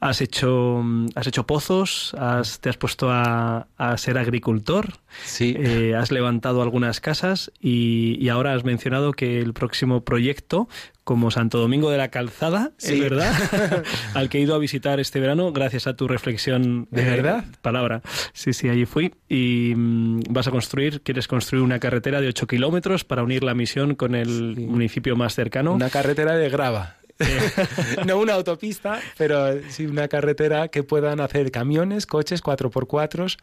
Has 0.00 0.22
hecho, 0.22 0.82
has 1.14 1.26
hecho 1.26 1.44
pozos, 1.44 2.14
has, 2.18 2.60
te 2.60 2.70
has 2.70 2.78
puesto 2.78 3.10
a, 3.10 3.68
a 3.76 3.98
ser 3.98 4.16
agricultor, 4.16 4.94
sí. 5.24 5.54
eh, 5.58 5.94
has 5.94 6.10
levantado 6.10 6.62
algunas 6.62 7.02
casas 7.02 7.52
y, 7.60 8.16
y, 8.18 8.30
ahora 8.30 8.54
has 8.54 8.64
mencionado 8.64 9.12
que 9.12 9.38
el 9.38 9.52
próximo 9.52 10.00
proyecto 10.00 10.68
como 11.08 11.30
Santo 11.30 11.58
Domingo 11.58 11.90
de 11.90 11.96
la 11.96 12.08
Calzada, 12.08 12.72
sí. 12.76 12.92
es 12.92 13.00
verdad, 13.00 13.32
al 14.14 14.28
que 14.28 14.36
he 14.36 14.40
ido 14.42 14.54
a 14.54 14.58
visitar 14.58 15.00
este 15.00 15.20
verano 15.20 15.54
gracias 15.54 15.86
a 15.86 15.96
tu 15.96 16.06
reflexión 16.06 16.86
de 16.90 17.00
eh, 17.00 17.10
verdad 17.10 17.46
palabra. 17.62 18.02
Sí, 18.34 18.52
sí, 18.52 18.68
allí 18.68 18.84
fui 18.84 19.14
y 19.26 19.72
mm, 19.74 20.24
vas 20.28 20.48
a 20.48 20.50
construir, 20.50 21.00
quieres 21.00 21.26
construir 21.26 21.64
una 21.64 21.78
carretera 21.78 22.20
de 22.20 22.28
8 22.28 22.46
kilómetros 22.46 23.04
para 23.04 23.22
unir 23.22 23.42
la 23.42 23.54
misión 23.54 23.94
con 23.94 24.14
el 24.14 24.52
sí. 24.54 24.66
municipio 24.66 25.16
más 25.16 25.34
cercano. 25.34 25.72
Una 25.72 25.88
carretera 25.88 26.36
de 26.36 26.50
grava. 26.50 26.96
no 28.06 28.18
una 28.18 28.34
autopista, 28.34 29.00
pero 29.16 29.62
sí 29.70 29.86
una 29.86 30.08
carretera 30.08 30.68
que 30.68 30.82
puedan 30.82 31.20
hacer 31.20 31.50
camiones, 31.50 32.04
coches, 32.04 32.44
4x4 32.44 33.38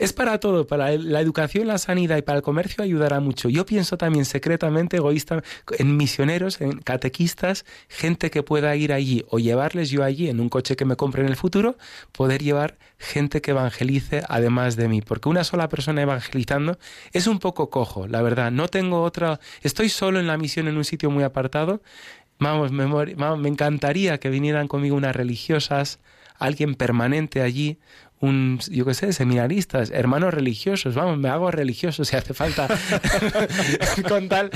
es 0.00 0.14
para 0.14 0.40
todo, 0.40 0.66
para 0.66 0.92
la 0.92 1.20
educación, 1.20 1.68
la 1.68 1.76
sanidad 1.76 2.16
y 2.16 2.22
para 2.22 2.38
el 2.38 2.42
comercio 2.42 2.82
ayudará 2.82 3.20
mucho. 3.20 3.50
Yo 3.50 3.66
pienso 3.66 3.98
también 3.98 4.24
secretamente, 4.24 4.96
egoísta, 4.96 5.42
en 5.78 5.98
misioneros, 5.98 6.62
en 6.62 6.78
catequistas, 6.78 7.66
gente 7.86 8.30
que 8.30 8.42
pueda 8.42 8.74
ir 8.76 8.94
allí 8.94 9.26
o 9.28 9.38
llevarles 9.38 9.90
yo 9.90 10.02
allí 10.02 10.30
en 10.30 10.40
un 10.40 10.48
coche 10.48 10.74
que 10.74 10.86
me 10.86 10.96
compre 10.96 11.20
en 11.20 11.28
el 11.28 11.36
futuro, 11.36 11.76
poder 12.12 12.42
llevar 12.42 12.78
gente 12.96 13.42
que 13.42 13.50
evangelice 13.50 14.22
además 14.26 14.74
de 14.76 14.88
mí. 14.88 15.02
Porque 15.02 15.28
una 15.28 15.44
sola 15.44 15.68
persona 15.68 16.00
evangelizando 16.00 16.78
es 17.12 17.26
un 17.26 17.38
poco 17.38 17.68
cojo, 17.68 18.06
la 18.08 18.22
verdad. 18.22 18.50
No 18.50 18.68
tengo 18.68 19.02
otra, 19.02 19.38
estoy 19.60 19.90
solo 19.90 20.18
en 20.18 20.26
la 20.26 20.38
misión 20.38 20.66
en 20.66 20.78
un 20.78 20.84
sitio 20.86 21.10
muy 21.10 21.24
apartado. 21.24 21.82
Vamos, 22.38 22.72
me, 22.72 22.86
me 22.86 23.48
encantaría 23.50 24.18
que 24.18 24.30
vinieran 24.30 24.66
conmigo 24.66 24.96
unas 24.96 25.14
religiosas, 25.14 25.98
alguien 26.38 26.74
permanente 26.74 27.42
allí, 27.42 27.78
un, 28.20 28.58
yo 28.70 28.84
qué 28.84 28.92
sé, 28.92 29.12
seminaristas, 29.14 29.90
hermanos 29.90 30.34
religiosos, 30.34 30.94
vamos, 30.94 31.16
me 31.16 31.30
hago 31.30 31.50
religioso 31.50 32.04
si 32.04 32.16
hace 32.16 32.34
falta 32.34 32.68
con 34.08 34.28
tal, 34.28 34.50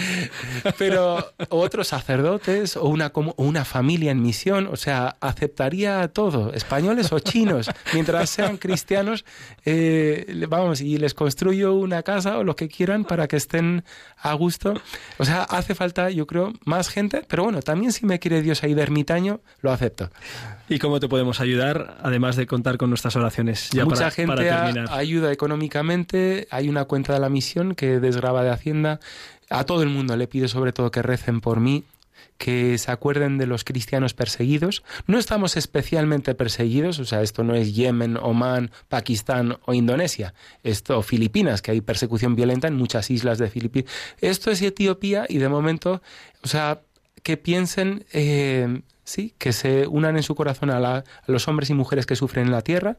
pero 0.77 1.33
otros 1.49 1.89
sacerdotes 1.89 2.77
o 2.77 2.85
una, 2.89 3.11
o 3.15 3.43
una 3.43 3.65
familia 3.65 4.11
en 4.11 4.21
misión, 4.21 4.69
o 4.71 4.77
sea, 4.77 5.17
aceptaría 5.21 6.09
todo, 6.09 6.53
españoles 6.53 7.11
o 7.13 7.21
chinos, 7.21 7.71
mientras 7.95 8.29
sean 8.29 8.59
cristianos, 8.59 9.25
eh, 9.65 10.45
vamos, 10.47 10.83
y 10.83 10.99
les 10.99 11.15
construyo 11.15 11.73
una 11.73 12.03
casa 12.03 12.37
o 12.37 12.45
lo 12.45 12.57
que 12.57 12.69
quieran 12.69 13.05
para 13.05 13.29
que 13.29 13.37
estén 13.37 13.83
a 14.19 14.35
gusto, 14.35 14.75
o 15.17 15.25
sea, 15.25 15.43
hace 15.43 15.75
falta, 15.75 16.11
yo 16.11 16.27
creo, 16.27 16.53
más 16.67 16.91
gente, 16.91 17.23
pero 17.27 17.45
bueno, 17.45 17.63
también 17.63 17.93
si 17.93 18.05
me 18.05 18.19
quiere 18.19 18.43
Dios 18.43 18.63
ahí 18.63 18.75
de 18.75 18.83
ermitaño, 18.83 19.41
lo 19.63 19.73
acepto. 19.73 20.11
¿Y 20.69 20.79
cómo 20.79 20.99
te 20.99 21.09
podemos 21.09 21.41
ayudar, 21.41 21.99
además 22.03 22.37
de 22.37 22.47
contar 22.47 22.79
con 22.79 22.89
nuestras 22.89 23.17
oraciones? 23.17 23.69
Ya 23.71 23.85
Mucha 23.85 23.97
para, 23.97 24.11
gente 24.11 24.35
para 24.35 24.97
ayuda 24.97 25.31
económicamente. 25.31 26.49
Hay 26.51 26.69
una 26.69 26.87
cuenta 26.87 27.13
de 27.13 27.21
la 27.21 27.29
misión 27.29 27.75
que 27.75 28.01
desgraba 28.01 28.43
de 28.43 28.51
Hacienda. 28.51 29.01
A 29.51 29.65
todo 29.65 29.83
el 29.83 29.91
mundo 29.91 30.17
le 30.17 30.27
pido 30.27 30.49
sobre 30.49 30.73
todo 30.73 30.91
que 30.91 31.03
recen 31.03 31.43
por 31.43 31.61
mí, 31.61 31.85
que 32.39 32.79
se 32.79 32.91
acuerden 32.91 33.37
de 33.37 33.47
los 33.47 33.63
cristianos 33.63 34.15
perseguidos. 34.15 34.83
No 35.07 35.19
estamos 35.19 35.57
especialmente 35.57 36.35
perseguidos, 36.35 36.99
o 36.99 37.05
sea, 37.05 37.23
esto 37.23 37.45
no 37.45 37.55
es 37.55 37.75
Yemen, 37.75 38.17
Omán, 38.17 38.71
Pakistán 38.89 39.59
o 39.67 39.75
Indonesia, 39.75 40.35
esto 40.63 41.03
Filipinas, 41.03 41.61
que 41.61 41.73
hay 41.73 41.83
persecución 41.83 42.35
violenta 42.35 42.69
en 42.69 42.77
muchas 42.77 43.11
islas 43.11 43.39
de 43.39 43.51
Filipinas. 43.51 43.93
Esto 44.21 44.51
es 44.51 44.63
Etiopía 44.63 45.27
y 45.29 45.39
de 45.39 45.49
momento, 45.49 46.01
o 46.43 46.49
sea, 46.49 46.81
que 47.23 47.37
piensen, 47.37 48.05
eh, 48.13 48.83
sí, 49.05 49.35
que 49.39 49.53
se 49.53 49.87
unan 49.87 50.17
en 50.17 50.23
su 50.23 50.35
corazón 50.35 50.71
a, 50.71 50.81
la- 50.81 50.99
a 50.99 51.05
los 51.27 51.47
hombres 51.49 51.71
y 51.71 51.75
mujeres 51.75 52.07
que 52.07 52.17
sufren 52.17 52.47
en 52.47 52.53
la 52.53 52.63
tierra 52.63 52.97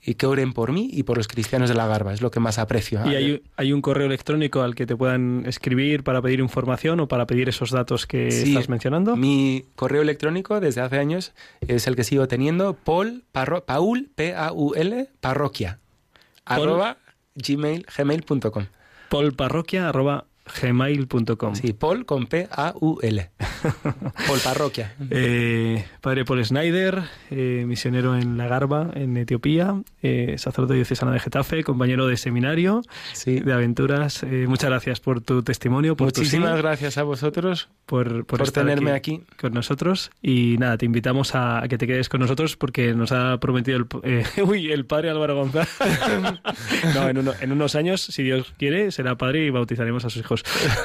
y 0.00 0.14
que 0.14 0.26
oren 0.26 0.52
por 0.52 0.72
mí 0.72 0.88
y 0.92 1.02
por 1.02 1.16
los 1.16 1.26
cristianos 1.28 1.68
de 1.68 1.74
la 1.74 1.86
Garba. 1.86 2.14
Es 2.14 2.22
lo 2.22 2.30
que 2.30 2.38
más 2.40 2.58
aprecio. 2.58 3.00
Y 3.06 3.14
hay, 3.16 3.42
hay 3.56 3.72
un 3.72 3.82
correo 3.82 4.06
electrónico 4.06 4.62
al 4.62 4.74
que 4.76 4.86
te 4.86 4.94
puedan 4.96 5.44
escribir 5.46 6.04
para 6.04 6.22
pedir 6.22 6.38
información 6.40 7.00
o 7.00 7.08
para 7.08 7.26
pedir 7.26 7.48
esos 7.48 7.70
datos 7.72 8.06
que 8.06 8.30
Sí, 8.30 8.50
estás 8.50 8.68
mencionando. 8.68 9.16
Mi 9.16 9.64
correo 9.74 10.00
electrónico 10.02 10.60
desde 10.60 10.80
hace 10.80 10.98
años 10.98 11.32
es 11.60 11.86
el 11.88 11.96
que 11.96 12.04
sigo 12.04 12.28
teniendo, 12.28 12.74
Paul, 12.74 13.24
parro- 13.32 13.64
Paul, 13.64 14.08
P-A-U-L, 14.14 15.08
parroquia, 15.20 15.80
Paul- 16.44 16.62
arroba 16.62 16.96
gmail, 17.34 17.84
gmail.com. 17.96 18.66
polparroquia.gmail.com 20.48 21.54
Sí, 21.54 21.72
Paul 21.72 22.04
con 22.06 22.26
P-A-U-L. 22.26 23.30
Paul 24.26 24.38
Parroquia. 24.42 24.94
Eh, 25.10 25.84
padre 26.00 26.24
Paul 26.24 26.44
Snyder, 26.44 27.02
eh, 27.30 27.64
misionero 27.66 28.16
en 28.16 28.36
La 28.38 28.46
Garba, 28.48 28.90
en 28.94 29.16
Etiopía, 29.16 29.80
eh, 30.02 30.34
sacerdote 30.38 30.74
diocesano 30.74 31.12
de 31.12 31.20
Getafe, 31.20 31.62
compañero 31.64 32.06
de 32.06 32.16
seminario, 32.16 32.82
Sí. 33.12 33.40
de 33.40 33.52
aventuras. 33.52 34.22
Eh, 34.22 34.46
muchas 34.48 34.70
gracias 34.70 35.00
por 35.00 35.20
tu 35.20 35.42
testimonio, 35.42 35.96
por 35.96 36.06
Muchísimas 36.06 36.56
gracias 36.58 36.98
a 36.98 37.02
vosotros 37.02 37.68
por, 37.86 38.24
por, 38.26 38.50
tenerme 38.50 38.92
aquí. 38.92 39.22
con 39.40 39.52
nosotros. 39.52 40.10
Y 40.22 40.56
nada, 40.58 40.76
te 40.78 40.86
invitamos 40.86 41.34
a, 41.34 41.62
que 41.68 41.78
te 41.78 41.86
quedes 41.86 42.08
con 42.08 42.20
nosotros 42.20 42.56
porque 42.56 42.94
nos 42.94 43.12
ha 43.12 43.38
prometido 43.38 43.78
el, 44.02 44.24
uy, 44.44 44.72
el 44.72 44.84
padre 44.86 45.10
Álvaro 45.10 45.36
González. 45.36 45.68
no, 46.94 47.08
en, 47.08 47.18
uno- 47.18 47.32
en 47.40 47.52
unos 47.52 47.74
años, 47.74 48.00
si 48.02 48.22
Dios 48.22 48.52
quiere, 48.58 48.90
será 48.92 49.16
padre 49.16 49.44
y 49.44 49.50
bautizaremos 49.50 50.04
a 50.04 50.10
sus 50.10 50.20
hijos. 50.20 50.37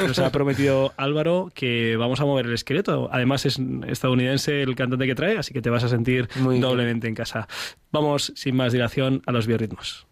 Nos 0.08 0.20
ha 0.20 0.32
prometido 0.32 0.94
Álvaro 0.98 1.52
que 1.54 1.96
vamos 1.96 2.20
a 2.20 2.26
mover 2.26 2.46
el 2.48 2.54
esqueleto. 2.54 3.10
Además, 3.12 3.46
es 3.46 3.60
estadounidense 3.88 4.62
el 4.62 4.76
cantante 4.76 5.06
que 5.06 5.16
trae, 5.16 5.38
así 5.38 5.54
que 5.54 5.62
te 5.62 5.70
vas 5.70 5.84
a 5.84 5.90
sentir 5.90 6.30
Muy 6.40 6.56
bien. 6.56 6.62
doblemente 6.62 7.08
en 7.08 7.16
casa. 7.16 7.48
Vamos, 7.92 8.34
sin 8.36 8.56
más 8.56 8.74
dilación, 8.74 9.22
a 9.26 9.32
los 9.32 9.48
biorritmos. 9.48 10.08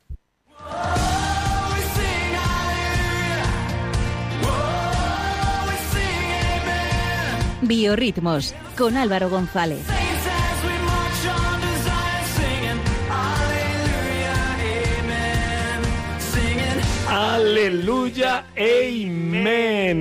Biorritmos 7.61 8.55
con 8.77 8.97
Álvaro 8.97 9.29
González. 9.29 10.00
Aleluya, 17.22 18.45
amén. 18.57 19.99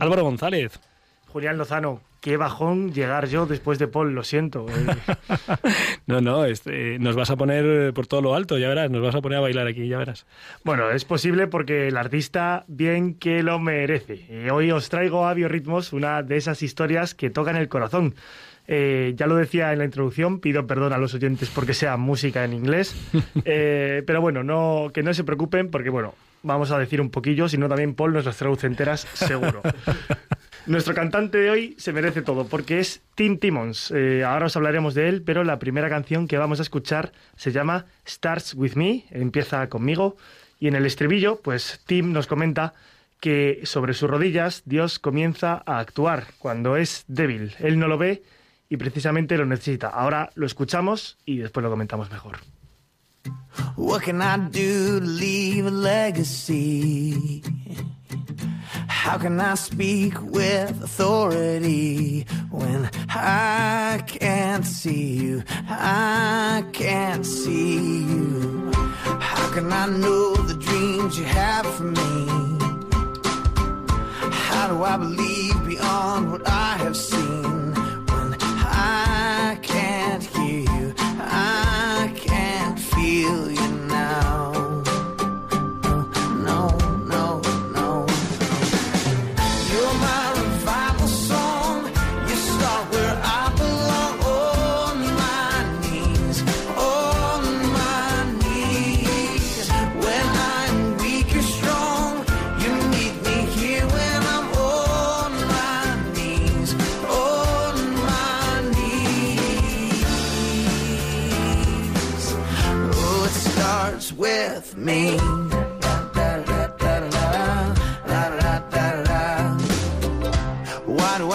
Álvaro 0.00 0.24
González. 0.24 0.80
Julián 1.28 1.58
Lozano, 1.58 2.00
qué 2.22 2.38
bajón 2.38 2.94
llegar 2.94 3.28
yo 3.28 3.44
después 3.44 3.78
de 3.78 3.86
Paul, 3.86 4.14
lo 4.14 4.24
siento. 4.24 4.64
eh. 4.68 4.72
No, 6.06 6.22
no, 6.22 6.46
este, 6.46 6.98
nos 6.98 7.16
vas 7.16 7.30
a 7.30 7.36
poner 7.36 7.92
por 7.92 8.06
todo 8.06 8.22
lo 8.22 8.34
alto, 8.34 8.56
ya 8.56 8.68
verás, 8.68 8.90
nos 8.90 9.02
vas 9.02 9.14
a 9.14 9.20
poner 9.20 9.38
a 9.38 9.42
bailar 9.42 9.66
aquí, 9.66 9.86
ya 9.88 9.98
verás. 9.98 10.24
Bueno, 10.64 10.90
es 10.90 11.04
posible 11.04 11.48
porque 11.48 11.88
el 11.88 11.98
artista 11.98 12.64
bien 12.66 13.12
que 13.14 13.42
lo 13.42 13.58
merece. 13.58 14.26
Y 14.30 14.48
hoy 14.48 14.70
os 14.70 14.88
traigo 14.88 15.26
a 15.26 15.34
Biorritmos 15.34 15.92
una 15.92 16.22
de 16.22 16.38
esas 16.38 16.62
historias 16.62 17.14
que 17.14 17.28
tocan 17.28 17.56
el 17.56 17.68
corazón. 17.68 18.14
Eh, 18.68 19.14
ya 19.16 19.26
lo 19.26 19.36
decía 19.36 19.72
en 19.72 19.78
la 19.78 19.84
introducción, 19.84 20.40
pido 20.40 20.66
perdón 20.66 20.92
a 20.92 20.98
los 20.98 21.14
oyentes 21.14 21.50
porque 21.50 21.74
sea 21.74 21.96
música 21.96 22.44
en 22.44 22.52
inglés. 22.52 22.94
Eh, 23.44 24.02
pero 24.06 24.20
bueno, 24.20 24.44
no, 24.44 24.90
que 24.94 25.02
no 25.02 25.12
se 25.14 25.24
preocupen 25.24 25.70
porque, 25.70 25.90
bueno, 25.90 26.14
vamos 26.42 26.70
a 26.70 26.78
decir 26.78 27.00
un 27.00 27.10
poquillo, 27.10 27.48
si 27.48 27.58
no 27.58 27.68
también 27.68 27.94
Paul 27.94 28.12
nos 28.12 28.24
las 28.24 28.36
traduce 28.36 28.66
enteras, 28.66 29.06
seguro. 29.14 29.62
Nuestro 30.66 30.94
cantante 30.94 31.38
de 31.38 31.50
hoy 31.50 31.74
se 31.78 31.92
merece 31.92 32.22
todo 32.22 32.46
porque 32.46 32.78
es 32.78 33.02
Tim 33.16 33.38
Timmons. 33.38 33.90
Eh, 33.90 34.22
ahora 34.24 34.46
os 34.46 34.56
hablaremos 34.56 34.94
de 34.94 35.08
él, 35.08 35.22
pero 35.22 35.42
la 35.42 35.58
primera 35.58 35.88
canción 35.88 36.28
que 36.28 36.38
vamos 36.38 36.60
a 36.60 36.62
escuchar 36.62 37.12
se 37.36 37.50
llama 37.50 37.86
Starts 38.06 38.54
With 38.54 38.74
Me, 38.74 39.04
empieza 39.10 39.68
conmigo. 39.68 40.16
Y 40.60 40.68
en 40.68 40.76
el 40.76 40.86
estribillo, 40.86 41.40
pues 41.42 41.80
Tim 41.86 42.12
nos 42.12 42.28
comenta 42.28 42.74
que 43.18 43.60
sobre 43.64 43.94
sus 43.94 44.08
rodillas 44.08 44.62
Dios 44.64 45.00
comienza 45.00 45.62
a 45.66 45.80
actuar 45.80 46.26
cuando 46.38 46.76
es 46.76 47.04
débil. 47.08 47.54
Él 47.58 47.78
no 47.78 47.88
lo 47.88 47.98
ve 47.98 48.22
y 48.72 48.78
precisamente 48.78 49.36
lo 49.36 49.44
necesita. 49.44 49.88
Ahora 49.88 50.30
lo 50.34 50.46
escuchamos 50.46 51.18
y 51.26 51.36
después 51.36 51.62
lo 51.62 51.68
comentamos 51.68 52.10
mejor. 52.10 52.38
What 53.76 54.00
can 54.00 54.22
I 54.22 54.38
do 54.50 54.98
to 54.98 55.04
leave 55.04 55.66
a 55.66 55.70
legacy? 55.70 57.42
How 58.88 59.18
can 59.18 59.38
I 59.38 59.56
speak 59.56 60.14
with 60.22 60.82
authority 60.82 62.24
when 62.50 62.88
I 63.10 64.02
can't 64.06 64.64
see 64.64 65.16
you? 65.18 65.42
I 65.68 66.64
can't 66.72 67.26
see 67.26 67.76
you. 67.76 68.70
How 69.02 69.52
can 69.52 69.70
I 69.70 69.84
know 69.84 70.34
the 70.46 70.54
dreams 70.54 71.18
you 71.18 71.24
have 71.24 71.66
for 71.74 71.84
me? 71.84 72.26
How 74.30 74.68
do 74.68 74.82
I 74.82 74.96
believe 74.96 75.62
beyond 75.66 76.32
what 76.32 76.48
I 76.48 76.78
have 76.78 76.96
seen 76.96 77.21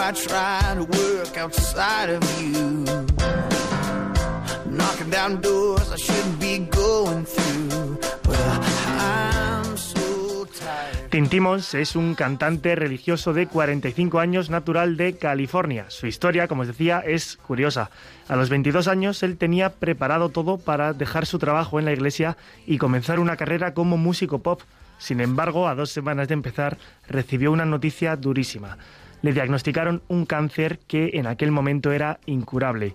I 0.08 0.14
try 0.14 0.74
to 0.76 0.86
work 0.86 1.38
outside 1.38 2.10
of 2.10 2.24
you? 2.41 2.86
Knocking 4.72 5.10
down 5.10 5.41
doors 5.41 5.91
I 5.91 5.97
shouldn't 5.97 6.39
be 6.39 6.60
going 6.60 7.26
through. 7.26 7.47
Es 11.74 11.95
un 11.95 12.14
cantante 12.16 12.76
religioso 12.76 13.34
de 13.34 13.47
45 13.47 14.20
años 14.20 14.49
natural 14.49 14.95
de 14.95 15.18
California. 15.18 15.88
Su 15.89 16.05
historia, 16.05 16.47
como 16.47 16.62
os 16.62 16.68
decía, 16.68 16.99
es 16.99 17.38
curiosa. 17.38 17.89
A 18.30 18.36
los 18.36 18.49
22 18.49 18.88
años 18.88 19.24
él 19.24 19.36
tenía 19.36 19.72
preparado 19.72 20.30
todo 20.30 20.58
para 20.58 20.93
dejar 20.93 21.26
su 21.26 21.39
trabajo 21.39 21.80
en 21.80 21.86
la 21.86 21.91
iglesia 21.91 22.38
y 22.68 22.78
comenzar 22.78 23.20
una 23.20 23.36
carrera 23.36 23.74
como 23.74 23.97
músico 23.97 24.39
pop. 24.39 24.62
Sin 24.99 25.20
embargo, 25.20 25.68
a 25.68 25.76
dos 25.76 25.89
semanas 25.89 26.28
de 26.28 26.36
empezar, 26.36 26.78
recibió 27.10 27.51
una 27.51 27.66
noticia 27.66 28.16
durísima. 28.16 28.78
Le 29.22 29.34
diagnosticaron 29.34 30.01
un 30.07 30.26
cáncer 30.26 30.80
que 30.88 31.11
en 31.13 31.28
aquel 31.28 31.51
momento 31.51 31.91
era 31.91 32.20
incurable. 32.26 32.93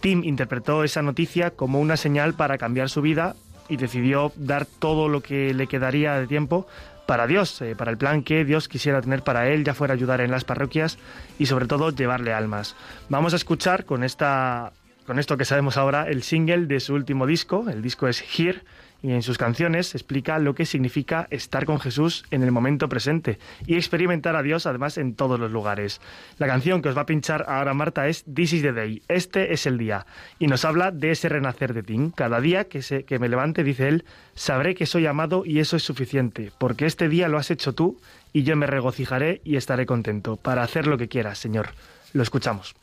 Tim 0.00 0.24
interpretó 0.24 0.84
esa 0.84 1.02
noticia 1.02 1.50
como 1.50 1.80
una 1.80 1.96
señal 1.96 2.34
para 2.34 2.58
cambiar 2.58 2.88
su 2.88 3.02
vida 3.02 3.34
y 3.68 3.76
decidió 3.76 4.32
dar 4.36 4.66
todo 4.66 5.08
lo 5.08 5.22
que 5.22 5.54
le 5.54 5.66
quedaría 5.66 6.14
de 6.14 6.26
tiempo 6.26 6.66
para 7.06 7.26
Dios, 7.26 7.60
eh, 7.62 7.74
para 7.76 7.90
el 7.90 7.96
plan 7.96 8.22
que 8.22 8.44
Dios 8.44 8.68
quisiera 8.68 9.00
tener 9.00 9.22
para 9.22 9.48
él, 9.48 9.64
ya 9.64 9.74
fuera 9.74 9.94
ayudar 9.94 10.20
en 10.20 10.30
las 10.30 10.44
parroquias 10.44 10.98
y 11.38 11.46
sobre 11.46 11.66
todo 11.66 11.90
llevarle 11.90 12.32
almas. 12.32 12.76
Vamos 13.08 13.32
a 13.32 13.36
escuchar 13.36 13.84
con 13.84 14.04
esta 14.04 14.72
con 15.06 15.20
esto 15.20 15.36
que 15.36 15.44
sabemos 15.44 15.76
ahora 15.76 16.08
el 16.08 16.24
single 16.24 16.66
de 16.66 16.80
su 16.80 16.92
último 16.92 17.26
disco, 17.26 17.66
el 17.70 17.80
disco 17.80 18.08
es 18.08 18.24
Here 18.36 18.62
y 19.06 19.12
en 19.12 19.22
sus 19.22 19.38
canciones 19.38 19.94
explica 19.94 20.40
lo 20.40 20.56
que 20.56 20.66
significa 20.66 21.28
estar 21.30 21.64
con 21.64 21.78
Jesús 21.78 22.24
en 22.32 22.42
el 22.42 22.50
momento 22.50 22.88
presente 22.88 23.38
y 23.64 23.76
experimentar 23.76 24.34
a 24.34 24.42
Dios 24.42 24.66
además 24.66 24.98
en 24.98 25.14
todos 25.14 25.38
los 25.38 25.52
lugares. 25.52 26.00
La 26.38 26.48
canción 26.48 26.82
que 26.82 26.88
os 26.88 26.96
va 26.96 27.02
a 27.02 27.06
pinchar 27.06 27.44
ahora 27.46 27.72
Marta 27.72 28.08
es 28.08 28.24
This 28.24 28.54
is 28.54 28.62
the 28.62 28.72
Day, 28.72 29.02
este 29.06 29.52
es 29.52 29.64
el 29.66 29.78
día, 29.78 30.06
y 30.40 30.48
nos 30.48 30.64
habla 30.64 30.90
de 30.90 31.12
ese 31.12 31.28
renacer 31.28 31.72
de 31.72 31.84
Tim. 31.84 32.10
Cada 32.10 32.40
día 32.40 32.64
que, 32.64 32.82
se, 32.82 33.04
que 33.04 33.20
me 33.20 33.28
levante, 33.28 33.62
dice 33.62 33.86
él, 33.86 34.04
sabré 34.34 34.74
que 34.74 34.86
soy 34.86 35.06
amado 35.06 35.44
y 35.46 35.60
eso 35.60 35.76
es 35.76 35.84
suficiente, 35.84 36.50
porque 36.58 36.86
este 36.86 37.08
día 37.08 37.28
lo 37.28 37.38
has 37.38 37.52
hecho 37.52 37.74
tú 37.74 38.00
y 38.32 38.42
yo 38.42 38.56
me 38.56 38.66
regocijaré 38.66 39.40
y 39.44 39.54
estaré 39.54 39.86
contento 39.86 40.34
para 40.34 40.64
hacer 40.64 40.88
lo 40.88 40.98
que 40.98 41.06
quieras, 41.06 41.38
Señor. 41.38 41.68
Lo 42.12 42.24
escuchamos. 42.24 42.74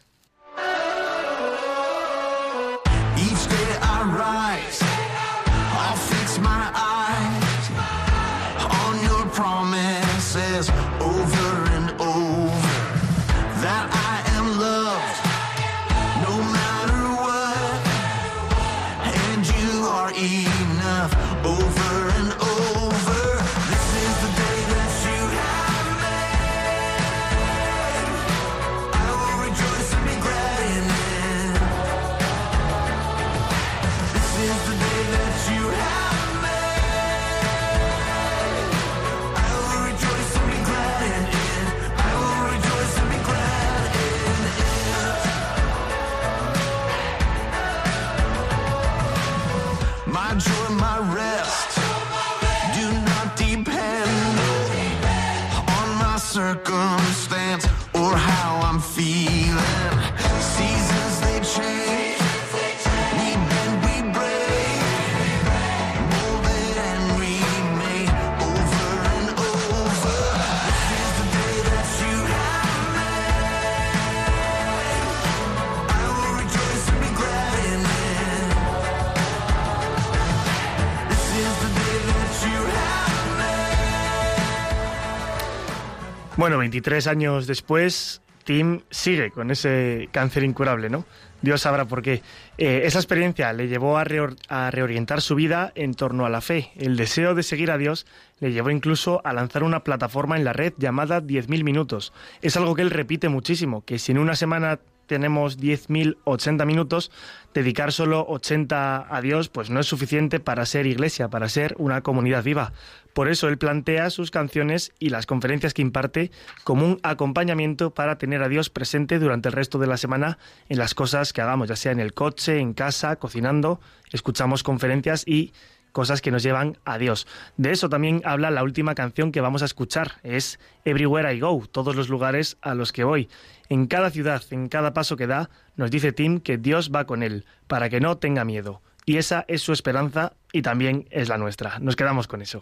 Bueno, 86.43 86.57
23 86.57 87.07
años 87.07 87.47
después, 87.47 88.21
Tim 88.43 88.81
sigue 88.89 89.31
con 89.31 89.49
ese 89.49 90.09
cáncer 90.11 90.43
incurable, 90.43 90.89
¿no? 90.89 91.05
Dios 91.41 91.61
sabrá 91.61 91.85
por 91.85 92.01
qué. 92.01 92.21
Eh, 92.57 92.81
esa 92.83 92.99
experiencia 92.99 93.53
le 93.53 93.69
llevó 93.69 93.97
a, 93.97 94.03
a 94.49 94.69
reorientar 94.69 95.21
su 95.21 95.35
vida 95.35 95.71
en 95.75 95.93
torno 95.93 96.25
a 96.25 96.29
la 96.29 96.41
fe. 96.41 96.71
El 96.75 96.97
deseo 96.97 97.33
de 97.33 97.43
seguir 97.43 97.71
a 97.71 97.77
Dios 97.77 98.05
le 98.41 98.51
llevó 98.51 98.71
incluso 98.71 99.21
a 99.23 99.31
lanzar 99.31 99.63
una 99.63 99.85
plataforma 99.85 100.35
en 100.35 100.43
la 100.43 100.51
red 100.51 100.73
llamada 100.75 101.21
10.000 101.21 101.63
minutos. 101.63 102.11
Es 102.41 102.57
algo 102.57 102.75
que 102.75 102.81
él 102.81 102.91
repite 102.91 103.29
muchísimo, 103.29 103.85
que 103.85 103.97
si 103.97 104.11
en 104.11 104.17
una 104.17 104.35
semana 104.35 104.79
tenemos 105.05 105.59
10.080 105.59 106.65
minutos, 106.65 107.11
dedicar 107.53 107.91
solo 107.91 108.25
80 108.27 109.07
a 109.09 109.21
Dios 109.21 109.49
pues 109.49 109.69
no 109.69 109.79
es 109.79 109.87
suficiente 109.87 110.39
para 110.39 110.65
ser 110.65 110.85
iglesia, 110.85 111.29
para 111.29 111.49
ser 111.49 111.75
una 111.77 112.01
comunidad 112.01 112.43
viva. 112.43 112.73
Por 113.13 113.29
eso 113.29 113.47
él 113.47 113.57
plantea 113.57 114.09
sus 114.09 114.31
canciones 114.31 114.91
y 114.99 115.09
las 115.09 115.25
conferencias 115.25 115.73
que 115.73 115.83
imparte 115.83 116.31
como 116.63 116.85
un 116.85 116.99
acompañamiento 117.03 117.93
para 117.93 118.17
tener 118.17 118.41
a 118.41 118.49
Dios 118.49 118.69
presente 118.69 119.19
durante 119.19 119.49
el 119.49 119.53
resto 119.53 119.77
de 119.77 119.87
la 119.87 119.97
semana 119.97 120.39
en 120.67 120.79
las 120.79 120.95
cosas 120.95 121.31
que 121.31 121.41
hagamos, 121.41 121.69
ya 121.69 121.75
sea 121.75 121.91
en 121.91 121.99
el 121.99 122.13
coche, 122.13 122.59
en 122.59 122.73
casa, 122.73 123.15
cocinando, 123.17 123.79
escuchamos 124.11 124.63
conferencias 124.63 125.23
y 125.27 125.53
cosas 125.93 126.21
que 126.21 126.31
nos 126.31 126.43
llevan 126.43 126.77
a 126.83 126.97
Dios. 126.97 127.25
De 127.55 127.71
eso 127.71 127.87
también 127.87 128.21
habla 128.25 128.51
la 128.51 128.63
última 128.63 128.95
canción 128.95 129.31
que 129.31 129.39
vamos 129.39 129.61
a 129.61 129.65
escuchar, 129.65 130.13
es 130.23 130.59
Everywhere 130.83 131.33
I 131.33 131.39
Go, 131.39 131.65
todos 131.71 131.95
los 131.95 132.09
lugares 132.09 132.57
a 132.61 132.73
los 132.73 132.91
que 132.91 133.05
voy. 133.05 133.29
En 133.73 133.87
cada 133.87 134.11
ciudad, 134.11 134.43
en 134.51 134.69
cada 134.69 134.93
paso 134.93 135.17
que 135.17 135.25
da, 135.25 135.49
nos 135.77 135.89
dice 135.89 136.11
Tim 136.11 136.39
que 136.41 136.59
Dios 136.59 136.91
va 136.93 137.07
con 137.07 137.23
él, 137.23 137.43
para 137.65 137.89
que 137.89 137.99
no 137.99 138.17
tenga 138.19 138.45
miedo. 138.45 138.83
Y 139.03 139.17
esa 139.17 139.45
es 139.47 139.63
su 139.63 139.73
esperanza 139.73 140.33
y 140.51 140.61
también 140.61 141.07
es 141.09 141.27
la 141.27 141.39
nuestra. 141.39 141.79
Nos 141.79 141.95
quedamos 141.95 142.27
con 142.27 142.43
eso. 142.43 142.61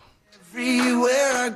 Everywhere 0.53 1.51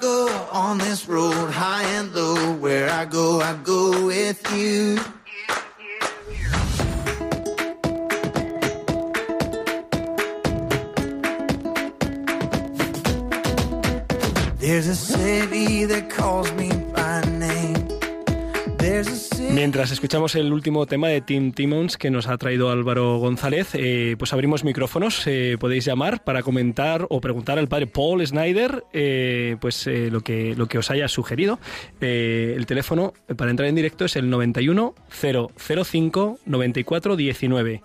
Mientras 19.51 19.91
escuchamos 19.91 20.35
el 20.35 20.53
último 20.53 20.85
tema 20.85 21.07
de 21.07 21.21
Tim 21.21 21.51
Timmons 21.51 21.97
que 21.97 22.11
nos 22.11 22.27
ha 22.27 22.37
traído 22.37 22.69
Álvaro 22.69 23.17
González, 23.17 23.69
eh, 23.73 24.15
pues 24.17 24.31
abrimos 24.33 24.63
micrófonos. 24.63 25.25
eh, 25.27 25.57
podéis 25.59 25.85
llamar 25.85 26.23
para 26.23 26.43
comentar 26.43 27.05
o 27.09 27.19
preguntar 27.21 27.57
al 27.57 27.67
padre 27.67 27.87
Paul 27.87 28.25
Snyder 28.25 28.83
eh, 28.93 29.57
pues 29.59 29.87
lo, 29.87 30.21
que, 30.21 30.55
lo 30.55 30.67
que 30.67 30.77
os 30.77 30.91
haya 30.91 31.07
sugerido. 31.07 31.59
El 31.99 32.65
teléfono 32.65 33.13
para 33.37 33.51
entrar 33.51 33.67
en 33.69 33.75
directo 33.75 34.05
es 34.05 34.15
el 34.15 34.29
91 34.29 34.93
005 35.09 36.39
94 36.45 37.15
19. 37.15 37.81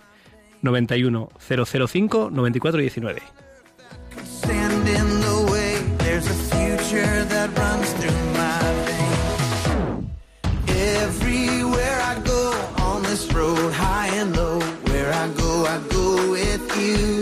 91 0.61 1.29
005 1.39 2.29
94 2.31 2.81
19. 2.81 3.21
You. 16.81 17.20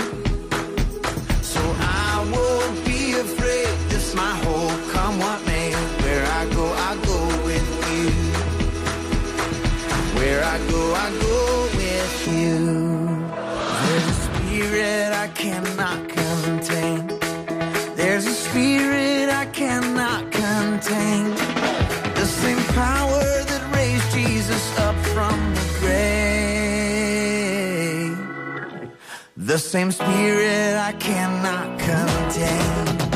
The 29.49 29.57
same 29.57 29.91
spirit 29.91 30.77
I 30.77 30.91
cannot 30.99 31.79
contain. 31.79 33.08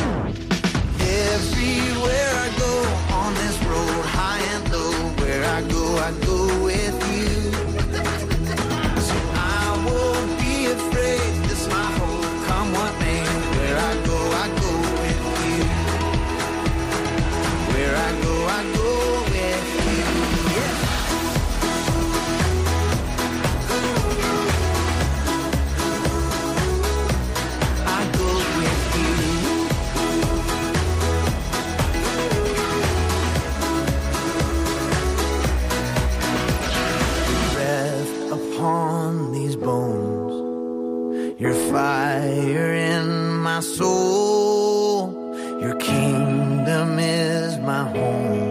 Upon 39.14 39.32
these 39.32 39.56
bones. 39.56 41.40
Your 41.40 41.54
fire 41.72 42.74
in 42.74 43.38
my 43.38 43.60
soul. 43.60 45.14
Your 45.62 45.76
kingdom 45.76 47.00
is 47.00 47.58
my 47.60 47.84
home. 47.90 48.42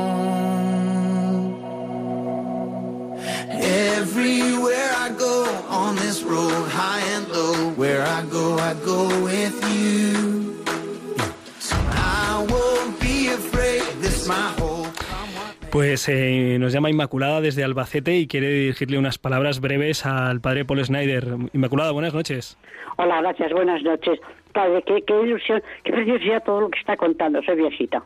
Everywhere 3.51 4.91
I 4.97 5.11
go 5.11 5.45
on 5.69 5.97
this 5.97 6.23
road, 6.23 6.69
high 6.69 7.05
and 7.15 7.29
low, 7.29 7.71
where 7.71 8.03
I 8.03 8.25
go, 8.27 8.59
I 8.59 8.75
go 8.75 9.03
with 9.23 9.57
you. 9.75 10.63
I 11.71 12.47
won't 12.51 13.01
be 13.01 13.29
afraid. 13.29 13.83
This 14.01 14.27
my. 14.29 14.54
Pues 15.75 16.09
eh, 16.09 16.57
nos 16.61 16.73
llama 16.73 16.89
Inmaculada 16.89 17.41
desde 17.41 17.65
Albacete 17.65 18.15
y 18.17 18.29
quiere 18.29 18.47
dirigirle 18.49 18.97
unas 18.97 19.19
palabras 19.19 19.61
breves 19.61 20.07
al 20.07 20.41
padre 20.41 20.65
Paul 20.65 20.85
Snyder. 20.85 21.27
Inmaculada, 21.53 21.91
buenas 21.91 22.15
noches. 22.15 22.57
Hola, 22.97 23.21
gracias, 23.21 23.53
buenas 23.53 23.83
noches. 23.83 24.21
Padre, 24.53 24.85
qué, 24.87 25.03
qué 25.05 25.21
ilusión, 25.23 25.61
qué 25.83 25.91
preciosidad 25.91 26.45
todo 26.45 26.61
lo 26.61 26.69
que 26.71 26.79
está 26.79 26.97
contando, 26.97 27.43
soy 27.43 27.57
viejita. 27.57 28.05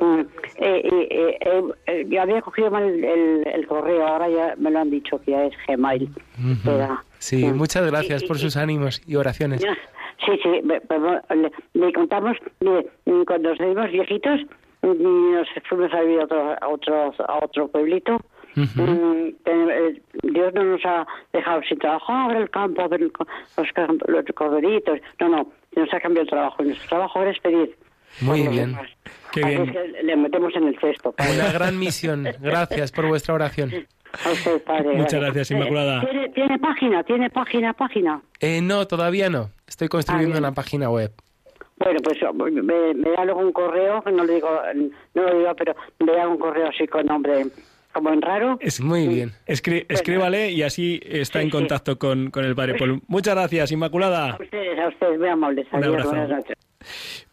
Mm, 0.00 0.20
eh, 0.20 0.26
eh, 0.56 1.08
eh, 1.10 1.38
eh, 1.42 1.62
eh, 1.88 2.06
yo 2.08 2.22
había 2.22 2.40
cogido 2.40 2.70
mal 2.70 2.84
el, 2.84 3.04
el- 3.04 3.46
el 3.46 3.66
correo, 3.66 4.06
ahora 4.06 4.30
ya 4.30 4.54
me 4.56 4.70
lo 4.70 4.78
han 4.78 4.90
dicho 4.90 5.20
que 5.20 5.32
ya 5.32 5.44
es 5.44 5.52
Gmail. 5.68 6.08
Era- 6.64 7.04
Sí, 7.18 7.44
Mm. 7.44 7.54
muchas 7.58 7.86
gracias 7.90 8.22
Y- 8.22 8.26
por 8.26 8.36
y- 8.36 8.40
sus 8.40 8.56
ánimos 8.56 9.02
y 9.06 9.16
oraciones. 9.16 9.60
Sí, 9.60 10.32
sí, 10.42 10.48
le, 10.64 10.80
le 11.74 11.92
contamos, 11.92 12.38
mire, 12.60 12.86
mm, 13.04 13.24
cuando 13.24 13.50
nos 13.50 13.58
dimos 13.58 13.90
viejitos, 13.90 14.40
nos 14.82 15.48
fuimos 15.68 15.92
a 15.92 16.00
vivir 16.00 16.20
a 16.20 16.24
otro, 16.24 16.56
a 16.60 16.68
otro, 16.68 17.14
a 17.28 17.44
otro 17.44 17.68
pueblito. 17.68 18.18
Mm, 18.56 19.28
eh, 19.44 20.02
Dios 20.24 20.52
no 20.54 20.64
nos 20.64 20.84
ha 20.84 21.06
dejado 21.32 21.62
sin 21.68 21.78
trabajo, 21.78 22.12
a 22.12 22.28
ver 22.28 22.36
el 22.38 22.50
campo, 22.50 22.82
a 22.82 22.88
ver 22.88 23.02
el 23.02 23.12
co- 23.12 23.26
los, 23.56 23.68
los 24.08 24.24
corderitos. 24.34 24.98
No, 25.20 25.28
no, 25.28 25.52
nos 25.76 25.94
ha 25.94 26.00
cambiado 26.00 26.22
el 26.24 26.28
trabajo. 26.30 26.62
Nuestro 26.64 26.88
trabajo 26.88 27.18
ahora 27.20 27.30
es 27.30 27.38
pedir. 27.40 27.76
Muy 28.22 28.48
bien. 28.48 28.76
Qué 29.32 29.44
bien. 29.44 29.68
es 29.68 29.72
que 29.72 30.02
le 30.02 30.16
metemos 30.16 30.52
en 30.56 30.64
el 30.66 30.78
cesto. 30.80 31.12
padre. 31.12 31.32
Una 31.36 31.52
gran 31.52 31.78
misión. 31.78 32.26
Gracias 32.40 32.90
por 32.90 33.06
vuestra 33.06 33.34
oración. 33.34 33.70
A 34.24 34.30
usted, 34.32 34.60
padre, 34.64 34.96
Muchas 34.96 35.20
gracias, 35.20 35.52
Inmaculada. 35.52 36.02
Eh, 36.02 36.06
¿Tiene, 36.10 36.28
tiene 36.30 36.58
página, 36.58 37.04
tiene 37.04 37.30
página, 37.30 37.72
página. 37.72 38.20
Eh, 38.40 38.60
no, 38.60 38.84
todavía 38.88 39.30
no. 39.30 39.50
Estoy 39.68 39.86
construyendo 39.86 40.34
Ah, 40.34 40.38
una 40.40 40.52
página 40.52 40.90
web. 40.90 41.12
Bueno, 41.82 41.98
pues 42.04 42.18
me, 42.62 42.94
me 42.94 43.10
da 43.10 43.24
luego 43.24 43.40
un 43.40 43.52
correo, 43.52 44.02
que 44.02 44.12
no 44.12 44.24
lo 44.24 44.32
digo, 44.32 44.48
no 45.14 45.22
lo 45.22 45.38
digo, 45.38 45.54
pero 45.56 45.74
me 46.00 46.12
da 46.12 46.28
un 46.28 46.38
correo 46.38 46.68
así 46.68 46.86
con 46.86 47.06
nombre 47.06 47.46
como 47.92 48.10
en 48.12 48.22
raro. 48.22 48.56
Es, 48.60 48.80
Muy 48.80 49.08
bien. 49.08 49.32
escri- 49.48 49.86
escríbale 49.88 50.50
y 50.52 50.62
así 50.62 51.00
está 51.04 51.40
Sí, 51.40 51.46
en 51.46 51.50
sí. 51.50 51.56
contacto 51.56 51.98
con, 51.98 52.30
con 52.30 52.44
el 52.44 52.54
padre 52.54 52.74
Paul. 52.78 53.00
Muchas 53.08 53.34
gracias, 53.34 53.72
Inmaculada. 53.72 54.32
A 54.32 54.42
ustedes, 54.42 54.78
a 54.78 54.88
ustedes, 54.88 55.18
muy 55.18 55.28
amables. 55.28 55.66
Un 55.72 55.78
Adiós, 55.78 55.88
abrazo. 55.94 56.10
buenas 56.10 56.28
noches. 56.28 56.56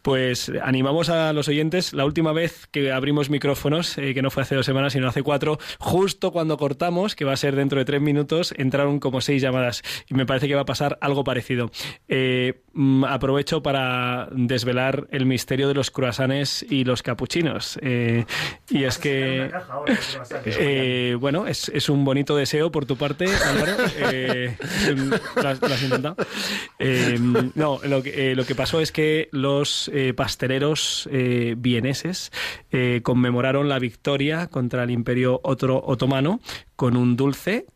Pues 0.02 0.50
animamos 0.62 1.10
a 1.10 1.32
los 1.32 1.48
oyentes. 1.48 1.92
La 1.92 2.04
última 2.04 2.32
vez 2.32 2.66
que 2.70 2.92
abrimos 2.92 3.30
micrófonos, 3.30 3.98
eh, 3.98 4.14
que 4.14 4.22
no 4.22 4.30
fue 4.30 4.42
hace 4.42 4.54
dos 4.54 4.64
semanas, 4.64 4.92
sino 4.92 5.08
hace 5.08 5.22
cuatro, 5.22 5.58
justo 5.78 6.30
cuando 6.32 6.56
cortamos, 6.56 7.14
que 7.14 7.24
va 7.24 7.32
a 7.32 7.36
ser 7.36 7.56
dentro 7.56 7.78
de 7.78 7.84
tres 7.84 8.00
minutos, 8.00 8.54
entraron 8.56 9.00
como 9.00 9.20
seis 9.20 9.42
llamadas. 9.42 9.82
Y 10.08 10.14
me 10.14 10.24
parece 10.24 10.48
que 10.48 10.54
va 10.54 10.62
a 10.62 10.66
pasar 10.66 10.98
algo 11.00 11.24
parecido. 11.24 11.70
Eh, 12.08 12.62
mm, 12.72 13.04
aprovecho 13.04 13.62
para 13.62 14.28
desvelar 14.32 15.08
el 15.10 15.26
misterio 15.26 15.68
de 15.68 15.74
los 15.74 15.90
croissants 15.90 16.64
y 16.68 16.84
los 16.84 17.02
capuchinos. 17.02 17.78
Eh, 17.82 18.24
y 18.70 18.84
es 18.84 18.98
que. 18.98 19.50
Eh, 20.44 21.16
bueno, 21.18 21.46
es, 21.46 21.70
es 21.74 21.88
un 21.88 22.04
bonito 22.04 22.36
deseo 22.36 22.70
por 22.70 22.86
tu 22.86 22.96
parte, 22.96 23.26
Álvaro. 23.26 23.76
Lo, 25.36 25.48
has, 25.48 25.60
lo 25.60 25.74
has 25.74 25.82
intentado. 25.82 26.16
No, 27.54 27.80
lo 27.84 28.02
que, 28.02 28.34
lo 28.34 28.44
que 28.46 28.54
pasó 28.54 28.80
es 28.80 28.92
que 28.92 29.28
los 29.40 29.90
eh, 29.94 30.12
pasteleros 30.14 31.08
eh, 31.12 31.54
vieneses 31.56 32.30
eh, 32.70 33.00
conmemoraron 33.02 33.68
la 33.68 33.78
victoria 33.78 34.48
contra 34.48 34.84
el 34.84 34.90
Imperio 34.90 35.40
Otro- 35.44 35.82
Otomano 35.84 36.40
con 36.76 36.96
un 36.96 37.16
dulce 37.16 37.66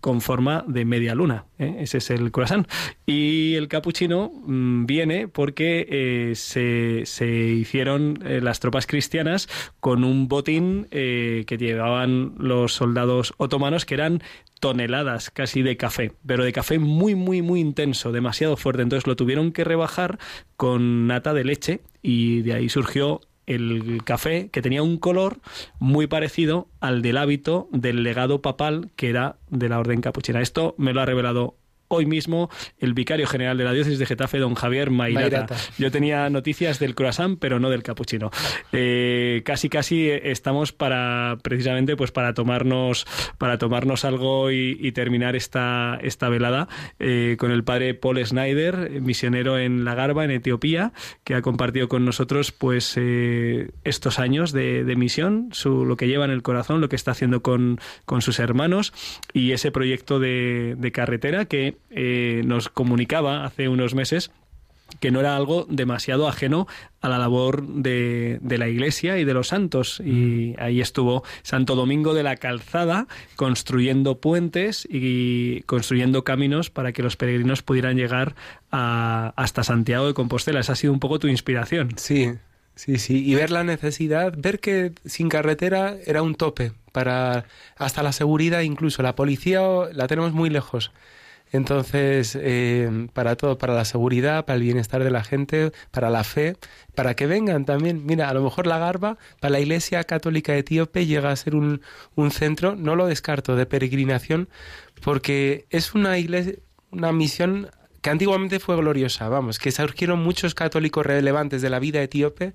con 0.00 0.20
forma 0.20 0.64
de 0.68 0.84
media 0.84 1.16
luna. 1.16 1.46
¿eh? 1.58 1.78
Ese 1.80 1.98
es 1.98 2.10
el 2.10 2.30
croissant. 2.30 2.68
Y 3.06 3.54
el 3.54 3.66
capuchino 3.66 4.30
mm, 4.46 4.86
viene 4.86 5.26
porque 5.26 6.32
se, 6.36 7.02
se 7.06 7.26
hicieron 7.26 8.20
las 8.22 8.60
tropas 8.60 8.86
cristianas 8.86 9.48
con 9.80 10.04
un 10.04 10.28
botín 10.28 10.86
que 10.90 11.56
llevaban 11.58 12.34
los 12.38 12.72
soldados 12.74 13.34
otomanos 13.38 13.84
que 13.84 13.94
eran 13.94 14.22
toneladas 14.60 15.30
casi 15.30 15.62
de 15.62 15.76
café, 15.76 16.12
pero 16.26 16.44
de 16.44 16.52
café 16.52 16.78
muy, 16.78 17.14
muy, 17.14 17.42
muy 17.42 17.60
intenso, 17.60 18.12
demasiado 18.12 18.56
fuerte. 18.56 18.82
Entonces 18.82 19.06
lo 19.06 19.16
tuvieron 19.16 19.52
que 19.52 19.64
rebajar 19.64 20.18
con 20.56 21.06
nata 21.06 21.34
de 21.34 21.44
leche 21.44 21.80
y 22.02 22.42
de 22.42 22.54
ahí 22.54 22.68
surgió 22.68 23.20
el 23.46 24.02
café 24.04 24.48
que 24.50 24.62
tenía 24.62 24.82
un 24.82 24.98
color 24.98 25.38
muy 25.78 26.06
parecido 26.06 26.68
al 26.80 27.00
del 27.00 27.16
hábito 27.16 27.68
del 27.70 28.02
legado 28.02 28.42
papal 28.42 28.90
que 28.96 29.08
era 29.08 29.36
de 29.50 29.68
la 29.68 29.78
orden 29.78 30.00
capuchina. 30.00 30.40
Esto 30.40 30.74
me 30.78 30.92
lo 30.92 31.00
ha 31.00 31.06
revelado 31.06 31.56
hoy 31.88 32.06
mismo 32.06 32.50
el 32.78 32.94
vicario 32.94 33.26
general 33.26 33.58
de 33.58 33.64
la 33.64 33.72
diócesis 33.72 33.98
de 33.98 34.06
Getafe, 34.06 34.38
don 34.38 34.54
Javier 34.54 34.90
Mairata. 34.90 35.22
Mairata. 35.22 35.56
Yo 35.78 35.90
tenía 35.90 36.28
noticias 36.30 36.78
del 36.78 36.94
croissant, 36.94 37.38
pero 37.38 37.60
no 37.60 37.70
del 37.70 37.82
capuchino. 37.82 38.30
Eh, 38.72 39.42
casi, 39.44 39.68
casi 39.68 40.08
estamos 40.10 40.72
para, 40.72 41.38
precisamente, 41.42 41.96
pues 41.96 42.12
para 42.12 42.34
tomarnos, 42.34 43.06
para 43.38 43.58
tomarnos 43.58 44.04
algo 44.04 44.50
y, 44.50 44.78
y 44.80 44.92
terminar 44.92 45.36
esta, 45.36 45.98
esta 46.02 46.28
velada 46.28 46.68
eh, 46.98 47.36
con 47.38 47.50
el 47.50 47.64
padre 47.64 47.94
Paul 47.94 48.24
Snyder, 48.24 49.00
misionero 49.00 49.58
en 49.58 49.84
La 49.84 49.94
Garba, 49.94 50.24
en 50.24 50.30
Etiopía, 50.30 50.92
que 51.24 51.34
ha 51.34 51.42
compartido 51.42 51.88
con 51.88 52.04
nosotros, 52.04 52.52
pues, 52.52 52.94
eh, 52.96 53.70
estos 53.84 54.18
años 54.18 54.52
de, 54.52 54.84
de 54.84 54.96
misión, 54.96 55.48
su, 55.52 55.84
lo 55.84 55.96
que 55.96 56.08
lleva 56.08 56.24
en 56.24 56.30
el 56.30 56.42
corazón, 56.42 56.80
lo 56.80 56.88
que 56.88 56.96
está 56.96 57.12
haciendo 57.12 57.42
con, 57.42 57.80
con 58.04 58.22
sus 58.22 58.38
hermanos 58.38 58.92
y 59.32 59.52
ese 59.52 59.70
proyecto 59.70 60.18
de, 60.18 60.74
de 60.78 60.92
carretera 60.92 61.44
que 61.44 61.75
eh, 61.90 62.42
nos 62.44 62.68
comunicaba 62.68 63.44
hace 63.44 63.68
unos 63.68 63.94
meses 63.94 64.30
que 65.00 65.10
no 65.10 65.18
era 65.18 65.34
algo 65.36 65.66
demasiado 65.68 66.28
ajeno 66.28 66.68
a 67.00 67.08
la 67.08 67.18
labor 67.18 67.66
de, 67.66 68.38
de 68.40 68.56
la 68.56 68.68
Iglesia 68.68 69.18
y 69.18 69.24
de 69.24 69.34
los 69.34 69.48
santos. 69.48 70.00
Y 70.00 70.54
ahí 70.58 70.80
estuvo 70.80 71.24
Santo 71.42 71.74
Domingo 71.74 72.14
de 72.14 72.22
la 72.22 72.36
Calzada 72.36 73.08
construyendo 73.34 74.20
puentes 74.20 74.86
y 74.88 75.62
construyendo 75.62 76.22
caminos 76.22 76.70
para 76.70 76.92
que 76.92 77.02
los 77.02 77.16
peregrinos 77.16 77.62
pudieran 77.62 77.96
llegar 77.96 78.36
a- 78.70 79.32
hasta 79.36 79.64
Santiago 79.64 80.06
de 80.06 80.14
Compostela. 80.14 80.60
Esa 80.60 80.74
ha 80.74 80.76
sido 80.76 80.92
un 80.92 81.00
poco 81.00 81.18
tu 81.18 81.26
inspiración. 81.26 81.90
Sí, 81.96 82.30
sí, 82.76 82.98
sí. 82.98 83.28
Y 83.28 83.34
ver 83.34 83.50
la 83.50 83.64
necesidad, 83.64 84.34
ver 84.38 84.60
que 84.60 84.92
sin 85.04 85.28
carretera 85.28 85.96
era 86.06 86.22
un 86.22 86.36
tope 86.36 86.72
para 86.92 87.44
hasta 87.76 88.04
la 88.04 88.12
seguridad 88.12 88.60
incluso. 88.60 89.02
La 89.02 89.16
policía 89.16 89.62
la 89.92 90.06
tenemos 90.06 90.32
muy 90.32 90.48
lejos. 90.48 90.92
Entonces, 91.52 92.36
eh, 92.40 93.08
para 93.12 93.36
todo, 93.36 93.56
para 93.58 93.74
la 93.74 93.84
seguridad, 93.84 94.44
para 94.44 94.56
el 94.56 94.62
bienestar 94.62 95.04
de 95.04 95.10
la 95.10 95.24
gente, 95.24 95.72
para 95.90 96.10
la 96.10 96.24
fe, 96.24 96.56
para 96.94 97.14
que 97.14 97.26
vengan 97.26 97.64
también. 97.64 98.04
Mira, 98.04 98.28
a 98.28 98.34
lo 98.34 98.42
mejor 98.42 98.66
la 98.66 98.78
Garba, 98.78 99.16
para 99.40 99.52
la 99.52 99.60
Iglesia 99.60 100.02
Católica 100.04 100.56
Etíope, 100.56 101.06
llega 101.06 101.30
a 101.30 101.36
ser 101.36 101.54
un, 101.54 101.82
un 102.14 102.30
centro, 102.30 102.74
no 102.74 102.96
lo 102.96 103.06
descarto, 103.06 103.56
de 103.56 103.66
peregrinación, 103.66 104.48
porque 105.02 105.66
es 105.70 105.94
una 105.94 106.18
iglesia, 106.18 106.54
una 106.90 107.12
misión 107.12 107.70
que 108.06 108.10
antiguamente 108.10 108.60
fue 108.60 108.76
gloriosa, 108.76 109.28
vamos, 109.28 109.58
que 109.58 109.72
surgieron 109.72 110.22
muchos 110.22 110.54
católicos 110.54 111.04
relevantes 111.04 111.60
de 111.60 111.70
la 111.70 111.80
vida 111.80 112.00
etíope, 112.00 112.52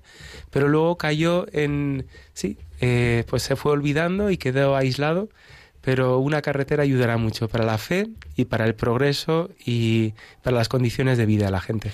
pero 0.50 0.66
luego 0.66 0.96
cayó 0.96 1.46
en, 1.52 2.06
sí, 2.32 2.56
eh, 2.80 3.24
pues 3.28 3.42
se 3.42 3.54
fue 3.54 3.72
olvidando 3.72 4.30
y 4.30 4.38
quedó 4.38 4.74
aislado, 4.76 5.28
pero 5.82 6.18
una 6.18 6.40
carretera 6.42 6.82
ayudará 6.84 7.16
mucho 7.18 7.48
para 7.48 7.64
la 7.64 7.78
fe 7.78 8.08
y 8.36 8.46
para 8.46 8.64
el 8.64 8.74
progreso 8.74 9.50
y 9.64 10.14
para 10.42 10.56
las 10.56 10.68
condiciones 10.68 11.18
de 11.18 11.26
vida 11.26 11.46
de 11.46 11.50
la 11.50 11.60
gente. 11.60 11.90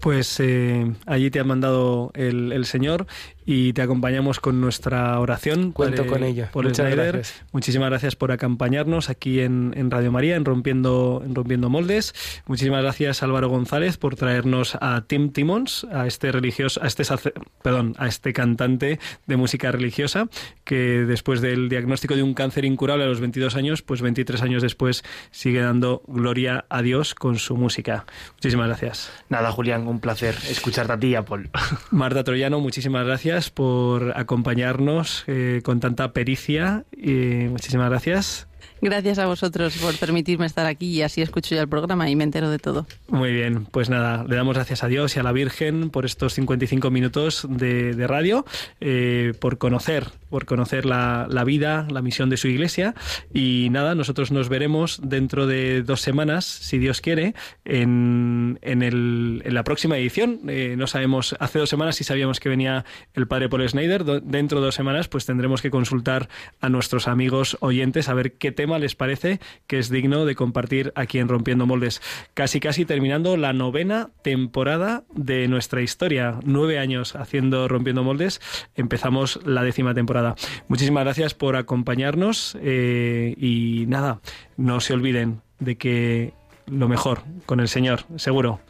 Pues 0.00 0.40
eh, 0.40 0.92
allí 1.06 1.30
te 1.30 1.38
ha 1.38 1.44
mandado 1.44 2.10
el, 2.14 2.52
el 2.52 2.64
Señor 2.64 3.06
y 3.44 3.72
te 3.72 3.82
acompañamos 3.82 4.40
con 4.40 4.60
nuestra 4.60 5.18
oración. 5.18 5.72
Cuento 5.72 6.06
con 6.06 6.22
ello. 6.22 6.46
Paul 6.52 6.66
Muchas 6.66 6.86
Snyder. 6.86 7.12
gracias. 7.12 7.42
Muchísimas 7.52 7.90
gracias 7.90 8.16
por 8.16 8.32
acompañarnos 8.32 9.10
aquí 9.10 9.40
en, 9.40 9.72
en 9.76 9.90
Radio 9.90 10.12
María, 10.12 10.36
en 10.36 10.44
Rompiendo, 10.44 11.22
en 11.24 11.34
Rompiendo 11.34 11.68
Moldes. 11.70 12.14
Muchísimas 12.46 12.82
gracias 12.82 13.22
Álvaro 13.22 13.48
González 13.48 13.96
por 13.96 14.16
traernos 14.16 14.76
a 14.80 15.02
Tim 15.06 15.32
Timmons, 15.32 15.84
a 15.92 16.06
este 16.06 16.30
religioso, 16.32 16.82
a 16.82 16.86
este 16.86 17.04
sacer- 17.04 17.34
perdón, 17.62 17.94
a 17.98 18.06
este 18.06 18.32
cantante 18.32 18.98
de 19.26 19.36
música 19.36 19.72
religiosa 19.72 20.28
que 20.64 21.04
después 21.06 21.40
del 21.40 21.68
diagnóstico 21.68 22.14
de 22.16 22.22
un 22.22 22.34
cáncer 22.34 22.64
incurable 22.64 23.04
a 23.04 23.08
los 23.08 23.20
22 23.20 23.56
años, 23.56 23.82
pues 23.82 24.02
23 24.02 24.42
años 24.42 24.62
después 24.62 25.02
sigue 25.30 25.60
dando 25.60 26.02
gloria 26.06 26.64
a 26.68 26.82
Dios 26.82 27.14
con 27.14 27.38
su 27.38 27.56
música. 27.56 28.04
Muchísimas 28.34 28.68
gracias. 28.68 29.10
Nada, 29.28 29.50
Julián, 29.50 29.86
un 29.88 30.00
placer 30.00 30.34
escucharte 30.48 30.92
a 30.92 30.98
ti 30.98 31.08
y 31.08 31.14
a 31.14 31.24
Paul. 31.24 31.50
Marta 31.90 32.22
Troyano, 32.24 32.60
muchísimas 32.60 33.04
gracias 33.06 33.31
por 33.50 34.12
acompañarnos 34.16 35.24
eh, 35.26 35.60
con 35.64 35.80
tanta 35.80 36.12
pericia. 36.12 36.84
Y 36.96 37.48
muchísimas 37.48 37.90
gracias. 37.90 38.46
Gracias 38.82 39.18
a 39.20 39.26
vosotros 39.26 39.76
por 39.78 39.96
permitirme 39.96 40.44
estar 40.44 40.66
aquí 40.66 40.88
y 40.90 41.02
así 41.02 41.22
escucho 41.22 41.54
ya 41.54 41.60
el 41.62 41.68
programa 41.68 42.10
y 42.10 42.16
me 42.16 42.24
entero 42.24 42.50
de 42.50 42.58
todo. 42.58 42.86
Muy 43.08 43.32
bien, 43.32 43.64
pues 43.70 43.88
nada, 43.88 44.24
le 44.28 44.34
damos 44.34 44.54
gracias 44.56 44.82
a 44.82 44.88
Dios 44.88 45.16
y 45.16 45.20
a 45.20 45.22
la 45.22 45.30
Virgen 45.30 45.88
por 45.90 46.04
estos 46.04 46.34
55 46.34 46.90
minutos 46.90 47.46
de, 47.48 47.94
de 47.94 48.06
radio, 48.08 48.44
eh, 48.80 49.34
por 49.40 49.58
conocer, 49.58 50.08
por 50.30 50.46
conocer 50.46 50.84
la, 50.84 51.28
la 51.30 51.44
vida, 51.44 51.86
la 51.90 52.02
misión 52.02 52.28
de 52.28 52.36
su 52.36 52.48
iglesia. 52.48 52.94
Y 53.32 53.68
nada, 53.70 53.94
nosotros 53.94 54.32
nos 54.32 54.48
veremos 54.48 55.00
dentro 55.02 55.46
de 55.46 55.82
dos 55.84 56.00
semanas, 56.00 56.44
si 56.44 56.78
Dios 56.78 57.00
quiere, 57.00 57.34
en, 57.64 58.58
en, 58.62 58.82
el- 58.82 59.42
en 59.44 59.54
la 59.54 59.62
próxima 59.64 59.96
edición. 59.96 60.40
Eh, 60.48 60.74
no 60.76 60.86
sabemos, 60.86 61.36
hace 61.38 61.58
dos 61.60 61.68
semanas 61.70 61.96
sí 61.96 62.04
sabíamos 62.04 62.40
que 62.40 62.48
venía 62.48 62.84
el 63.14 63.28
padre 63.28 63.48
Paul 63.48 63.68
Snyder. 63.68 64.04
Do- 64.04 64.20
dentro 64.20 64.58
de 64.60 64.66
dos 64.66 64.74
semanas, 64.74 65.06
pues 65.08 65.24
tendremos 65.24 65.62
que 65.62 65.70
consultar 65.70 66.28
a 66.60 66.68
nuestros 66.68 67.06
amigos 67.08 67.56
oyentes 67.60 68.08
a 68.08 68.14
ver 68.14 68.32
qué 68.32 68.50
tema 68.52 68.71
les 68.78 68.94
parece 68.94 69.40
que 69.66 69.78
es 69.78 69.90
digno 69.90 70.24
de 70.24 70.34
compartir 70.34 70.92
aquí 70.94 71.18
en 71.18 71.28
Rompiendo 71.28 71.66
Moldes. 71.66 72.00
Casi, 72.34 72.60
casi 72.60 72.84
terminando 72.84 73.36
la 73.36 73.52
novena 73.52 74.10
temporada 74.22 75.04
de 75.14 75.48
nuestra 75.48 75.82
historia. 75.82 76.38
Nueve 76.44 76.78
años 76.78 77.16
haciendo 77.16 77.68
Rompiendo 77.68 78.02
Moldes. 78.02 78.40
Empezamos 78.74 79.40
la 79.44 79.62
décima 79.62 79.94
temporada. 79.94 80.34
Muchísimas 80.68 81.04
gracias 81.04 81.34
por 81.34 81.56
acompañarnos 81.56 82.56
eh, 82.60 83.34
y 83.38 83.84
nada, 83.88 84.20
no 84.56 84.80
se 84.80 84.94
olviden 84.94 85.42
de 85.58 85.76
que 85.76 86.32
lo 86.66 86.88
mejor 86.88 87.22
con 87.46 87.60
el 87.60 87.68
Señor, 87.68 88.04
seguro, 88.16 88.60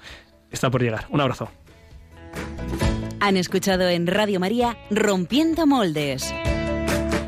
está 0.51 0.71
por 0.71 0.83
llegar. 0.83 1.07
Un 1.11 1.21
abrazo. 1.21 1.49
Han 3.21 3.37
escuchado 3.37 3.89
en 3.89 4.07
Radio 4.07 4.41
María 4.41 4.77
Rompiendo 4.91 5.67
Moldes, 5.67 6.35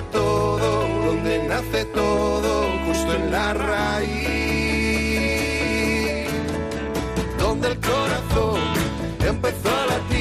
todo, 0.00 0.88
donde 1.06 1.46
nace 1.46 1.84
todo, 1.86 2.70
justo 2.86 3.14
en 3.14 3.30
la 3.30 3.54
raíz. 3.54 4.12
Donde 7.38 7.68
el 7.68 7.78
corazón 7.78 8.60
empezó 9.26 9.68
a 9.68 9.86
latir 9.86 10.11